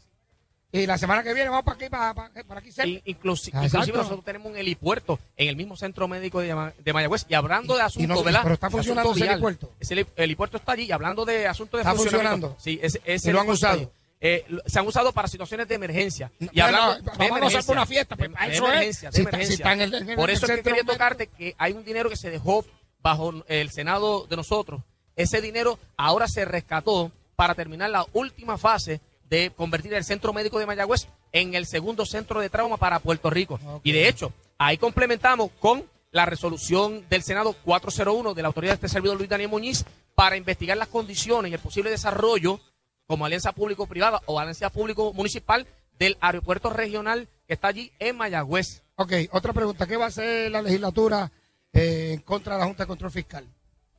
[0.73, 2.89] Y la semana que viene vamos para aquí, para, para, para aquí cerca.
[2.89, 7.25] In- inclusi- inclusive nosotros tenemos un helipuerto en el mismo centro médico de, de Mayagüez.
[7.29, 8.39] Y hablando de asuntos, no- ¿verdad?
[8.41, 9.33] pero está De funcionando ese vial.
[9.33, 9.71] helipuerto.
[9.79, 10.85] Ese heli- helipuerto está allí.
[10.85, 12.57] Y hablando de asuntos de Está funcionamiento, funcionando.
[12.59, 13.91] Sí, ese, ese Y lo han usado.
[14.19, 16.31] Eh, se han usado para situaciones de emergencia.
[16.39, 18.63] Y Bueno, hablando vamos de a usar por una fiesta, pues, de- para de eso
[18.65, 18.71] es.
[18.71, 19.63] emergencia, de Si está- si emergencia.
[19.63, 22.09] está en el- en el Por eso es que quería tocarte que hay un dinero
[22.09, 22.65] que se dejó
[23.01, 24.81] bajo el Senado de nosotros.
[25.15, 29.01] Ese dinero ahora se rescató para terminar la última fase
[29.33, 33.31] de convertir el Centro Médico de Mayagüez en el segundo centro de trauma para Puerto
[33.31, 33.59] Rico.
[33.81, 38.75] Y de hecho, ahí complementamos con la resolución del Senado 401 de la autoridad de
[38.75, 42.59] este servidor Luis Daniel Muñiz para investigar las condiciones y el posible desarrollo
[43.07, 45.65] como alianza público-privada o alianza público-municipal
[45.97, 48.83] del aeropuerto regional que está allí en Mayagüez.
[48.97, 49.87] Ok, otra pregunta.
[49.87, 51.31] ¿Qué va a hacer la legislatura
[51.73, 53.47] eh, contra la Junta de Control Fiscal?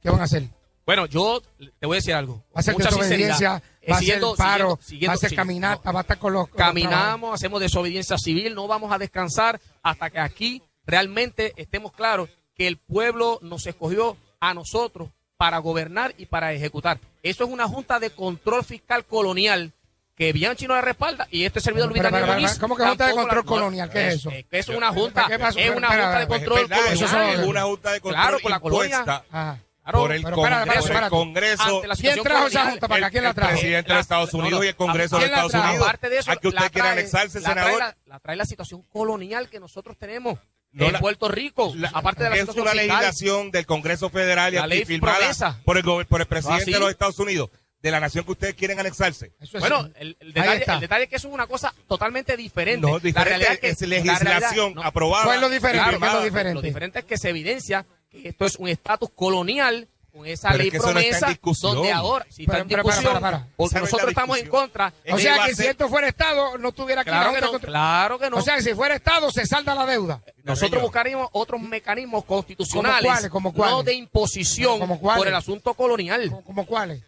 [0.01, 0.45] ¿Qué van a hacer?
[0.87, 1.41] Bueno, yo
[1.81, 2.45] te voy a decir algo.
[2.55, 3.63] ¿Va a ser Mucha desobediencia?
[3.81, 4.05] Eh, ¿Va a paro?
[4.37, 5.93] siguiendo- siguiendo- ¿Va a sí, caminata?
[5.93, 6.49] ¿Va a estar con los...
[6.49, 11.93] con los Caminamos, hacemos desobediencia civil, no vamos a descansar hasta que aquí realmente estemos
[11.93, 16.99] claros que el pueblo nos escogió a nosotros para gobernar y para ejecutar.
[17.23, 19.73] Eso es una junta de control fiscal colonial
[20.17, 23.15] que Bianchi no la respalda y este servidor Luis Daniel Muñiz ¿cómo que junta de
[23.15, 23.91] control la- colonial?
[23.91, 24.31] ¿Qué es eso?
[24.31, 25.39] que es una junta, es
[25.75, 26.97] una junta de control colonial.
[26.97, 29.01] una- es una junta de control Claro, por la colonia.
[29.31, 29.59] Ajá.
[29.85, 31.09] Claro, por el, pero con- espérate, por el.
[31.11, 31.83] Congreso.
[32.01, 33.07] ¿Quién trajo esa junta para acá?
[33.07, 33.51] el, ¿Quién la el trajo?
[33.53, 35.67] presidente de Estados Unidos no, y el Congreso de ¿quién la Estados?
[35.67, 35.87] Unidos.
[35.87, 38.37] Aparte de eso, a que usted la quiera trae- anexarse, la trae la, la trae
[38.37, 40.39] la situación colonial que nosotros tenemos
[40.73, 42.89] No, en la- Puerto Rico, La- aparte de la es situación una fiscal.
[42.89, 45.61] legislación del Congreso Federal y La aquí ley firmada promesa.
[45.65, 47.51] por el, por el presidente de los Estados Unidos,
[47.81, 49.35] de la nación que ustedes quieren anexarse.
[49.39, 52.35] Eso es- Bueno, el, el detalle, el detalle es que eso es una cosa totalmente
[52.39, 52.81] diferente.
[52.81, 55.25] No, diferente, la realidad es que es la legislación realidad- no, aprobada.
[55.25, 55.85] ¿Cuál es lo diferente?
[55.95, 56.55] y ¿Qué es lo diferente?
[56.55, 57.85] Lo diferente es que se evidencia
[58.25, 61.27] esto es un estatus colonial con esa Pero es ley que no está en promesa
[61.29, 61.75] discusión.
[61.75, 63.49] donde ahora si Pero, está en pero, para, discusión para, para.
[63.57, 64.63] porque no es nosotros estamos en discusión.
[64.69, 67.59] contra Es O que sea que si esto fuera Estado, no tuviera claro que no
[67.59, 70.23] claro que no O sea que si fuera Estado, se salda la deuda.
[70.45, 73.31] nosotros buscaríamos otros mecanismos constitucionales ¿Cómo cuáles?
[73.31, 73.77] ¿Cómo cuáles?
[73.77, 75.19] no de imposición ¿Cómo cuáles?
[75.19, 77.03] por el asunto colonial ¿Cómo, cómo cuáles?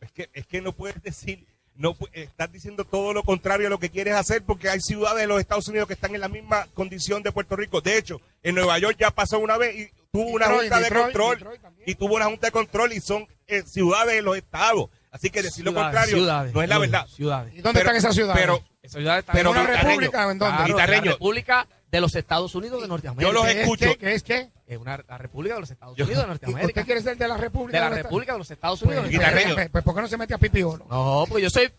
[0.00, 3.78] Es que, es que no puedes decir, no estás diciendo todo lo contrario a lo
[3.80, 6.68] que quieres hacer porque hay ciudades de los Estados Unidos que están en la misma
[6.74, 7.80] condición de Puerto Rico.
[7.80, 10.82] De hecho, en Nueva York ya pasó una vez y tuvo una Detroit, junta de
[10.84, 14.36] Detroit, control Detroit y tuvo una junta de control y son eh, ciudades de los
[14.36, 14.88] estados.
[15.10, 17.06] Así que decir lo Ciudades, contrario ciudades, no es la verdad.
[17.06, 18.40] ciudades ¿Y dónde Pero- están esas ciudades?
[18.40, 20.56] Pero Esa ciudad está Pero ¿En una república en dónde?
[20.56, 23.26] Claro, la República de los Estados Unidos de Norteamérica.
[23.28, 23.84] Yo los ¿Qué es escucho.
[23.92, 23.96] qué?
[23.98, 24.50] ¿Qué es qué?
[24.66, 26.66] Es una, la República de los Estados Yo- Unidos de ¿Y Norteamérica.
[26.66, 27.76] ¿Usted quiere ser de la República?
[27.78, 29.04] de la los Estados- República de los Estados Pues, Unidos.
[29.04, 29.34] de Guitarreño.
[29.34, 29.56] Norteamérica.
[29.62, 30.86] pues, pues, ¿por qué no se mete a Pipiolo?
[30.90, 31.70] No, porque yo soy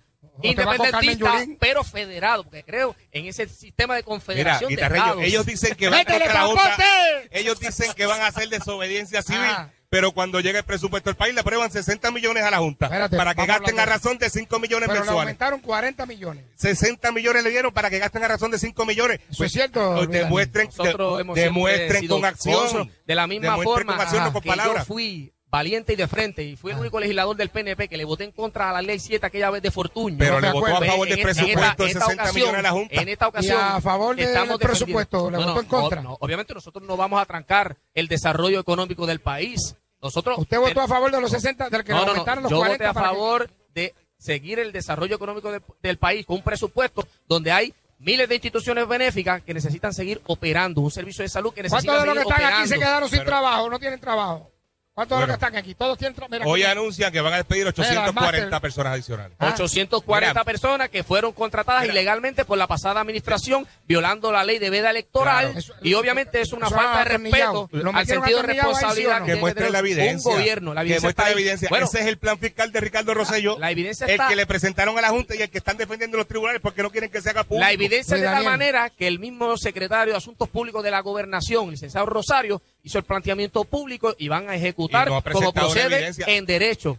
[0.42, 5.24] independentista, pero federado, porque creo en ese sistema de Mira, confederación de Guitarreño, estados.
[5.24, 6.64] ellos dicen que van ¡Métele, contra la Junta.
[6.64, 7.30] papote!
[7.32, 9.70] Ellos dicen que van a hacer desobediencia civil, Ah.
[9.90, 13.16] pero cuando llega el presupuesto del país le aprueban 60 millones a la Junta Espérate,
[13.18, 15.22] para que a gasten a de- razón de 5 millones Pero le mensuales.
[15.22, 16.44] aumentaron 40 millones.
[16.56, 19.20] 60 millones le dieron para que gasten a razón de 5 millones.
[19.30, 22.92] Eso Pues, es cierto, pues, demuestren, Nosotros de- hemos siempre demuestren sido con acción.
[23.06, 24.34] De la misma forma con acción, no Ajá.
[24.34, 26.44] con que yo fui valiente y de frente.
[26.44, 29.00] Y fui el único legislador del PNP que le voté en contra a la ley
[29.00, 30.18] 7 aquella vez de Fortuño.
[30.20, 32.62] Pero No le votó a favor del presupuesto de en esta 60 ocasión- millones a
[32.62, 33.02] la Junta.
[33.02, 33.58] En esta ocasión.
[33.58, 36.02] Y a favor del presupuesto, ¿le votó en contra?
[36.02, 39.76] no, obviamente nosotros no vamos a trancar el desarrollo económico del país.
[40.02, 40.38] Nosotros.
[40.38, 42.12] ¿Usted votó a favor de los 60, del que No, no, no.
[42.12, 45.62] aumentaron los Yo 40 voté a para que- favor de seguir el desarrollo económico de-
[45.82, 50.82] del país con un presupuesto donde hay miles de instituciones benéficas que necesitan seguir operando,
[50.82, 52.86] un servicio de salud que necesita ¿Cuántos de los que están aquí se operando.
[52.86, 53.70] quedaron sin Pero- trabajo?
[53.70, 54.52] ¿No tienen trabajo?
[54.96, 55.40] ¿Cuántos de los Bueno.
[55.40, 55.76] que están aquí?
[55.76, 56.50] Todos tienen trabajo.
[56.50, 59.36] Hoy anuncian que van a despedir 840 personas adicionales.
[59.40, 59.50] Ah.
[59.54, 60.44] 840 Mira.
[60.46, 65.48] personas que fueron contratadas ilegalmente por la pasada administración, violando la ley de veda electoral.
[65.52, 65.60] Claro.
[65.60, 68.64] Eso- y obviamente es una falta de respeto al sentido de atornillado ahí, ¿sí o
[68.72, 69.26] responsabilidad no?
[69.26, 70.32] que muestre la evidencia.
[70.32, 70.74] un gobierno.
[70.74, 71.68] La que muestre la evidencia.
[71.70, 73.60] Bueno, Ese es el plan fiscal de Ricardo Rosselló.
[73.60, 76.16] la evidencia el está- que le presentaron a la Junta y el que están defendiendo
[76.16, 77.66] los tribunales porque no quieren que se haga público.
[77.66, 81.70] La evidencia de tal manera que el mismo secretario de Asuntos Públicos de la Gobernación,
[81.70, 86.98] licenciado Rosario, hizo el planteamiento público y van a ejecutar no como procede en derecho.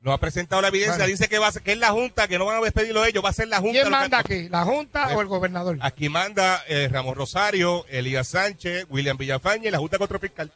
[0.00, 0.96] No ha presentado la evidencia.
[0.96, 1.06] Bueno.
[1.06, 3.24] Dice que va a ser, que es la Junta, que no van a despedirlo ellos,
[3.24, 3.72] va a ser la Junta.
[3.72, 4.48] ¿Quién lo que- manda aquí?
[4.48, 5.78] ¿La Junta o el gobernador?
[5.80, 10.50] Aquí manda eh, Ramón Rosario, Elías Sánchez, William Villafaña y la Junta Control Fiscal.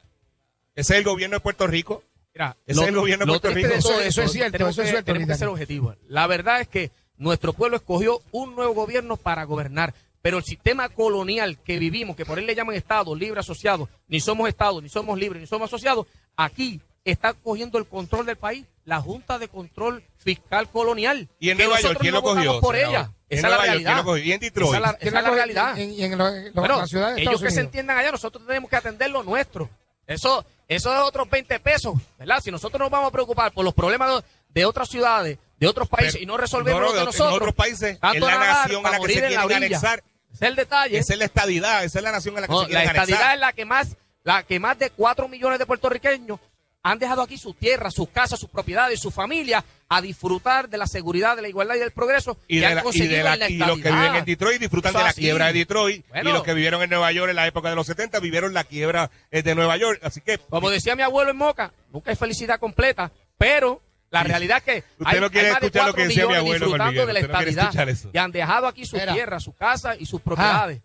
[0.75, 2.03] Ese es el gobierno de Puerto Rico.
[2.35, 3.69] Mira, Ese es el gobierno de Puerto Rico.
[3.69, 5.97] de todo Eso- eso es cierto, tenemos eso es cierto, Tenemos que ser objetivos.
[6.09, 9.95] La verdad es que nuestro pueblo escogió un nuevo gobierno para gobernar.
[10.27, 14.19] Pero el sistema colonial que vivimos, que por él le llaman Estado libre asociado, ni
[14.19, 16.05] somos Estado, ni somos libres, ni somos asociados,
[16.37, 21.29] aquí está cogiendo el control del país la Junta de Control Fiscal Colonial.
[21.39, 23.13] Y en Nueva York, ¿quién no lo cogió, por ella.
[23.29, 23.91] En Esa es la York, realidad.
[23.93, 24.25] ¿quién lo cogió?
[24.25, 24.69] Y en Detroit.
[24.69, 25.79] Esa es la, ¿Quién esa es la coge realidad.
[25.79, 28.69] En, en lo- lo- Bueno, la ciudad de ellos que se entiendan allá, nosotros tenemos
[28.69, 29.71] que atender lo nuestro.
[30.09, 32.41] Eso, eso es otros 20 pesos, ¿verdad?
[32.43, 35.89] Si nosotros nos vamos a preocupar por los problemas de, de otras ciudades, de otros
[35.89, 37.31] países, Pero- y no resolvemos no, no, los de de- nosotros.
[37.31, 39.63] En otros países, tanto es la nación a la que morir se en la quieren
[39.63, 39.79] orilla.
[39.79, 40.05] anexar.
[40.37, 40.99] Es el detalle.
[40.99, 42.89] Esa es la estadidad, esa es la nación a la que No, se la quieren
[42.97, 43.35] estadidad anexar.
[43.35, 46.39] es la que más, la que más de 4 millones de puertorriqueños
[46.83, 50.87] han dejado aquí sus tierras, sus casas, sus propiedades, sus familias a disfrutar de la
[50.87, 53.23] seguridad, de la igualdad y del progreso y, que de han la- y, conseguido de
[53.25, 55.21] la- en la y los que viven en Detroit disfrutan Eso de la así.
[55.21, 56.31] quiebra de Detroit Bueno.
[56.31, 58.63] y los que vivieron en Nueva York en la época de los 70 vivieron la
[58.65, 62.17] quiebra eh, de Nueva York así que Como decía mi abuelo en Moca, nunca hay
[62.17, 63.83] felicidad completa, pero
[64.23, 66.09] la realidad es que Usted hay, no quiere hay más de escuchar lo 4 que
[66.09, 68.97] decía mi millones abuelo, disfrutando Miguel, de la usted no y han dejado aquí su
[68.97, 69.13] Mira.
[69.13, 70.25] tierra, su casa y sus Ah.
[70.25, 70.81] propiedades.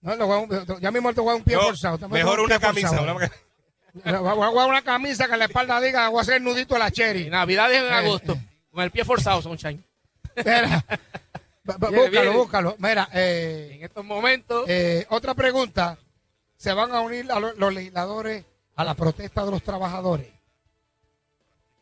[0.00, 1.98] No, le voy a ya mismo te voy a un pie No, forzado.
[1.98, 3.16] te a mejor un una pie camisa forzado.
[3.16, 3.30] una-
[4.04, 6.34] Le Voy a a dar una camisa que en la espalda diga, voy a hacer
[6.36, 7.30] el nudito de la cherry.
[7.30, 8.38] Navidad es en Eh, agosto,
[8.70, 9.82] con el pie forzado, Sunshine.
[10.36, 10.84] Mira,
[11.64, 12.76] búscalo, búscalo.
[12.78, 15.96] Mira, eh, En estos momentos, eh, otra pregunta.
[16.58, 18.44] ¿Se van a unir a lo- los legisladores
[18.76, 20.28] a la protesta de los trabajadores?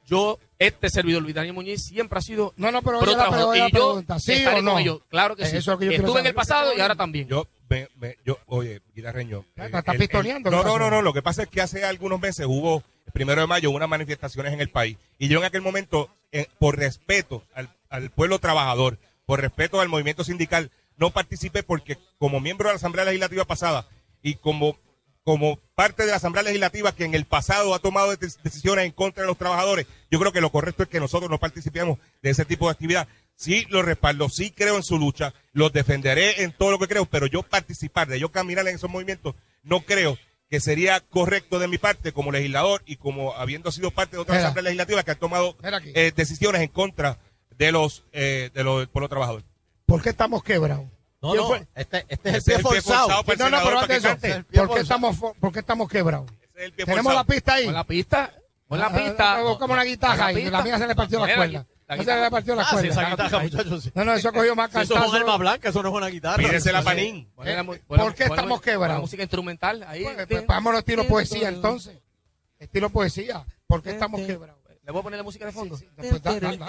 [0.06, 3.56] Yo, este servidor, Luis Daniel Muñiz, siempre ha sido No, no, pero oye la, la
[3.56, 4.18] Y yo pregunta.
[4.18, 4.78] ¿Sí o no?
[4.78, 5.56] ellos, claro que sí.
[5.56, 7.26] Eso es lo que yo quiero Estuve en el pasado y ahora también.
[7.28, 11.22] yo, me- me- yo oye guitarreño eh, está- el- pistoneando, no no no lo que
[11.22, 14.68] pasa es que hace algunos meses hubo el primero de mayo unas manifestaciones en el
[14.70, 19.80] país y yo en aquel momento eh, por respeto al, al pueblo trabajador por respeto
[19.80, 23.86] al movimiento sindical no participé porque como miembro de la asamblea legislativa pasada
[24.22, 24.76] y como
[25.24, 28.92] como parte de la Asamblea Legislativa que en el pasado ha tomado de- decisiones en
[28.92, 32.30] contra de los trabajadores, yo creo que lo correcto es que nosotros no participemos de
[32.30, 33.08] ese tipo de actividad.
[33.36, 37.06] Sí los respaldo, sí creo en su lucha, los defenderé en todo lo que creo,
[37.06, 40.16] pero yo participar, de yo caminar en esos movimientos, no creo
[40.50, 44.34] que sería correcto de mi parte como legislador y como habiendo sido parte de otra
[44.36, 44.44] Mira.
[44.48, 45.56] Asamblea Legislativa que han tomado
[45.94, 47.18] eh, decisiones en contra
[47.56, 49.42] de los eh, de los del pueblo trabajador.
[49.86, 50.86] ¿Por qué estamos quebrados?
[51.24, 51.66] No, ¿Quién no, fue?
[51.74, 53.00] este, este es el Ese pie es el pie forzado.
[53.04, 56.30] forzado para el No, no, pero antes pie ¿por qué, estamos, ¿por qué estamos quebrados?
[56.54, 57.18] Es el pie ¿Tenemos forzado.
[57.28, 57.64] la pista ahí?
[57.64, 58.34] Con la pista,
[58.68, 59.34] con la Ah, pista.
[59.36, 60.44] ah, Buscamos una guitarra ahí.
[60.50, 61.66] La mía se le partió la cuerda.
[61.86, 62.88] la No se le partió la Ah, sí, cuerda.
[62.90, 63.82] esa guitarra, muchachos.
[63.84, 63.90] sí.
[63.94, 65.38] No, no, eso cogió más Si eso es un arma cantazo.
[65.38, 66.36] blanca, eso no es una guitarra.
[66.36, 67.28] Pídese la panín.
[67.44, 69.00] Eh, ¿por qué estamos quebrados?
[69.00, 70.04] música instrumental ahí.
[70.04, 71.96] Pues, pues, vámonos estilo poesía entonces.
[72.58, 73.44] Estilo poesía.
[73.66, 74.60] ¿Por qué estamos quebrados?
[74.84, 75.78] ¿Le voy a poner la música de fondo?
[75.78, 76.66] Sí, sí, pues, da- da- da- da-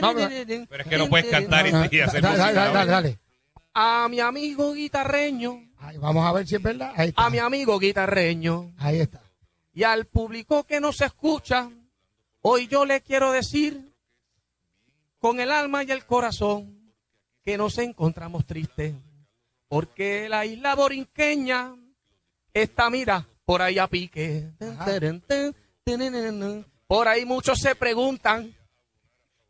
[0.00, 0.28] no, no,
[0.68, 2.52] Pero es que no puedes cantar y, hacer dale, música.
[2.52, 3.18] dale, dale, dale.
[3.78, 5.68] A mi amigo guitarreño,
[6.00, 6.94] vamos a ver si es verdad.
[6.96, 7.26] Ahí está.
[7.26, 9.20] a mi amigo guitarreño Ahí está.
[9.74, 11.68] y al público que nos escucha,
[12.40, 13.92] hoy yo le quiero decir
[15.18, 16.94] con el alma y el corazón
[17.44, 18.94] que nos encontramos tristes
[19.68, 21.76] porque la isla borinqueña
[22.54, 24.52] está, mira, por ahí a pique.
[26.86, 28.54] Por ahí muchos se preguntan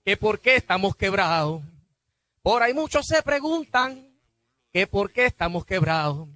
[0.05, 1.63] que por qué estamos quebrados.
[2.43, 4.06] Por ahí muchos se preguntan
[4.77, 6.29] que por qué estamos quebrados.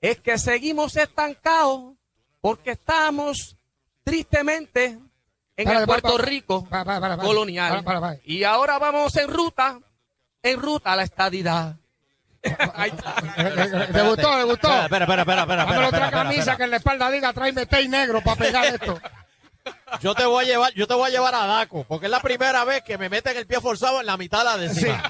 [0.00, 1.94] Es que seguimos estancados
[2.40, 3.56] porque estamos
[4.04, 5.00] tristemente
[5.56, 7.26] en Para, el para, Puerto para, Rico para, para, para, para.
[7.26, 7.70] colonial.
[7.70, 8.18] Para, para, para.
[8.24, 9.80] Y ahora vamos en ruta,
[10.44, 11.74] en ruta a la estadidad.
[12.74, 13.16] Ahí está.
[13.90, 14.38] ¿Le gustó?
[14.38, 14.82] ¿Le gustó?
[14.84, 16.56] Espera, espera, espera, espera, espera, Dame espera, otra camisa espera.
[16.58, 19.00] que en la espalda diga tráeme té y negro para pegar esto.
[20.00, 22.20] yo te voy a llevar, yo te voy a llevar a Daco, porque es la
[22.20, 25.02] primera vez que me meten el pie forzado en la mitad de la décima.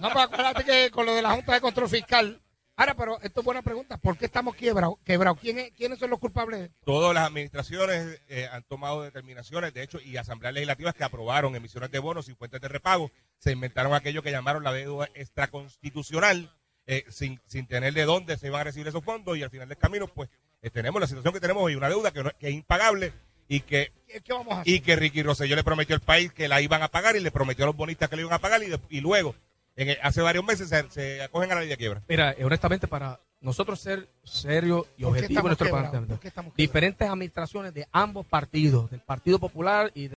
[0.00, 2.40] No, pero acuérdate que con lo de la Junta de Control Fiscal.
[2.76, 3.98] Ahora, pero esto es buena pregunta.
[3.98, 4.94] ¿Por qué estamos quebrados?
[5.04, 5.38] quebrados?
[5.38, 6.70] ¿Quién es- ¿Quiénes son los culpables?
[6.86, 11.90] Todas las administraciones eh, han tomado determinaciones, de hecho, y asambleas legislativas que aprobaron emisiones
[11.90, 13.10] de bonos y fuentes de repago.
[13.38, 16.50] Se inventaron aquello que llamaron la deuda extraconstitucional,
[16.86, 19.68] eh, sin, sin tener de dónde se iban a recibir esos fondos, y al final
[19.68, 20.30] del camino, pues,
[20.62, 23.12] eh, tenemos la situación que tenemos hoy, una deuda que, no- que es impagable
[23.48, 24.72] y que ¿Qué, qué vamos a hacer?
[24.74, 27.30] y que Ricky Rosselló le prometió al país que la iban a pagar y le
[27.30, 29.34] prometió a los bonistas que le iban a pagar y, de- y luego,
[29.76, 32.02] en el- hace varios meses, se, se acogen a la ley de quiebra.
[32.08, 37.08] Mira, eh, honestamente, para nosotros ser serios y ¿Por qué objetivos en nuestro planteamiento, diferentes
[37.08, 40.16] administraciones de ambos partidos, del Partido Popular y del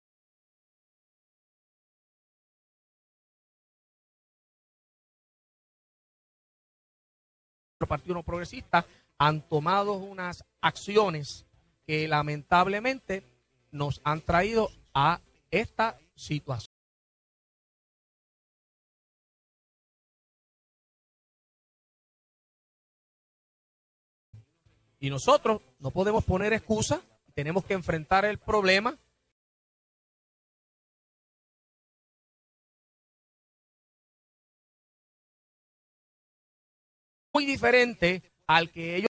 [7.88, 8.84] Partido No Progresista,
[9.18, 11.44] han tomado unas acciones
[11.86, 13.24] que lamentablemente
[13.72, 15.20] nos han traído a
[15.50, 16.72] esta situación.
[25.00, 27.00] Y nosotros no podemos poner excusas,
[27.34, 28.96] tenemos que enfrentar el problema.
[37.34, 39.11] Muy diferente al que ellos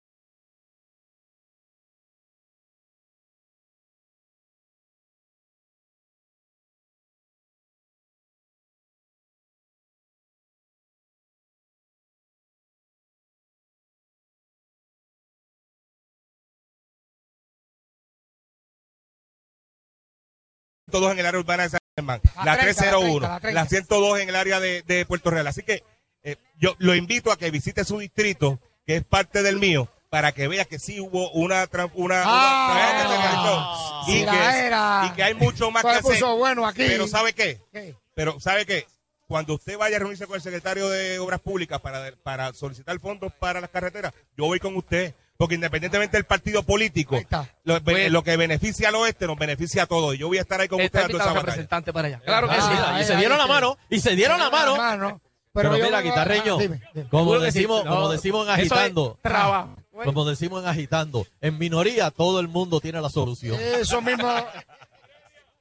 [20.99, 23.67] dos en el área urbana de San Germán, La la 30, 301, la 30, la
[23.69, 25.47] 102 en el área de, de Puerto Real.
[25.47, 25.83] Así que
[26.23, 30.31] eh, yo lo invito a que visite su distrito, que es parte del mío, para
[30.31, 35.09] que vea que sí hubo una una, Ah, una que se y, que, era.
[35.11, 36.23] y que hay mucho más que hacer.
[36.37, 36.83] bueno aquí.
[36.87, 37.59] Pero ¿sabe qué?
[37.71, 37.95] ¿Qué?
[38.13, 38.87] Pero ¿sabe qué?
[39.27, 43.33] Cuando usted vaya a reunirse con el secretario de Obras Públicas para, para solicitar fondos
[43.39, 45.13] para las carreteras, yo voy con usted.
[45.37, 47.19] Porque independientemente del partido político,
[47.63, 48.09] lo, Bueno.
[48.09, 50.15] lo que beneficia al oeste nos beneficia a todos.
[50.15, 52.19] Y yo voy a estar ahí con Está usted dando invitado esa representante para allá.
[52.21, 53.01] Claro que Ah, sí.
[53.03, 54.75] y se dieron la mano, y se dieron la mano.
[54.77, 57.09] Pero, Pero, yo mira, guitarreño, dime, dime.
[57.09, 59.75] como decimos, No, como decimos en agitando, trabajo.
[60.03, 63.57] como decimos en agitando, en minoría todo el mundo tiene la solución.
[63.61, 64.29] Eso mismo.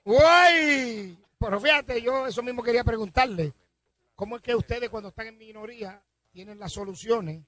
[0.05, 1.17] ¡Uy!
[1.39, 3.53] Pero fíjate, yo eso mismo quería preguntarle.
[4.15, 6.01] ¿Cómo es que ustedes cuando están en minoría
[6.33, 7.43] tienen las soluciones?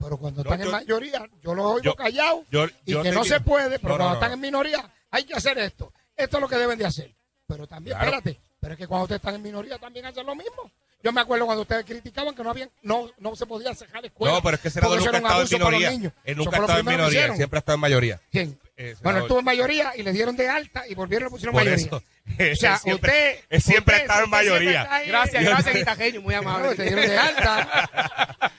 [0.00, 3.20] Pero cuando están en yo- mayoría, yo los oigo callados yo- y yo que no
[3.20, 4.34] quiero- se puede, pero No, cuando no, están no.
[4.34, 5.92] en minoría hay que hacer esto.
[6.16, 7.14] Esto es lo que deben de hacer.
[7.46, 8.16] Pero también, Claro.
[8.16, 10.70] espérate, pero es que cuando ustedes están en minoría también hacen lo mismo.
[11.02, 14.36] Yo me acuerdo cuando ustedes criticaban que no habían, no, no se podía cejar escuelas.
[14.36, 15.90] No, pero es que senador nunca ha estado en minoría.
[15.90, 16.12] niños.
[16.24, 18.20] Él nunca ha lo estado en minoría, siempre ha estado en mayoría.
[18.30, 18.58] ¿Quién?
[18.76, 21.52] Eh, Bueno, estuvo en mayoría y le dieron de alta y volvieron y le pusieron
[21.54, 21.86] Por mayoría.
[21.86, 22.02] eso.
[22.52, 23.44] O sea, Siempre- usted.
[23.48, 24.86] él siempre ha estado en mayoría.
[24.94, 25.08] ahí.
[25.08, 26.68] Gracias, gracias, Guitajeño, muy amable.
[26.68, 28.52] No, te dieron de alta.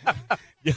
[0.63, 0.73] Yo,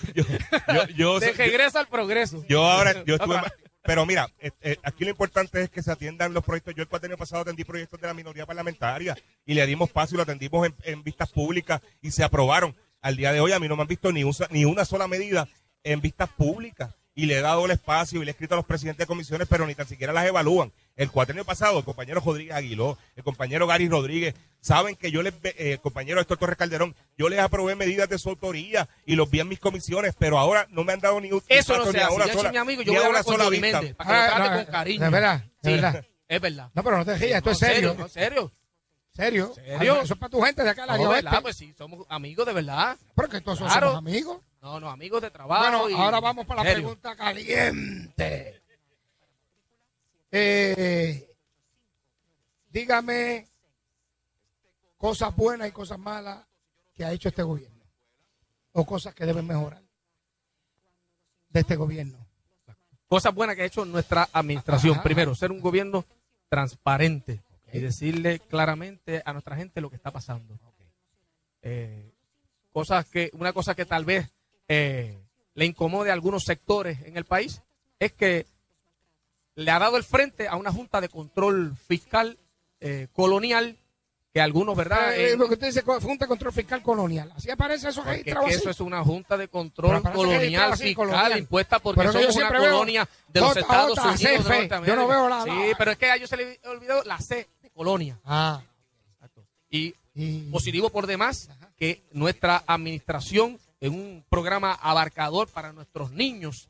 [0.97, 2.45] yo, De yo- regreso al progreso.
[2.49, 3.41] yo ahora, yo estuve,
[3.83, 6.75] pero mira, eh, eh, aquí lo importante es que se atiendan los proyectos.
[6.75, 10.17] Yo el cuatrenio pasado atendí proyectos de la minoría parlamentaria y le dimos paso y
[10.17, 12.75] lo atendimos en, en vistas públicas y se aprobaron.
[13.03, 14.87] Al día de hoy a mí no me han visto ni, un sa- ni una
[14.87, 15.47] sola medida
[15.83, 18.67] en vistas públicas y le he dado el espacio y le he escrito a los
[18.67, 20.73] presidentes de comisiones, pero ni tan siquiera las evalúan.
[20.97, 25.41] El cuatrenio pasado, el compañero Rodríguez Aguiló, el compañero Gary Rodríguez, saben que yo les,
[25.41, 29.15] ve- eh, el compañero Héctor Torres Calderón, yo les aprobé medidas de su autoría y
[29.17, 31.87] los vi en mis comisiones, pero ahora no me han dado ni un Eso no
[31.87, 32.15] ni se hace.
[32.15, 33.61] una Yo soy sola- mi amigo, yo ni voy a a hablar con sola Johnny
[33.61, 33.79] vista.
[33.81, 35.05] Méndez para que lo Ah, trate no, con cariño.
[35.05, 36.07] De verdad, de Sí, verdad.
[36.27, 36.71] Es verdad.
[36.75, 37.95] No, pero no te rías, esto es No, serio.
[37.99, 38.53] no, serio.
[39.13, 39.53] ¿Serio?
[39.55, 40.01] ¿Serio?
[40.03, 41.27] Eso es para tu gente de acá, la No, ¿verdad?
[41.35, 41.43] oeste.
[41.43, 42.97] Pues sí, somos amigos de verdad.
[43.15, 43.89] Porque todos Claro.
[43.93, 44.39] somos amigos.
[44.65, 45.63] No, no, amigos de trabajo.
[45.63, 46.85] Bueno, y- ahora vamos para la Serio.
[46.87, 48.63] pregunta caliente.
[50.31, 51.31] Eh,
[52.71, 53.47] dígame
[54.97, 56.47] cosas buenas y cosas malas
[56.95, 57.85] que ha hecho este gobierno.
[58.73, 59.83] O cosas que deben mejorar
[61.51, 62.17] de este gobierno.
[63.07, 64.95] Cosas buenas que ha hecho nuestra administración.
[64.95, 65.03] Ajá.
[65.03, 66.07] Primero, ser un gobierno
[66.49, 70.59] transparente y decirle claramente a nuestra gente lo que está pasando.
[71.61, 72.15] Eh,
[72.73, 74.34] cosas que, una cosa que tal vez
[74.69, 75.19] eh,
[75.55, 77.63] le incomode a algunos sectores en el país
[77.99, 78.47] es que
[79.57, 82.37] le ha dado el frente a una junta de control fiscal
[82.81, 83.77] eh, colonial
[84.33, 85.15] que algunos, ¿verdad?
[85.15, 87.31] Eh, Eh, lo que usted dice, Junta de Control Fiscal Colonial.
[87.37, 91.39] Así aparece eso porque es eso es una junta de control colonial así, fiscal colonial.
[91.39, 94.87] impuesta porque Pero somos una colonia de los J, Estados J, Unidos de.
[94.89, 97.19] Yo no veo la- Sí, la- pero es que a ellos se les olvidó la
[97.21, 98.19] C de colonia.
[98.25, 98.61] Ah.
[99.71, 99.95] Y
[100.51, 106.69] positivo por demás que nuestra administración en un programa abarcador para nuestros niños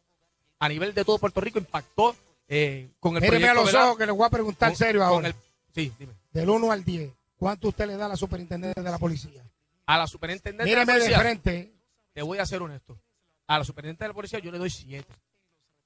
[0.59, 2.16] a nivel de todo Puerto Rico impactó
[2.48, 3.86] eh, con el Míreme a proyecto, los ¿verdad?
[3.89, 5.28] ojos que les voy a preguntar Con- serio ahora.
[5.28, 5.35] el-
[5.74, 6.12] sí, dime.
[6.32, 9.43] Del 1 al 10, ¿cuánto usted le da a la superintendente de la policía?
[9.86, 11.72] A la superintendente Míreme de de la policía, frente.
[12.12, 12.98] te voy a ser honesto.
[13.47, 15.06] A la superintendente de la policía yo le doy 7.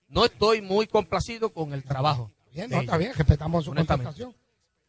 [0.08, 2.30] No estoy muy complacido con el trabajo.
[2.52, 4.34] Bien, de no, está bien, respetamos su contestación.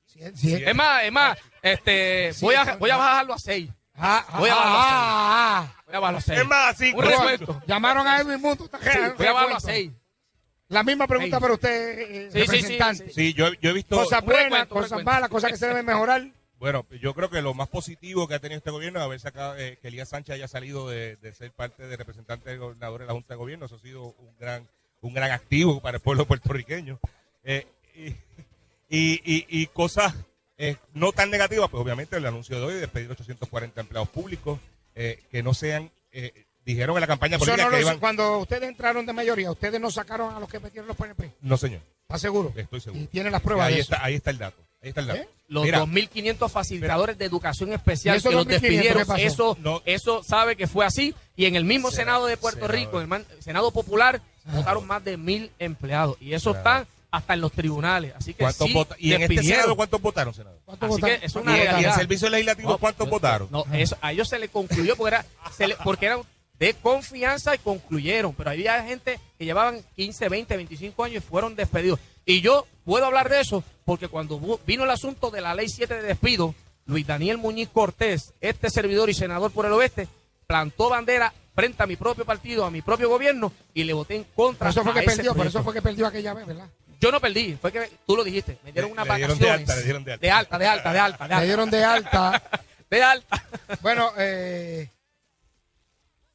[0.06, 3.34] Si es- si es- Es más, es más, este, Sí, voy, a, voy a bajarlo
[3.34, 3.69] a 6.
[4.00, 4.94] Ah, voy a bajarlo a 6.
[4.94, 6.40] ah, ah, Voy a bajarlo a 6.
[6.40, 7.00] Es más, cinco.
[7.00, 7.62] Un resuelto.
[7.68, 8.70] Llamaron a Edwin Mundo.
[8.82, 9.60] Sí, voy a bajarlo a.
[9.60, 9.92] 6.
[10.70, 13.10] La misma pregunta para usted, eh, Sí, sí, sí, representante.
[13.12, 13.96] Sí, yo, yo he visto.
[13.96, 16.28] Cosas buenas, cosas malas, cosas que se deben mejorar.
[16.60, 19.58] Bueno, yo creo que lo más positivo que ha tenido este gobierno es haber sacado
[19.58, 23.08] eh, que Elías Sánchez haya salido de, de ser parte de representante del gobernador de
[23.08, 23.66] la Junta de Gobierno.
[23.66, 24.68] Eso ha sido un gran,
[25.02, 27.00] un gran activo para el pueblo puertorriqueño.
[27.44, 27.66] Eh,
[27.96, 28.08] y,
[28.90, 30.14] y, y- y cosas
[30.60, 34.60] eh, no tan negativas, pues obviamente el anuncio de hoy de despedir 840 empleados públicos
[34.94, 37.99] eh, que no sean, eh, dijeron en la campaña Eso política no que iban.
[37.99, 41.31] cuando ustedes entraron de mayoría, ustedes no sacaron a los que metieron los PNP.
[41.41, 42.53] No, señor, ¿Está seguro?
[42.56, 43.02] estoy seguro.
[43.02, 43.94] Y tiene las pruebas ahí, de eso.
[43.94, 44.61] está, ahí está el dato.
[44.81, 45.19] Ahí está el dato.
[45.22, 45.30] ¿Eh?
[45.48, 49.81] Los Mira, 2.500 facilitadores de educación ¿Y especial que los 2.500 despidieron, eso, No.
[49.86, 51.15] eso sabe que fue así.
[51.36, 52.76] Y en el mismo Senado de Puerto senador.
[52.76, 56.18] Rico, en el Senado Popular, votaron más de mil empleados.
[56.22, 58.14] Y eso está hasta en los tribunales.
[58.15, 59.44] Así que ¿cuántos sí, ¿Y en este.
[59.44, 60.60] Senado cuántos votaron, senador?
[60.65, 61.19] ¿Cuánto Así votaron?
[61.19, 61.95] que es ¿Y, una en- y en realidad.
[61.95, 63.48] servicio legislativo No, cuántos yo- votaron?
[63.52, 65.26] No, eso, a ellos se le concluyó porque, era,
[65.56, 66.22] se le- porque eran
[66.60, 68.34] de confianza y concluyeron.
[68.34, 71.99] Pero había gente que llevaban 15, 20, 25 años y fueron despedidos.
[72.26, 75.95] Y yo puedo hablar de eso porque cuando vino el asunto de la ley 7
[75.95, 76.53] de despido,
[76.86, 80.07] Luis Daniel Muñiz Cortés, este servidor y senador por el oeste,
[80.48, 84.23] plantó bandera frente a mi propio partido, a mi propio gobierno y le voté en
[84.36, 84.68] contra.
[84.68, 86.68] Por eso fue que perdió, por eso fue que perdió aquella vez, ¿verdad?
[87.00, 88.58] Yo no perdí, fue que tú lo dijiste.
[88.64, 89.40] Me dieron unas dieron vacaciones.
[89.40, 90.26] de alta, le dieron de alta.
[90.26, 91.28] De alta, de alta, de alta.
[91.28, 91.46] de alta.
[91.46, 92.44] dieron de alta.
[92.90, 93.46] De alta.
[93.82, 94.90] Bueno, eh,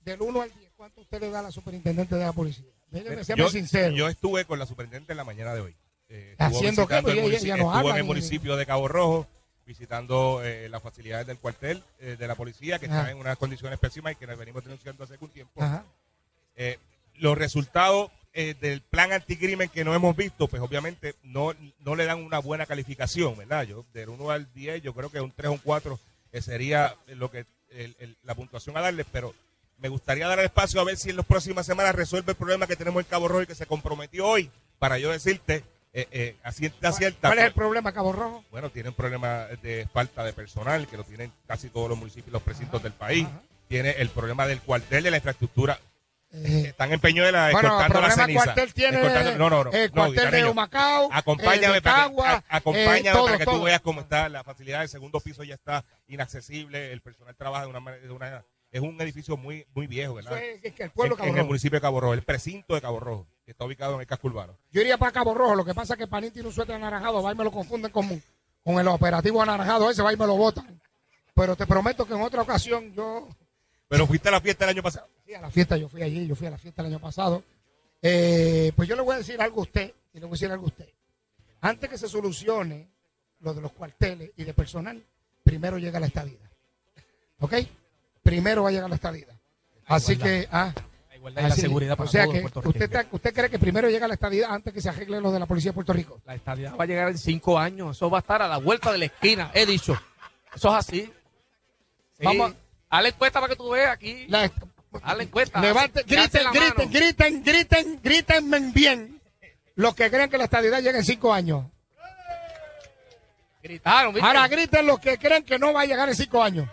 [0.05, 2.65] del 1 al 10, ¿cuánto usted le da a la superintendente de la policía?
[2.91, 3.93] Déjeme ser yo, sincero.
[3.95, 5.77] yo estuve con la superintendente en la mañana de hoy.
[6.09, 9.27] Eh, ¿Haciendo visitando Pues no estuvo en el ni- municipio de Cabo Rojo
[9.67, 12.99] visitando eh, las facilidades del cuartel eh, de la policía que Ajá.
[12.99, 15.61] están en unas condiciones pésimas y que nos venimos denunciando hace algún tiempo.
[15.61, 15.85] Ajá.
[16.55, 16.79] Eh,
[17.15, 22.05] los resultados eh, del plan anticrimen que no hemos visto, pues obviamente no, no le
[22.05, 23.63] dan una buena calificación, ¿verdad?
[23.65, 25.99] Yo, del 1 al 10, yo creo que un 3 o un 4
[26.33, 29.35] eh, sería lo que el- el- la puntuación a darle, pero
[29.79, 32.67] me gustaría dar el espacio a ver si en las próximas semanas resuelve el problema
[32.67, 35.65] que tenemos en Cabo Rojo y que se comprometió hoy para yo decirte
[35.97, 37.29] eh, eh, a cierta cierta.
[37.29, 38.45] ¿Cuál es el problema, Cabo Rojo?
[38.51, 42.33] Bueno, tienen problemas de falta de personal, que lo tienen casi todos los municipios y
[42.33, 43.29] los precintos del país.
[43.69, 45.79] Tiene el problema del cuartel, de la infraestructura.
[46.37, 48.43] Eh, Están en Peñuela bueno, el la ceniza.
[48.45, 49.71] cuartel tiene Escoltando- no, no, no.
[49.73, 50.45] el no, cuartel de.
[50.47, 53.59] Humacao, Acompáñame, el de para, que, Cagua, a- acompáñame eh, todo, para que todo.
[53.59, 54.83] tú veas cómo está la facilidad.
[54.83, 56.93] El segundo piso ya está inaccesible.
[56.93, 58.03] El personal trabaja de una manera.
[58.05, 60.37] De una, es un edificio muy muy viejo, ¿verdad?
[60.43, 62.75] Es- es que el pueblo en, Cabo en el municipio de Cabo Rojo, el precinto
[62.75, 64.59] de Cabo Rojo, que está ubicado en el casco urbano.
[64.73, 67.23] Yo iría para Cabo Rojo, lo que pasa es que Panín tiene un suéter anaranjado,
[67.23, 68.21] va y me lo confunden con,
[68.65, 70.81] con el operativo anaranjado ese, va y me lo botan.
[71.35, 73.29] Pero te prometo que en otra ocasión yo,
[73.89, 75.07] Pero fuiste a la fiesta el año pasado.
[75.27, 77.43] Sí, a la fiesta, yo fui allí, yo fui a la fiesta el año pasado.
[78.03, 80.51] Eh, pues yo le voy a decir algo a usted, y le voy a decir
[80.51, 80.89] algo a usted.
[81.61, 82.89] Antes que se solucione
[83.41, 85.03] lo de los cuarteles y de personal,
[85.43, 86.39] primero llega la estadía.
[87.41, 87.55] ¿Ok?
[88.23, 89.27] Primero va a llegar la estadía.
[89.87, 90.73] Así que, ah,
[91.15, 94.07] y la seguridad para o sea todos que usted, está- usted cree que primero llega
[94.09, 96.21] la estadía antes que se arregle lo de la policía de Puerto Rico.
[96.27, 97.97] La estabilidad va a llegar en cinco años.
[97.97, 99.51] Eso va a estar a la vuelta de la esquina.
[99.55, 99.99] He dicho.
[100.55, 101.13] Eso es así.
[102.19, 102.25] Sí.
[102.25, 102.55] Vamos.
[102.91, 104.27] La encuesta para que tú veas aquí.
[104.29, 104.51] La-
[105.03, 105.61] Haz la encuesta.
[105.61, 109.21] Levante, Hace- hace griten, griten, griten, griten, griten bien
[109.75, 111.65] los que creen que la estadidad llega en cinco años.
[113.63, 114.27] Gritaron, ¿viste?
[114.27, 116.69] Ahora griten los que creen que no va a llegar en cinco años.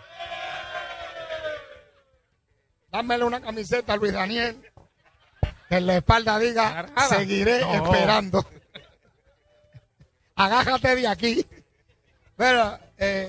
[2.90, 4.70] Dámele una camiseta a Luis Daniel.
[5.68, 7.08] Que en la espalda diga, Agarrada.
[7.08, 7.74] seguiré No.
[7.74, 8.46] esperando.
[10.36, 11.46] Agájate de aquí.
[12.36, 12.78] Pero eh,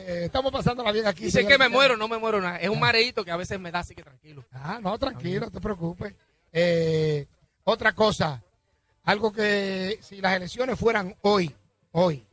[0.07, 1.29] eh, estamos pasándola bien aquí.
[1.29, 1.75] Señor que me Cristiano.
[1.75, 2.57] muero, no me muero nada.
[2.57, 4.45] Es un mareíto que a veces me da, así que tranquilo.
[4.51, 6.13] Ah, no, tranquilo, no te preocupes.
[6.51, 7.27] Eh,
[7.65, 8.41] otra cosa,
[9.03, 11.53] algo que si las elecciones fueran hoy,
[11.91, 12.25] hoy,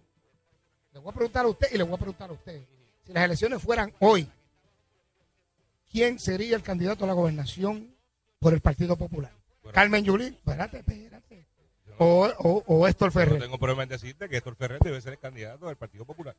[0.93, 2.61] le voy a preguntar a usted y le voy a preguntar a usted,
[3.07, 4.29] si las elecciones fueran hoy,
[5.91, 7.95] ¿quién sería el candidato a la gobernación
[8.39, 9.33] por el Partido Popular?
[9.73, 11.47] Carmen Yulín, espérate, espérate.
[11.99, 13.41] O, o, o Héctor No Ferrer.
[13.41, 16.35] tengo problema en decirte que Héctor Ferrer debe ser el candidato del Partido Popular.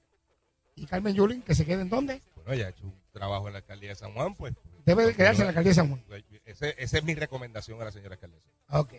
[0.75, 2.21] ¿Y Carmen Yulín, que se quede en dónde?
[2.35, 4.53] Bueno, ella ha hecho un trabajo en la alcaldía de San Juan, pues.
[4.85, 6.03] Debe de quedarse en la alcaldía de San Juan.
[6.07, 8.43] Pues, ese- esa es mi recomendación a la señora alcaldesa.
[8.69, 8.93] Ok.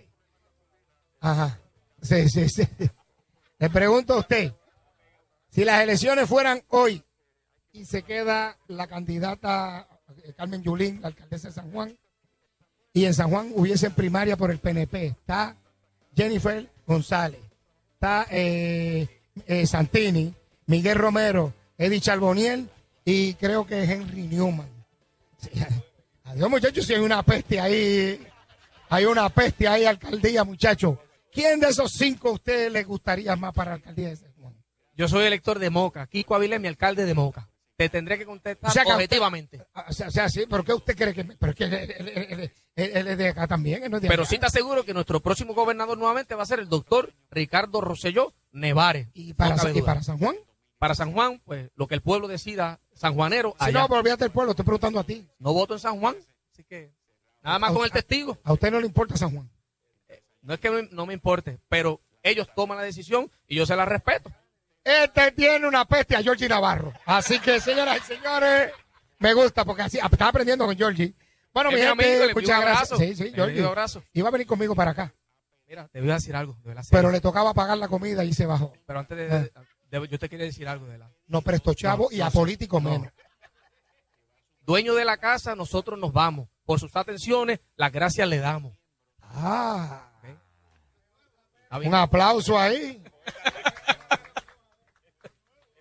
[1.21, 1.59] Ajá.
[2.01, 2.67] Sí, sí, sí.
[3.59, 4.53] Le pregunto a usted,
[5.51, 7.03] si las elecciones fueran hoy
[7.73, 9.89] y se queda la candidata
[10.25, 11.97] eh, Carmen Yulín, la alcaldesa de San Juan,
[12.93, 15.57] y en San Juan hubiese primaria por el PNP, está
[16.15, 17.41] Jennifer González,
[17.95, 19.09] está eh,
[19.47, 20.35] eh, Santini,
[20.67, 21.55] Miguel Romero,
[21.85, 22.69] Eddie Charboniel
[23.05, 24.69] y creo que Henry Newman.
[25.39, 25.51] Sí,
[26.25, 28.27] Adiós, muchachos, si hay una peste ahí,
[28.89, 30.97] hay una peste ahí, alcaldía, muchachos.
[31.33, 34.55] ¿Quién de esos cinco a ustedes les gustaría más para la alcaldía de San Juan?
[34.95, 36.07] Yo soy elector de Moca.
[36.07, 37.49] Kiko Avilés, mi alcalde de Moca.
[37.77, 39.67] Te tendré que contestar O sea que a usted- objetivamente.
[39.75, 41.25] Ah, O sea, o sea, sí, pero ¿qué usted cree que.?
[41.25, 44.23] me- Pero que él, él- él- él- él es de acá también, no de Pero
[44.23, 44.31] allá.
[44.31, 48.33] sí te aseguro que nuestro próximo gobernador nuevamente va a ser el doctor Ricardo Rosselló
[48.53, 49.09] Nevares.
[49.15, 49.87] ¿Y para, No cabe y duda.
[49.87, 50.37] para San Juan?
[50.83, 53.83] Para San Juan, pues lo que el pueblo decida, sanjuanero, Si allá.
[53.83, 55.25] no, pues olvídate del pueblo, estoy preguntando a ti.
[55.39, 56.17] No voto en San Juan,
[56.53, 56.91] así que
[57.41, 58.37] nada más A- con el testigo.
[58.43, 59.49] A usted no le importa San Juan.
[60.41, 63.77] No es que me- no me importe, pero ellos toman la decisión y yo se
[63.77, 64.33] la respeto.
[64.83, 66.93] Este tiene una peste a Georgie Navarro.
[67.07, 68.73] Así que, señoras y señores,
[69.21, 71.15] me gusta porque así estaba aprendiendo con Georgie.
[71.55, 72.97] Bueno, mi gente, muchas un abrazo.
[72.97, 73.61] Sí, sí, Georgie.
[73.61, 74.03] un abrazo.
[74.15, 75.15] Iba a venir conmigo para acá,
[75.69, 76.57] Mira, te voy a decir algo
[76.91, 78.73] pero le tocaba pagar la comida y se bajó.
[78.85, 79.53] Pero antes de, Eh.
[80.09, 81.11] Yo te quería decir algo de la.
[81.27, 82.37] No prestó chavo No, y a sí.
[82.37, 82.91] político No.
[82.91, 83.13] menos.
[84.65, 86.49] Dueño de la casa, nosotros nos vamos.
[86.65, 88.73] Por sus atenciones, las gracias le damos.
[89.21, 90.09] Ah,
[91.85, 93.03] un aplauso ahí.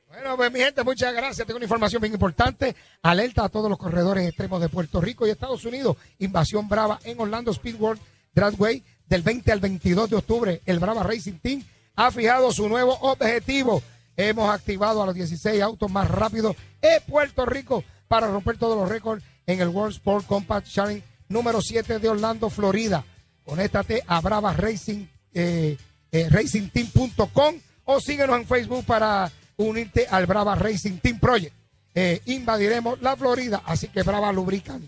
[0.07, 1.45] Bueno, pues mi gente, muchas gracias.
[1.47, 2.75] Tengo una información bien importante.
[3.01, 5.97] Alerta a todos los corredores extremos de Puerto Rico y Estados Unidos.
[6.19, 7.99] Invasión Brava en Orlando Speedworld
[8.33, 10.61] Dragway del 20 al 22 de octubre.
[10.65, 11.63] El Brava Racing Team
[11.95, 13.81] ha fijado su nuevo objetivo.
[14.17, 18.89] Hemos activado a los 16 autos más rápidos en Puerto Rico para romper todos los
[18.89, 23.03] récords en el World Sport Compact Sharing número 7 de Orlando, Florida.
[23.43, 25.77] Conéctate a Brava Racing, eh,
[26.11, 27.55] eh, racingteam.com
[27.85, 31.55] o síguenos en Facebook para unirte al Brava Racing Team Project.
[31.93, 34.81] Eh, invadiremos la Florida, así que Brava Lubrican.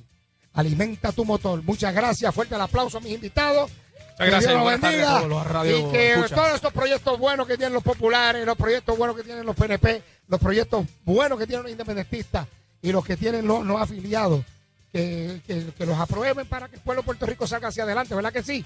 [0.54, 1.64] Alimenta tu motor.
[1.64, 2.34] Muchas gracias.
[2.34, 3.72] Fuerte el aplauso a mis invitados.
[4.18, 5.22] Gracias, Dios los tardes bendiga.
[5.28, 9.16] los radio y que todos estos proyectos buenos que tienen los populares, los proyectos buenos
[9.16, 12.48] que tienen los PNP, los proyectos buenos que tienen los independentistas
[12.82, 14.44] y los que tienen los no afiliados,
[14.92, 18.14] que, que- que los aprueben para que el pueblo de Puerto Rico salga hacia adelante,
[18.16, 18.64] ¿verdad que sí?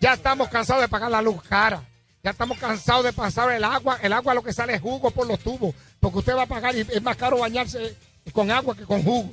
[0.00, 1.82] Ya estamos cansados de pagar la luz cara.
[2.22, 3.98] Ya estamos cansados de pasar el agua.
[4.02, 5.74] El agua lo que sale es jugo por los tubos.
[6.00, 7.96] Porque usted va a pagar y es más caro bañarse
[8.32, 9.30] con agua que con jugo.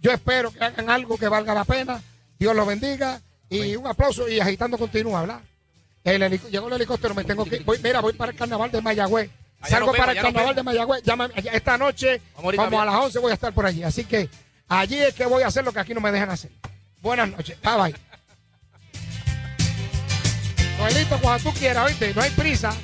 [0.00, 2.02] Yo espero que hagan algo que valga la pena.
[2.38, 3.20] Dios los bendiga.
[3.50, 5.40] Y un aplauso y agitando continúa, ¿verdad?
[6.04, 7.58] El llegó el helicóptero, me tengo que.
[7.60, 9.30] Voy, mira, voy para el carnaval de Mayagüez.
[9.60, 10.62] Allá Salgo vemos, para el carnaval de.
[10.62, 11.02] Mayagüez.
[11.02, 13.82] Llama- esta noche, Vamos como a las 11 voy a estar por allí.
[13.82, 14.28] Así que
[14.68, 16.50] allí es que voy a hacer lo que aquí no me dejan hacer.
[17.02, 17.58] Buenas noches.
[17.60, 17.94] Bye bye.
[20.78, 22.74] Noelito, cuando tú quieras, oíste, no hay prisa.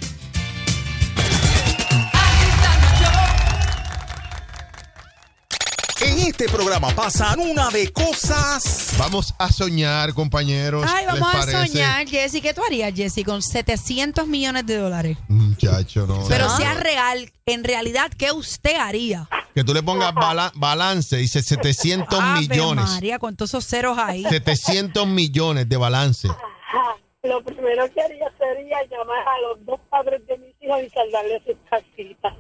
[6.17, 8.95] En este programa pasan una de cosas.
[8.99, 10.85] Vamos a soñar, compañeros.
[10.89, 11.67] Ay, ¿les vamos a parece?
[11.69, 12.41] soñar, Jessy.
[12.41, 15.19] ¿Qué tú harías, Jessy, con 700 millones de dólares?
[15.29, 16.25] Muchacho, no.
[16.29, 16.57] Pero no.
[16.57, 19.29] sea real, en realidad, ¿qué usted haría?
[19.55, 22.85] Que tú le pongas bala- balance, dice 700 Ave millones.
[22.87, 24.25] María, con todos esos ceros ahí.
[24.29, 26.29] 700 millones de balance.
[27.23, 31.43] Lo primero que haría sería llamar a los dos padres de mis hijos y saldarles
[31.45, 32.33] sus casitas.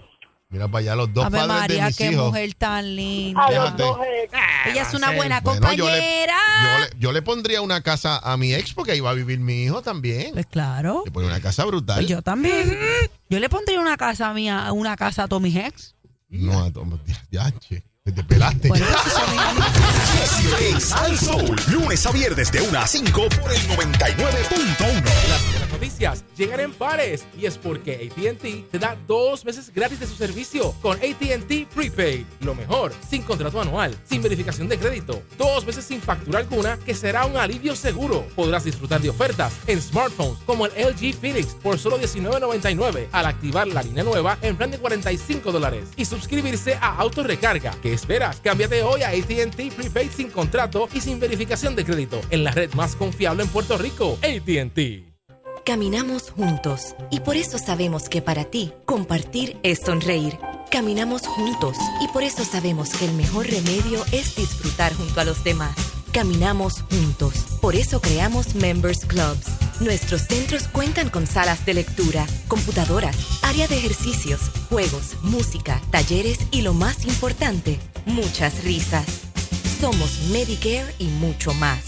[0.48, 2.26] Mira para allá los dos Ave padres María, de mis qué hijos.
[2.26, 3.42] mujer tan linda.
[3.44, 3.82] A los Fíjate.
[3.82, 4.32] dos ex.
[4.66, 6.36] Ella es una buena Bueno, yo le- compañera.
[6.62, 9.40] Yo le, yo le pondría una casa a mi ex porque ahí va a vivir
[9.40, 10.34] mi hijo también.
[10.34, 11.02] Pues claro.
[11.04, 11.96] Le pone una casa brutal.
[11.96, 12.78] Pues yo también.
[13.28, 15.96] Yo le pondría una casa mía, una casa a todos mis ex.
[16.28, 16.86] No, a to-
[17.32, 18.68] ya, che, te pelaste.
[18.70, 25.55] Jesse en Sal Soul, lunes a viernes de 1 a 5 por el 99.1.
[25.86, 30.16] Noticias llegan en pares y es porque ATT te da dos meses gratis de su
[30.16, 32.24] servicio con ATT Prepaid.
[32.40, 36.92] Lo mejor, sin contrato anual, sin verificación de crédito, dos meses sin factura alguna, que
[36.92, 38.26] será un alivio seguro.
[38.34, 43.68] Podrás disfrutar de ofertas en smartphones como el LG Phoenix por solo $19.99 al activar
[43.68, 47.76] la línea nueva en plan de 45 dólares y suscribirse a Autorecarga.
[47.80, 48.40] ¿Qué esperas?
[48.40, 52.72] Cámbiate hoy a ATT Prepaid sin contrato y sin verificación de crédito en la red
[52.74, 55.15] más confiable en Puerto Rico, ATT.
[55.66, 60.38] Caminamos juntos y por eso sabemos que para ti compartir es sonreír.
[60.70, 65.42] Caminamos juntos y por eso sabemos que el mejor remedio es disfrutar junto a los
[65.42, 65.74] demás.
[66.12, 69.48] Caminamos juntos, por eso creamos Members Clubs.
[69.80, 76.62] Nuestros centros cuentan con salas de lectura, computadoras, área de ejercicios, juegos, música, talleres y
[76.62, 79.04] lo más importante, muchas risas.
[79.80, 81.80] Somos Medicare y mucho más.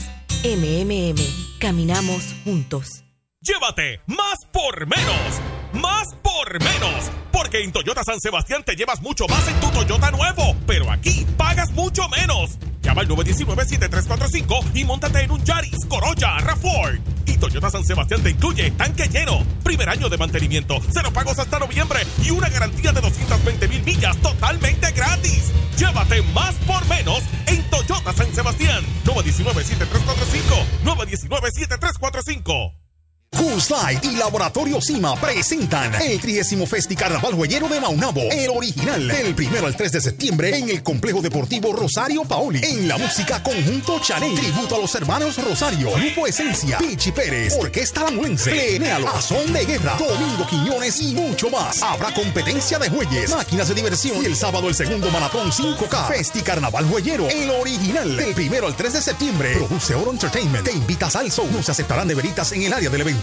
[0.42, 1.20] MMM,
[1.60, 3.04] caminamos juntos.
[3.48, 5.40] Llévate más por menos.
[5.72, 7.10] Más por menos.
[7.32, 10.56] Porque en Toyota San Sebastián te llevas mucho más en tu Toyota nuevo.
[10.66, 12.58] Pero aquí pagas mucho menos.
[12.82, 17.00] Llama al 919-7345 y montate en un Yaris, Corolla, RAV4.
[17.26, 21.58] Y Toyota San Sebastián te incluye tanque lleno, primer año de mantenimiento, cero pagos hasta
[21.58, 25.52] noviembre y una garantía de 220 mil millas totalmente gratis.
[25.78, 28.84] Llévate más por menos en Toyota San Sebastián.
[29.04, 30.64] 919-7345.
[30.84, 32.77] 919-7345.
[33.36, 39.06] Coors Light y Laboratorio Cima presentan el 30 Festi Carnaval Jueyero de Maunabo, el original,
[39.06, 42.60] del primero al 3 de septiembre en el Complejo Deportivo Rosario Paoli.
[42.64, 48.04] En la música Conjunto Chanel, tributo a los hermanos Rosario, Grupo Esencia, Pichi Pérez, Orquesta
[48.04, 51.82] Lamuense, Plenéalo, Azón de Guerra, Domingo Quiñones y mucho más.
[51.82, 56.08] Habrá competencia de jueyes, máquinas de diversión y el sábado el segundo maratón 5K.
[56.08, 59.52] Festi Carnaval Jueyero, el original, del primero al 3 de septiembre.
[59.54, 61.46] Produce Oro Entertainment, te invitas al show.
[61.52, 63.17] No se aceptarán neveritas en el área del evento.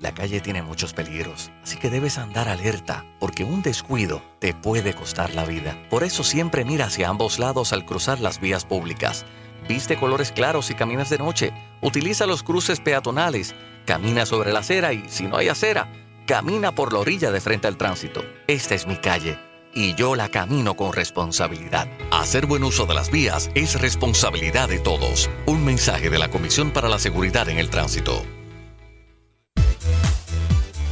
[0.00, 4.94] La calle tiene muchos peligros, así que debes andar alerta, porque un descuido te puede
[4.94, 5.76] costar la vida.
[5.90, 9.26] Por eso siempre mira hacia ambos lados al cruzar las vías públicas.
[9.68, 11.52] Viste colores claros si caminas de noche.
[11.82, 13.54] Utiliza los cruces peatonales.
[13.84, 15.92] Camina sobre la acera y, si no hay acera,
[16.26, 18.24] camina por la orilla de frente al tránsito.
[18.46, 19.38] Esta es mi calle
[19.74, 21.88] y yo la camino con responsabilidad.
[22.10, 25.28] Hacer buen uso de las vías es responsabilidad de todos.
[25.44, 28.24] Un mensaje de la Comisión para la Seguridad en el Tránsito.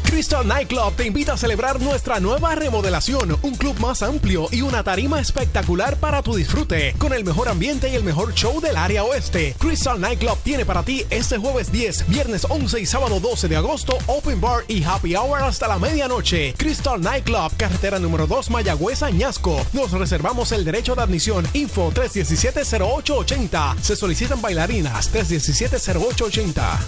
[0.09, 4.83] Crystal Nightclub te invita a celebrar nuestra nueva remodelación, un club más amplio y una
[4.83, 9.05] tarima espectacular para tu disfrute, con el mejor ambiente y el mejor show del área
[9.05, 9.55] oeste.
[9.59, 13.99] Crystal Nightclub tiene para ti este jueves 10, viernes 11 y sábado 12 de agosto,
[14.07, 16.55] open bar y happy hour hasta la medianoche.
[16.57, 19.61] Crystal Nightclub, carretera número 2 Mayagüez Añasco.
[19.75, 21.47] Nos reservamos el derecho de admisión.
[21.53, 23.79] Info 317-0880.
[23.83, 26.79] Se solicitan bailarinas 317-0880.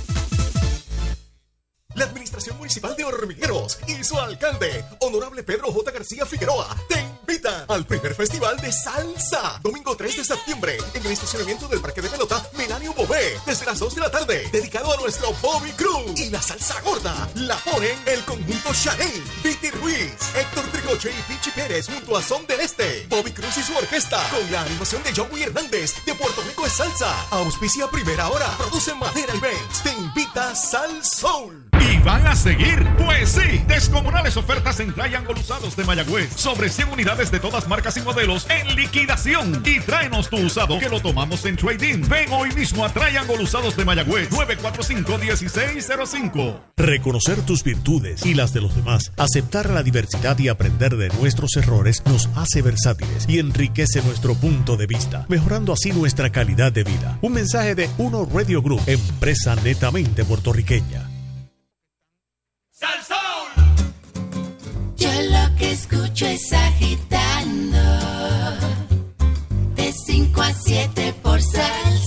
[1.94, 5.90] La Administración Municipal de Hormigueros y su alcalde, Honorable Pedro J.
[5.90, 11.12] García Figueroa, te invitan al primer festival de salsa, domingo 3 de septiembre, en el
[11.12, 14.96] estacionamiento del Parque de Pelota Melanio Bobé, desde las 2 de la tarde, dedicado a
[14.98, 16.18] nuestro Bobby Cruz.
[16.20, 21.50] Y la salsa gorda la ponen el conjunto Chanel, Viti Ruiz, Héctor Tricoche y Pichi
[21.50, 25.12] Pérez junto a Son del Este, Bobby Cruz y su orquesta, con la animación de
[25.12, 30.54] Joey Hernández, de Puerto Rico es salsa, auspicia primera hora, produce Madera Events, te invita
[30.54, 31.69] Sal Soul.
[31.80, 32.86] Y van a seguir.
[32.98, 36.30] Pues sí, descomunales ofertas en Triangle Usados de Mayagüez.
[36.36, 39.62] Sobre 100 unidades de todas marcas y modelos en liquidación.
[39.64, 42.02] Y tráenos tu usado que lo tomamos en trading.
[42.08, 44.30] Ven hoy mismo a Triangle Usados de Mayagüez.
[44.30, 46.60] 945-1605.
[46.76, 51.56] Reconocer tus virtudes y las de los demás, aceptar la diversidad y aprender de nuestros
[51.56, 56.84] errores nos hace versátiles y enriquece nuestro punto de vista, mejorando así nuestra calidad de
[56.84, 57.18] vida.
[57.22, 61.09] Un mensaje de Uno Radio Group, empresa netamente puertorriqueña.
[64.96, 67.78] Yo lo que escucho es agitando.
[69.74, 71.99] De 5 a 7 por salso.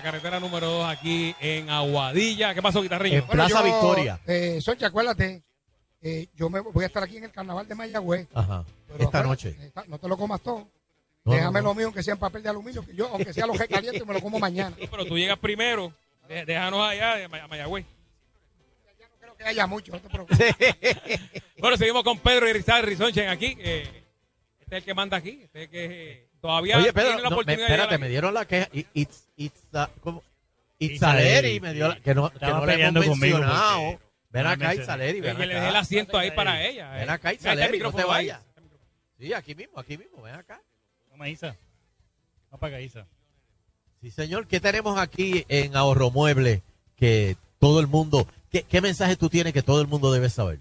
[0.00, 2.54] La carretera número 2 aquí en Aguadilla.
[2.54, 3.26] ¿Qué pasó, guitarrillo?
[3.26, 5.42] Bueno, yo, Eh, Sochi, acuérdate,
[6.00, 8.26] eh, yo me voy a estar aquí en el carnaval de Mayagüez.
[8.32, 8.64] Ajá.
[8.88, 9.54] Pero Esta noche.
[9.60, 10.66] esta- no te lo comas todo.
[11.24, 11.68] No, Déjame no, no.
[11.68, 14.02] lo mío, aunque sea en papel de aluminio, que yo, aunque sea lo que caliente,
[14.06, 14.74] me lo como mañana.
[14.90, 15.92] Pero tú llegas primero.
[16.26, 17.84] Dé- Déjanos allá a May- a Mayagüez.
[19.20, 20.38] Creo que haya mucho, no te preocupes.
[21.58, 23.54] Bueno, seguimos con Pedro y Rizal Rizonchen aquí.
[23.58, 23.82] eh,
[24.60, 25.40] este es el que manda aquí.
[25.42, 27.98] Este es el que eh, todavía Oye, Pedro, tiene la no, me- oportunidad espérate, de
[27.98, 28.68] me dieron la queja.
[28.72, 30.22] I- It's, it's, uh, ¿cómo?
[30.78, 31.26] Itzaleri,
[31.56, 33.82] Itzaleri me dio la, que no, que Estaba no le hemos peleando conmigo mencionado.
[33.92, 33.98] porque
[34.30, 34.74] Ven no me acá.
[34.74, 35.20] Itzaleri, aquí.
[35.20, 35.60] ven Que le acá.
[35.60, 36.90] dejé el asiento ahí para ella.
[36.92, 37.12] Ven eh.
[37.12, 38.40] acá, Itzaleri, no te vayas.
[39.18, 40.60] Sí, aquí mismo, aquí mismo, ven acá.
[41.10, 41.54] Toma, Isa.
[42.50, 43.06] Apaga, Isa.
[44.00, 46.62] Sí, señor, ¿qué tenemos aquí en Ahorro Mueble
[46.96, 50.58] que todo el mundo, qué, qué mensaje tú tienes que todo el mundo debe saber?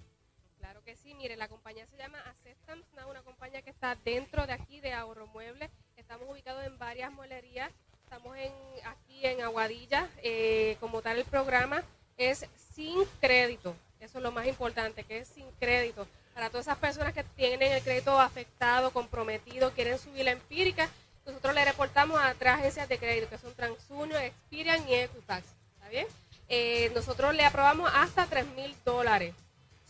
[0.60, 4.46] Claro que sí, mire, la compañía se llama Acceptance, Now, una compañía que está dentro
[4.46, 5.70] de aquí de Ahorro Muebles.
[5.96, 7.72] Estamos ubicados en varias muelerías.
[8.04, 8.52] Estamos en,
[8.84, 10.10] aquí en Aguadilla.
[10.22, 11.82] Eh, como tal, el programa
[12.18, 13.74] es sin crédito.
[14.02, 16.06] Eso es lo más importante, que es sin crédito.
[16.34, 20.90] Para todas esas personas que tienen el crédito afectado, comprometido, quieren subir la empírica,
[21.26, 25.46] nosotros le reportamos a tres agencias de crédito, que son TransUnion, Experian y Equifax.
[25.76, 26.08] ¿Está bien?
[26.50, 29.34] Eh, nosotros le aprobamos hasta 3 mil dólares.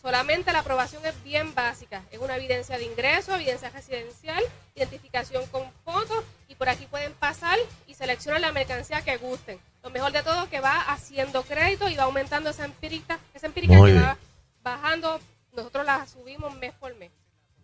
[0.00, 2.02] Solamente la aprobación es bien básica.
[2.10, 4.42] Es una evidencia de ingreso, evidencia residencial,
[4.74, 9.58] identificación con fotos y por aquí pueden pasar y seleccionar la mercancía que gusten.
[9.82, 13.46] Lo mejor de todo es que va haciendo crédito y va aumentando esa empírica, esa
[13.46, 14.04] empírica Muy que bien.
[14.06, 14.16] va
[14.62, 15.20] bajando.
[15.52, 17.10] Nosotros la subimos mes por mes.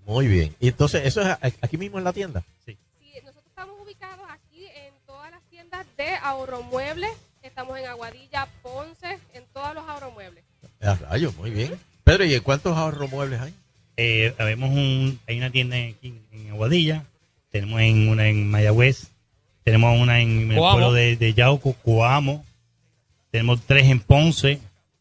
[0.05, 0.55] Muy bien.
[0.61, 2.43] Y entonces, ¿eso es aquí mismo en la tienda?
[2.67, 2.77] Sí.
[3.01, 7.11] Sí, nosotros estamos ubicados aquí en todas las tiendas de ahorro muebles.
[7.43, 10.45] Estamos en Aguadilla, Ponce, en todos los ahorro muebles.
[10.83, 11.81] A rayos, muy bien.
[12.07, 13.53] Pedro, ¿y en cuántos ahorro muebles hay?
[13.97, 17.03] Eh, habemos un, hay una tienda aquí en Aguadilla,
[17.51, 19.09] tenemos en una en Mayagüez,
[19.65, 20.77] tenemos una en el Coamo.
[20.79, 22.45] pueblo de, de Yauco, Coamo,
[23.33, 24.61] tenemos tres en Ponce,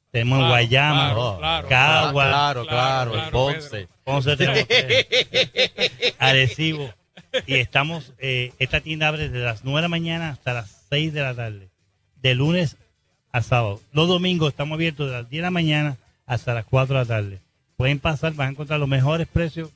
[0.09, 1.67] tenemos en Guayama, claro, claro.
[1.67, 3.87] Cagua, Claro, claro, en claro, Ponce.
[4.03, 6.91] Ponce tenemos tres, Arecibo.
[7.45, 11.13] Y estamos, eh, esta tienda abre desde las 9 de la mañana hasta las 6
[11.13, 11.69] de la tarde,
[12.15, 12.77] de lunes
[13.31, 13.79] a sábado.
[13.91, 17.05] Los domingos estamos abiertos de las 10 de la mañana hasta las 4 de la
[17.07, 17.39] tarde.
[17.77, 19.69] Pueden pasar, van a encontrar los mejores precios.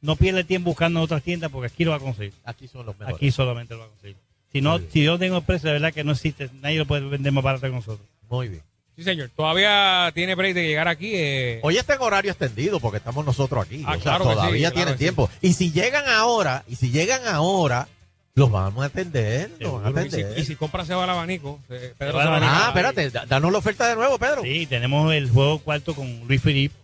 [0.00, 2.32] No pierda tiempo buscando en otras tiendas porque aquí lo va a conseguir.
[2.44, 3.16] Aquí son los mejores.
[3.16, 4.16] Aquí solamente lo va a conseguir.
[4.52, 6.48] Si no, si yo tengo el precio, de verdad que no existe.
[6.60, 8.06] Nadie lo puede vender más barato que nosotros.
[8.28, 8.62] Muy bien.
[8.96, 9.30] Sí, señor.
[9.36, 11.12] Todavía tiene break de llegar aquí.
[11.14, 13.82] eh, Hoy está en horario extendido porque estamos nosotros aquí.
[13.86, 14.98] Ah, o sea, sí, todavía claro tienen sí.
[14.98, 15.30] tiempo.
[15.40, 17.88] Y si llegan ahora, y si llegan ahora,
[18.34, 19.50] los vamos a atender.
[19.58, 20.30] Los van a seguro.
[20.32, 21.60] y, si, y si compra se va al abanico.
[21.68, 22.64] eh, Pedro Se va se al va al abanico.
[22.64, 24.42] Ah, espérate, da- danos la oferta de nuevo, Pedro.
[24.42, 26.74] Sí, tenemos el juego cuarto con Luis Felipe,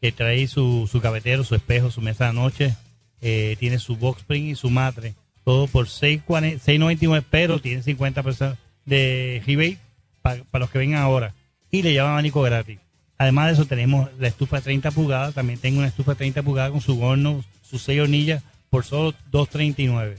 [0.00, 2.74] que trae su, su gavetero, su espejo, su mesa de noche.
[3.22, 5.14] eh, tiene su box spring y su matre.
[5.44, 9.78] Todo por 6.40 6.99, pero tiene 50% de rebate
[10.22, 11.34] para los que vengan ahora.
[11.70, 12.78] Y le llevan abanico gratis.
[13.18, 15.34] Además de eso, tenemos la estufa de 30 pulgadas.
[15.34, 19.12] También tengo una estufa de 30 pulgadas con su horno, sus 6 hornillas, por solo
[19.32, 20.16] 2.39.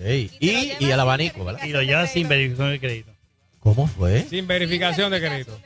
[0.00, 0.06] Ok.
[0.40, 1.64] Y, y el abanico, ¿verdad?
[1.64, 3.12] Y lo lleva sin verificación de crédito.
[3.60, 4.22] ¿Cómo fue?
[4.22, 5.60] Sin verificación de crédito.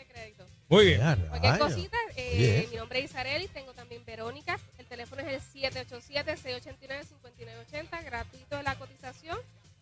[0.68, 1.00] Muy bien.
[1.28, 4.58] Cualquier cosita, eh, mi nombre es Isareli, tengo también Verónica.
[4.78, 9.38] El teléfono es el 787-689-5980, gratuito de la cotización,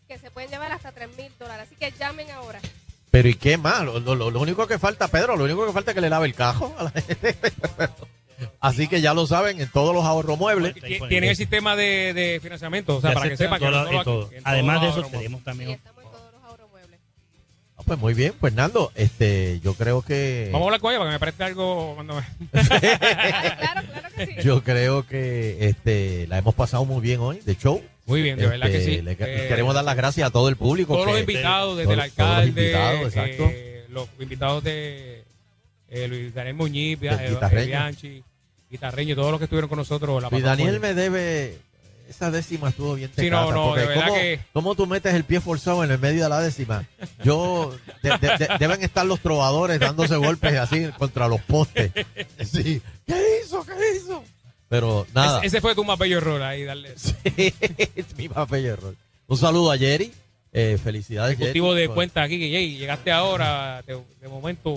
[0.08, 1.66] que se pueden llevar hasta 3 mil dólares.
[1.68, 2.60] Así que llamen ahora.
[3.10, 3.84] Pero ¿y qué más?
[3.84, 6.26] Lo, lo- lo único que falta, Pedro, lo único que falta es que le lave
[6.26, 7.36] el cajo a la gente.
[8.60, 10.74] Así que ya lo saben, en todos los ahorros muebles.
[10.74, 12.96] Ti- Tienen el sistema de, de financiamiento.
[12.96, 15.78] O sea, Se para que sepan que todo- no aquí, Además de eso, tenemos también
[17.84, 20.48] Pues muy bien, pues Nando, este, yo creo que...
[20.52, 22.22] Vamos a hablar con ella para que me preste algo cuando me...
[24.44, 27.82] Yo creo que este, la hemos pasado muy bien hoy, de show.
[28.06, 29.02] Muy bien, de verdad que Este, sí.
[29.02, 30.94] le- Eh, queremos dar las gracias a todo el público.
[30.94, 33.44] Todos los invitados, desde el todos los alcalde, invitados, exacto.
[33.50, 35.24] eh, los invitados de
[35.88, 37.36] eh, Luis Daniel Muñiz, eh,
[38.72, 38.80] guitarreño.
[38.80, 40.22] Guitarreño, todos los que estuvieron con nosotros.
[40.22, 41.58] La pasamos Daniel me debe.
[42.08, 45.14] Esa décima estuvo bien Sí, no, no, porque de verdad ¿cómo, que- cómo tú metes
[45.14, 46.84] el pie forzado en el medio de la décima?
[47.24, 47.74] Yo.
[48.02, 51.90] de- de- de- deben estar los trovadores dándose golpes así contra los postes.
[52.44, 52.82] Sí.
[53.06, 53.64] ¿Qué hizo?
[53.64, 54.22] ¿Qué hizo?
[54.68, 55.38] Pero nada.
[55.38, 56.94] Ese, ese fue tu más bello error ahí, darle.
[57.24, 58.94] es mi más bello error.
[59.28, 60.12] Un saludo a Jerry.
[60.54, 64.74] Eh, felicidades, Ejecutivo Jerry, de cuenta aquí, que Jay, llegaste ahora, de momento,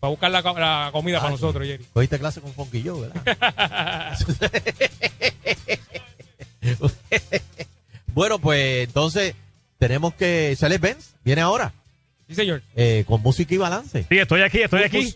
[0.00, 1.84] para buscar la, co- la comida para nosotros, Jerry.
[1.92, 4.16] Cogiste clase con Funky Joe, ¿verdad?
[8.08, 9.34] bueno, pues entonces
[9.78, 10.54] tenemos que.
[10.58, 11.72] Celes Benz viene ahora.
[12.28, 12.62] Sí, señor.
[12.76, 14.06] Eh, con música y balance.
[14.08, 15.14] Sí, estoy aquí, estoy aquí.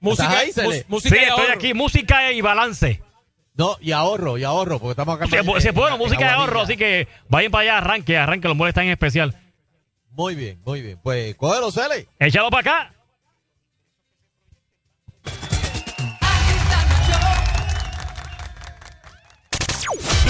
[0.00, 0.86] Música, ¿Estás ahí, Cele?
[1.00, 3.02] sí, estoy aquí, música y balance.
[3.56, 5.26] No, y ahorro, y ahorro, porque estamos acá.
[5.28, 8.48] Se, en- se en- en música de ahorro, así que vayan para allá, arranque, arranque,
[8.48, 9.38] los muebles están en especial.
[10.10, 10.98] Muy bien, muy bien.
[11.02, 12.06] Pues cógelo, Cele.
[12.18, 12.93] Échalo para acá.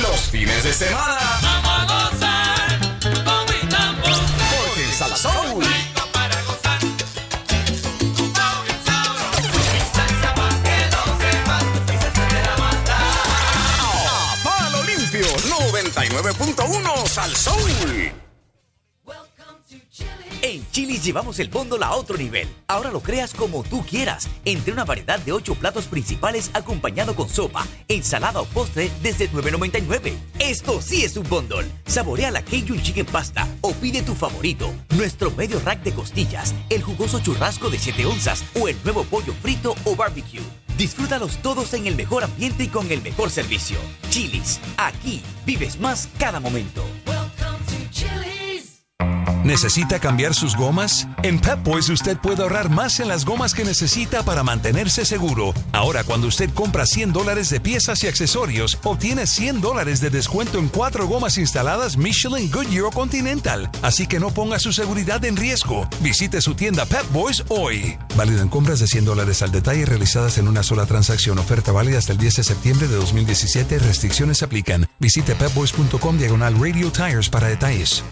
[0.03, 1.19] Los fines de semana.
[1.43, 4.13] Vamos a gozar con mi tambor.
[4.67, 5.65] Porque el Salsoul.
[13.81, 18.24] A Palo Limpio 99.1 Salsoul.
[20.45, 22.47] En Chili's llevamos el bóndolo a otro nivel.
[22.67, 27.31] Ahora lo creas como tú quieras, entre una variedad de 8 platos principales acompañado con
[27.31, 30.13] sopa, ensalada o postre desde $9.99.
[30.39, 31.65] Esto sí es un bóndol.
[31.87, 36.83] Saborea la Cajun Chicken Pasta o pide tu favorito, nuestro medio rack de costillas, el
[36.83, 40.43] jugoso churrasco de 7 onzas o el nuevo pollo frito o barbecue.
[40.77, 43.79] Disfrútalos todos en el mejor ambiente y con el mejor servicio.
[44.11, 46.85] Chili's, aquí vives más cada momento.
[49.45, 51.07] ¿Necesita cambiar sus gomas?
[51.23, 55.53] En Pep Boys usted puede ahorrar más en las gomas que necesita para mantenerse seguro.
[55.73, 60.59] Ahora, cuando usted compra 100 dólares de piezas y accesorios, obtiene 100 dólares de descuento
[60.59, 63.69] en cuatro gomas instaladas Michelin, Goodyear Continental.
[63.83, 65.87] Así que no ponga su seguridad en riesgo.
[66.01, 67.99] Visite su tienda Pep Boys hoy.
[68.17, 71.39] Válido en compras de 100 dólares al detalle realizadas en una sola transacción.
[71.39, 73.79] Oferta válida hasta el 10 de septiembre de 2017.
[73.79, 74.87] Restricciones aplican.
[75.01, 78.03] Visite pepboys.com diagonal radio tires para detalles.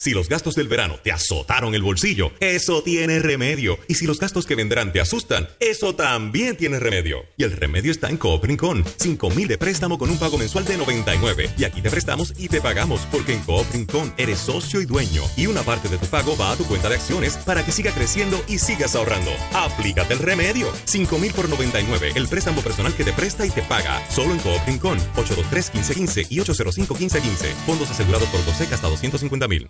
[0.00, 3.80] Si los gastos del verano te azotaron el bolsillo, eso tiene remedio.
[3.88, 7.24] Y si los gastos que vendrán te asustan, eso también tiene remedio.
[7.36, 8.84] Y el remedio está en Coop Rincón.
[8.96, 11.50] 5 mil de préstamo con un pago mensual de 99.
[11.58, 15.24] Y aquí te prestamos y te pagamos, porque en Coop Rincón eres socio y dueño.
[15.36, 17.90] Y una parte de tu pago va a tu cuenta de acciones para que siga
[17.90, 19.32] creciendo y sigas ahorrando.
[19.52, 20.70] Aplícate el remedio.
[20.84, 22.12] 5 mil por 99.
[22.14, 24.00] El préstamo personal que te presta y te paga.
[24.10, 25.00] Solo en Coop Rincón.
[25.16, 27.52] 823-1515 y 805-1515.
[27.66, 29.68] Fondos asegurados por Doseca hasta 250 mil.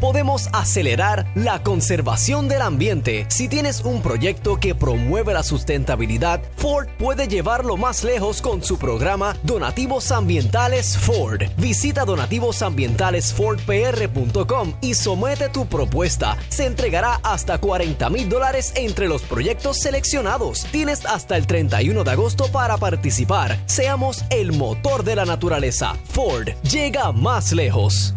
[0.00, 3.24] Podemos acelerar la conservación del ambiente.
[3.30, 8.76] Si tienes un proyecto que promueve la sustentabilidad, Ford puede llevarlo más lejos con su
[8.78, 11.44] programa Donativos Ambientales Ford.
[11.56, 16.36] Visita donativosambientalesfordpr.com y somete tu propuesta.
[16.50, 20.66] Se entregará hasta 40 mil dólares entre los proyectos seleccionados.
[20.72, 23.58] Tienes hasta el 31 de agosto para participar.
[23.64, 25.94] Seamos el motor de la naturaleza.
[26.12, 28.14] Ford llega más lejos.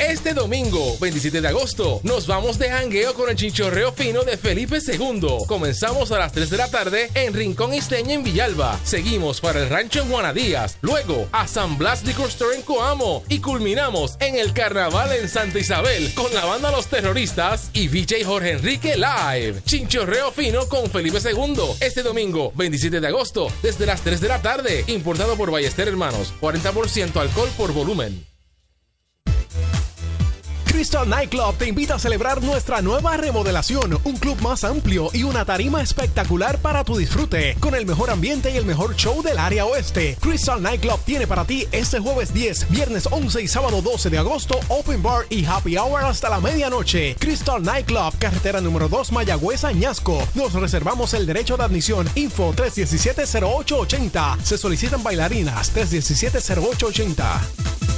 [0.00, 4.78] Este domingo, 27 de agosto, nos vamos de jangueo con el chinchorreo fino de Felipe
[4.78, 5.44] II.
[5.46, 8.80] Comenzamos a las 3 de la tarde en Rincón Isteña en Villalba.
[8.82, 10.78] Seguimos para el rancho en Juana Díaz.
[10.80, 13.24] Luego a San Blas Liquor Store en Coamo.
[13.28, 18.24] Y culminamos en el carnaval en Santa Isabel con la banda Los Terroristas y VJ
[18.24, 19.60] Jorge Enrique Live.
[19.66, 21.76] Chinchorreo fino con Felipe II.
[21.80, 24.82] Este domingo, 27 de agosto, desde las 3 de la tarde.
[24.86, 26.32] Importado por Ballester Hermanos.
[26.40, 28.29] 40% alcohol por volumen.
[30.70, 35.44] Crystal Nightclub te invita a celebrar nuestra nueva remodelación, un club más amplio y una
[35.44, 39.66] tarima espectacular para tu disfrute, con el mejor ambiente y el mejor show del área
[39.66, 40.16] oeste.
[40.20, 44.60] Crystal Nightclub tiene para ti este jueves 10, viernes 11 y sábado 12 de agosto,
[44.68, 47.16] open bar y happy hour hasta la medianoche.
[47.18, 50.22] Crystal Nightclub, carretera número 2, Mayagüez, Añasco.
[50.34, 52.08] Nos reservamos el derecho de admisión.
[52.14, 54.40] Info 317-0880.
[54.42, 57.89] Se solicitan bailarinas 317-0880.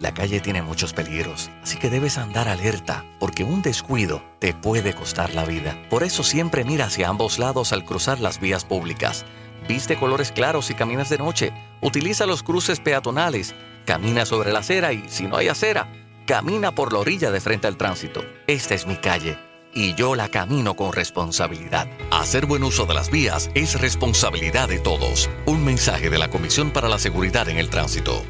[0.00, 4.94] La calle tiene muchos peligros, así que debes andar alerta, porque un descuido te puede
[4.94, 5.76] costar la vida.
[5.90, 9.26] Por eso siempre mira hacia ambos lados al cruzar las vías públicas.
[9.68, 11.52] Viste colores claros y caminas de noche.
[11.82, 13.54] Utiliza los cruces peatonales.
[13.84, 15.92] Camina sobre la acera y, si no hay acera,
[16.26, 18.24] camina por la orilla de frente al tránsito.
[18.46, 19.36] Esta es mi calle
[19.74, 21.90] y yo la camino con responsabilidad.
[22.10, 25.28] Hacer buen uso de las vías es responsabilidad de todos.
[25.44, 28.24] Un mensaje de la Comisión para la Seguridad en el Tránsito.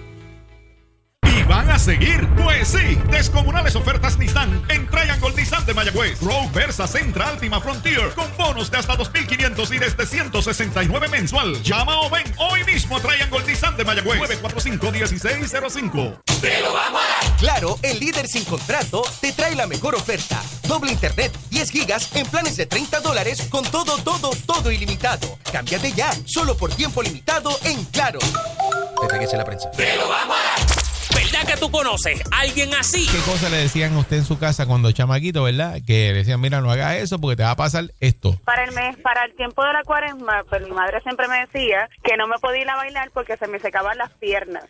[1.50, 2.28] ¿Y van a seguir?
[2.36, 6.20] Pues sí, descomunales ofertas Nissan en Triangle Nissan de Mayagüez.
[6.20, 11.60] Rogue Versa Centra Altima Frontier con bonos de hasta 2.500 y desde 169 mensual.
[11.64, 14.20] Llama o ven hoy mismo a Triangle Nissan de Mayagüez.
[14.20, 16.20] 945-1605.
[16.40, 17.36] ¡Te lo vamos a dar!
[17.38, 20.40] Claro, el líder sin contrato te trae la mejor oferta.
[20.68, 25.36] Doble internet, 10 gigas en planes de 30 dólares con todo, todo, todo ilimitado.
[25.50, 28.20] Cámbiate ya, solo por tiempo limitado en Claro.
[28.20, 29.68] Te la prensa.
[29.72, 30.89] ¡Te lo vamos a dar!
[31.14, 33.06] ¿Verdad que tú conoces a alguien así?
[33.10, 35.78] ¿Qué cosa le decían a usted en su casa cuando chamaquito, verdad?
[35.86, 38.36] Que decían, mira, no hagas eso porque te va a pasar esto.
[38.44, 41.88] Para el mes, para el tiempo de la cuaresma, pues mi madre siempre me decía
[42.02, 44.64] que no me podía ir a bailar porque se me secaban las piernas.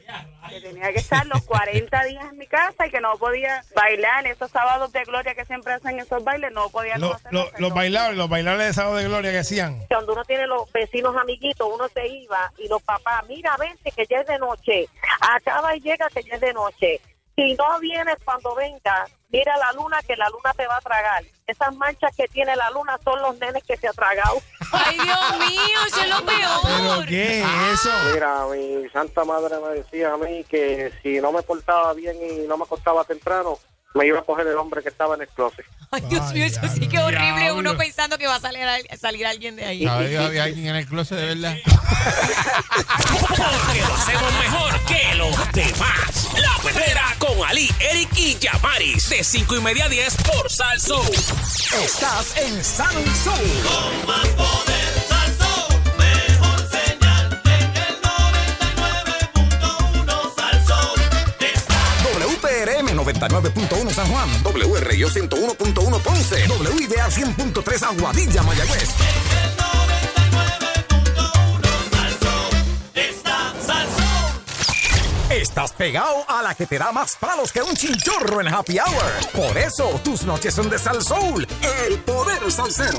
[0.49, 4.27] Que tenía que estar los 40 días en mi casa y que no podía bailar.
[4.27, 8.17] Esos sábados de gloria que siempre hacen esos bailes, no podía no lo- los bailables,
[8.17, 9.81] los bailables de sábado de gloria que hacían.
[9.89, 14.05] Cuando uno tiene los vecinos amiguitos, uno se iba y los papás, mira, vente que
[14.11, 14.89] ya es de noche,
[15.21, 17.01] acaba y llega que es de noche.
[17.37, 21.25] Si no vienes cuando venga, mira la luna que la luna te va a tragar.
[21.47, 24.43] Esas manchas que tiene la luna son los nenes que se ha tragado.
[24.73, 26.61] Ay, Dios mío, eso es lo peor.
[26.65, 27.91] ¿Pero qué es eso?
[28.13, 32.47] Mira, mi santa madre me decía a mí que si no me portaba bien y
[32.47, 33.59] no me acostaba temprano,
[33.95, 35.65] me iba a coger el hombre que estaba en el closet.
[35.91, 37.25] Ay, Dios mío, eso sí que es horrible.
[37.41, 37.57] diablo.
[37.57, 39.85] Uno pensando que va a salir, al- salir alguien de ahí.
[39.85, 40.19] ¿Sabes?
[40.19, 41.57] Había alguien en el closet de verdad.
[43.21, 46.29] Porque lo hacemos mejor que los demás.
[46.39, 49.09] La Perrera con Ali, Eric y Yamaris.
[49.11, 51.03] De 5 y media a 10 por Salso.
[51.83, 53.63] Estás en Salsoul.
[53.65, 55.00] Con más poder,
[62.61, 68.89] WPRM 99.1 San Juan, WRIO 101.1 Ponce, WIDA 100.3 Aguadilla, Mayagüez.
[75.31, 79.31] Estás pegado a la que te da más palos que un chinchorro en Happy Hour.
[79.33, 81.47] Por eso tus noches son de Salsoul,
[81.87, 82.99] el poder salsero.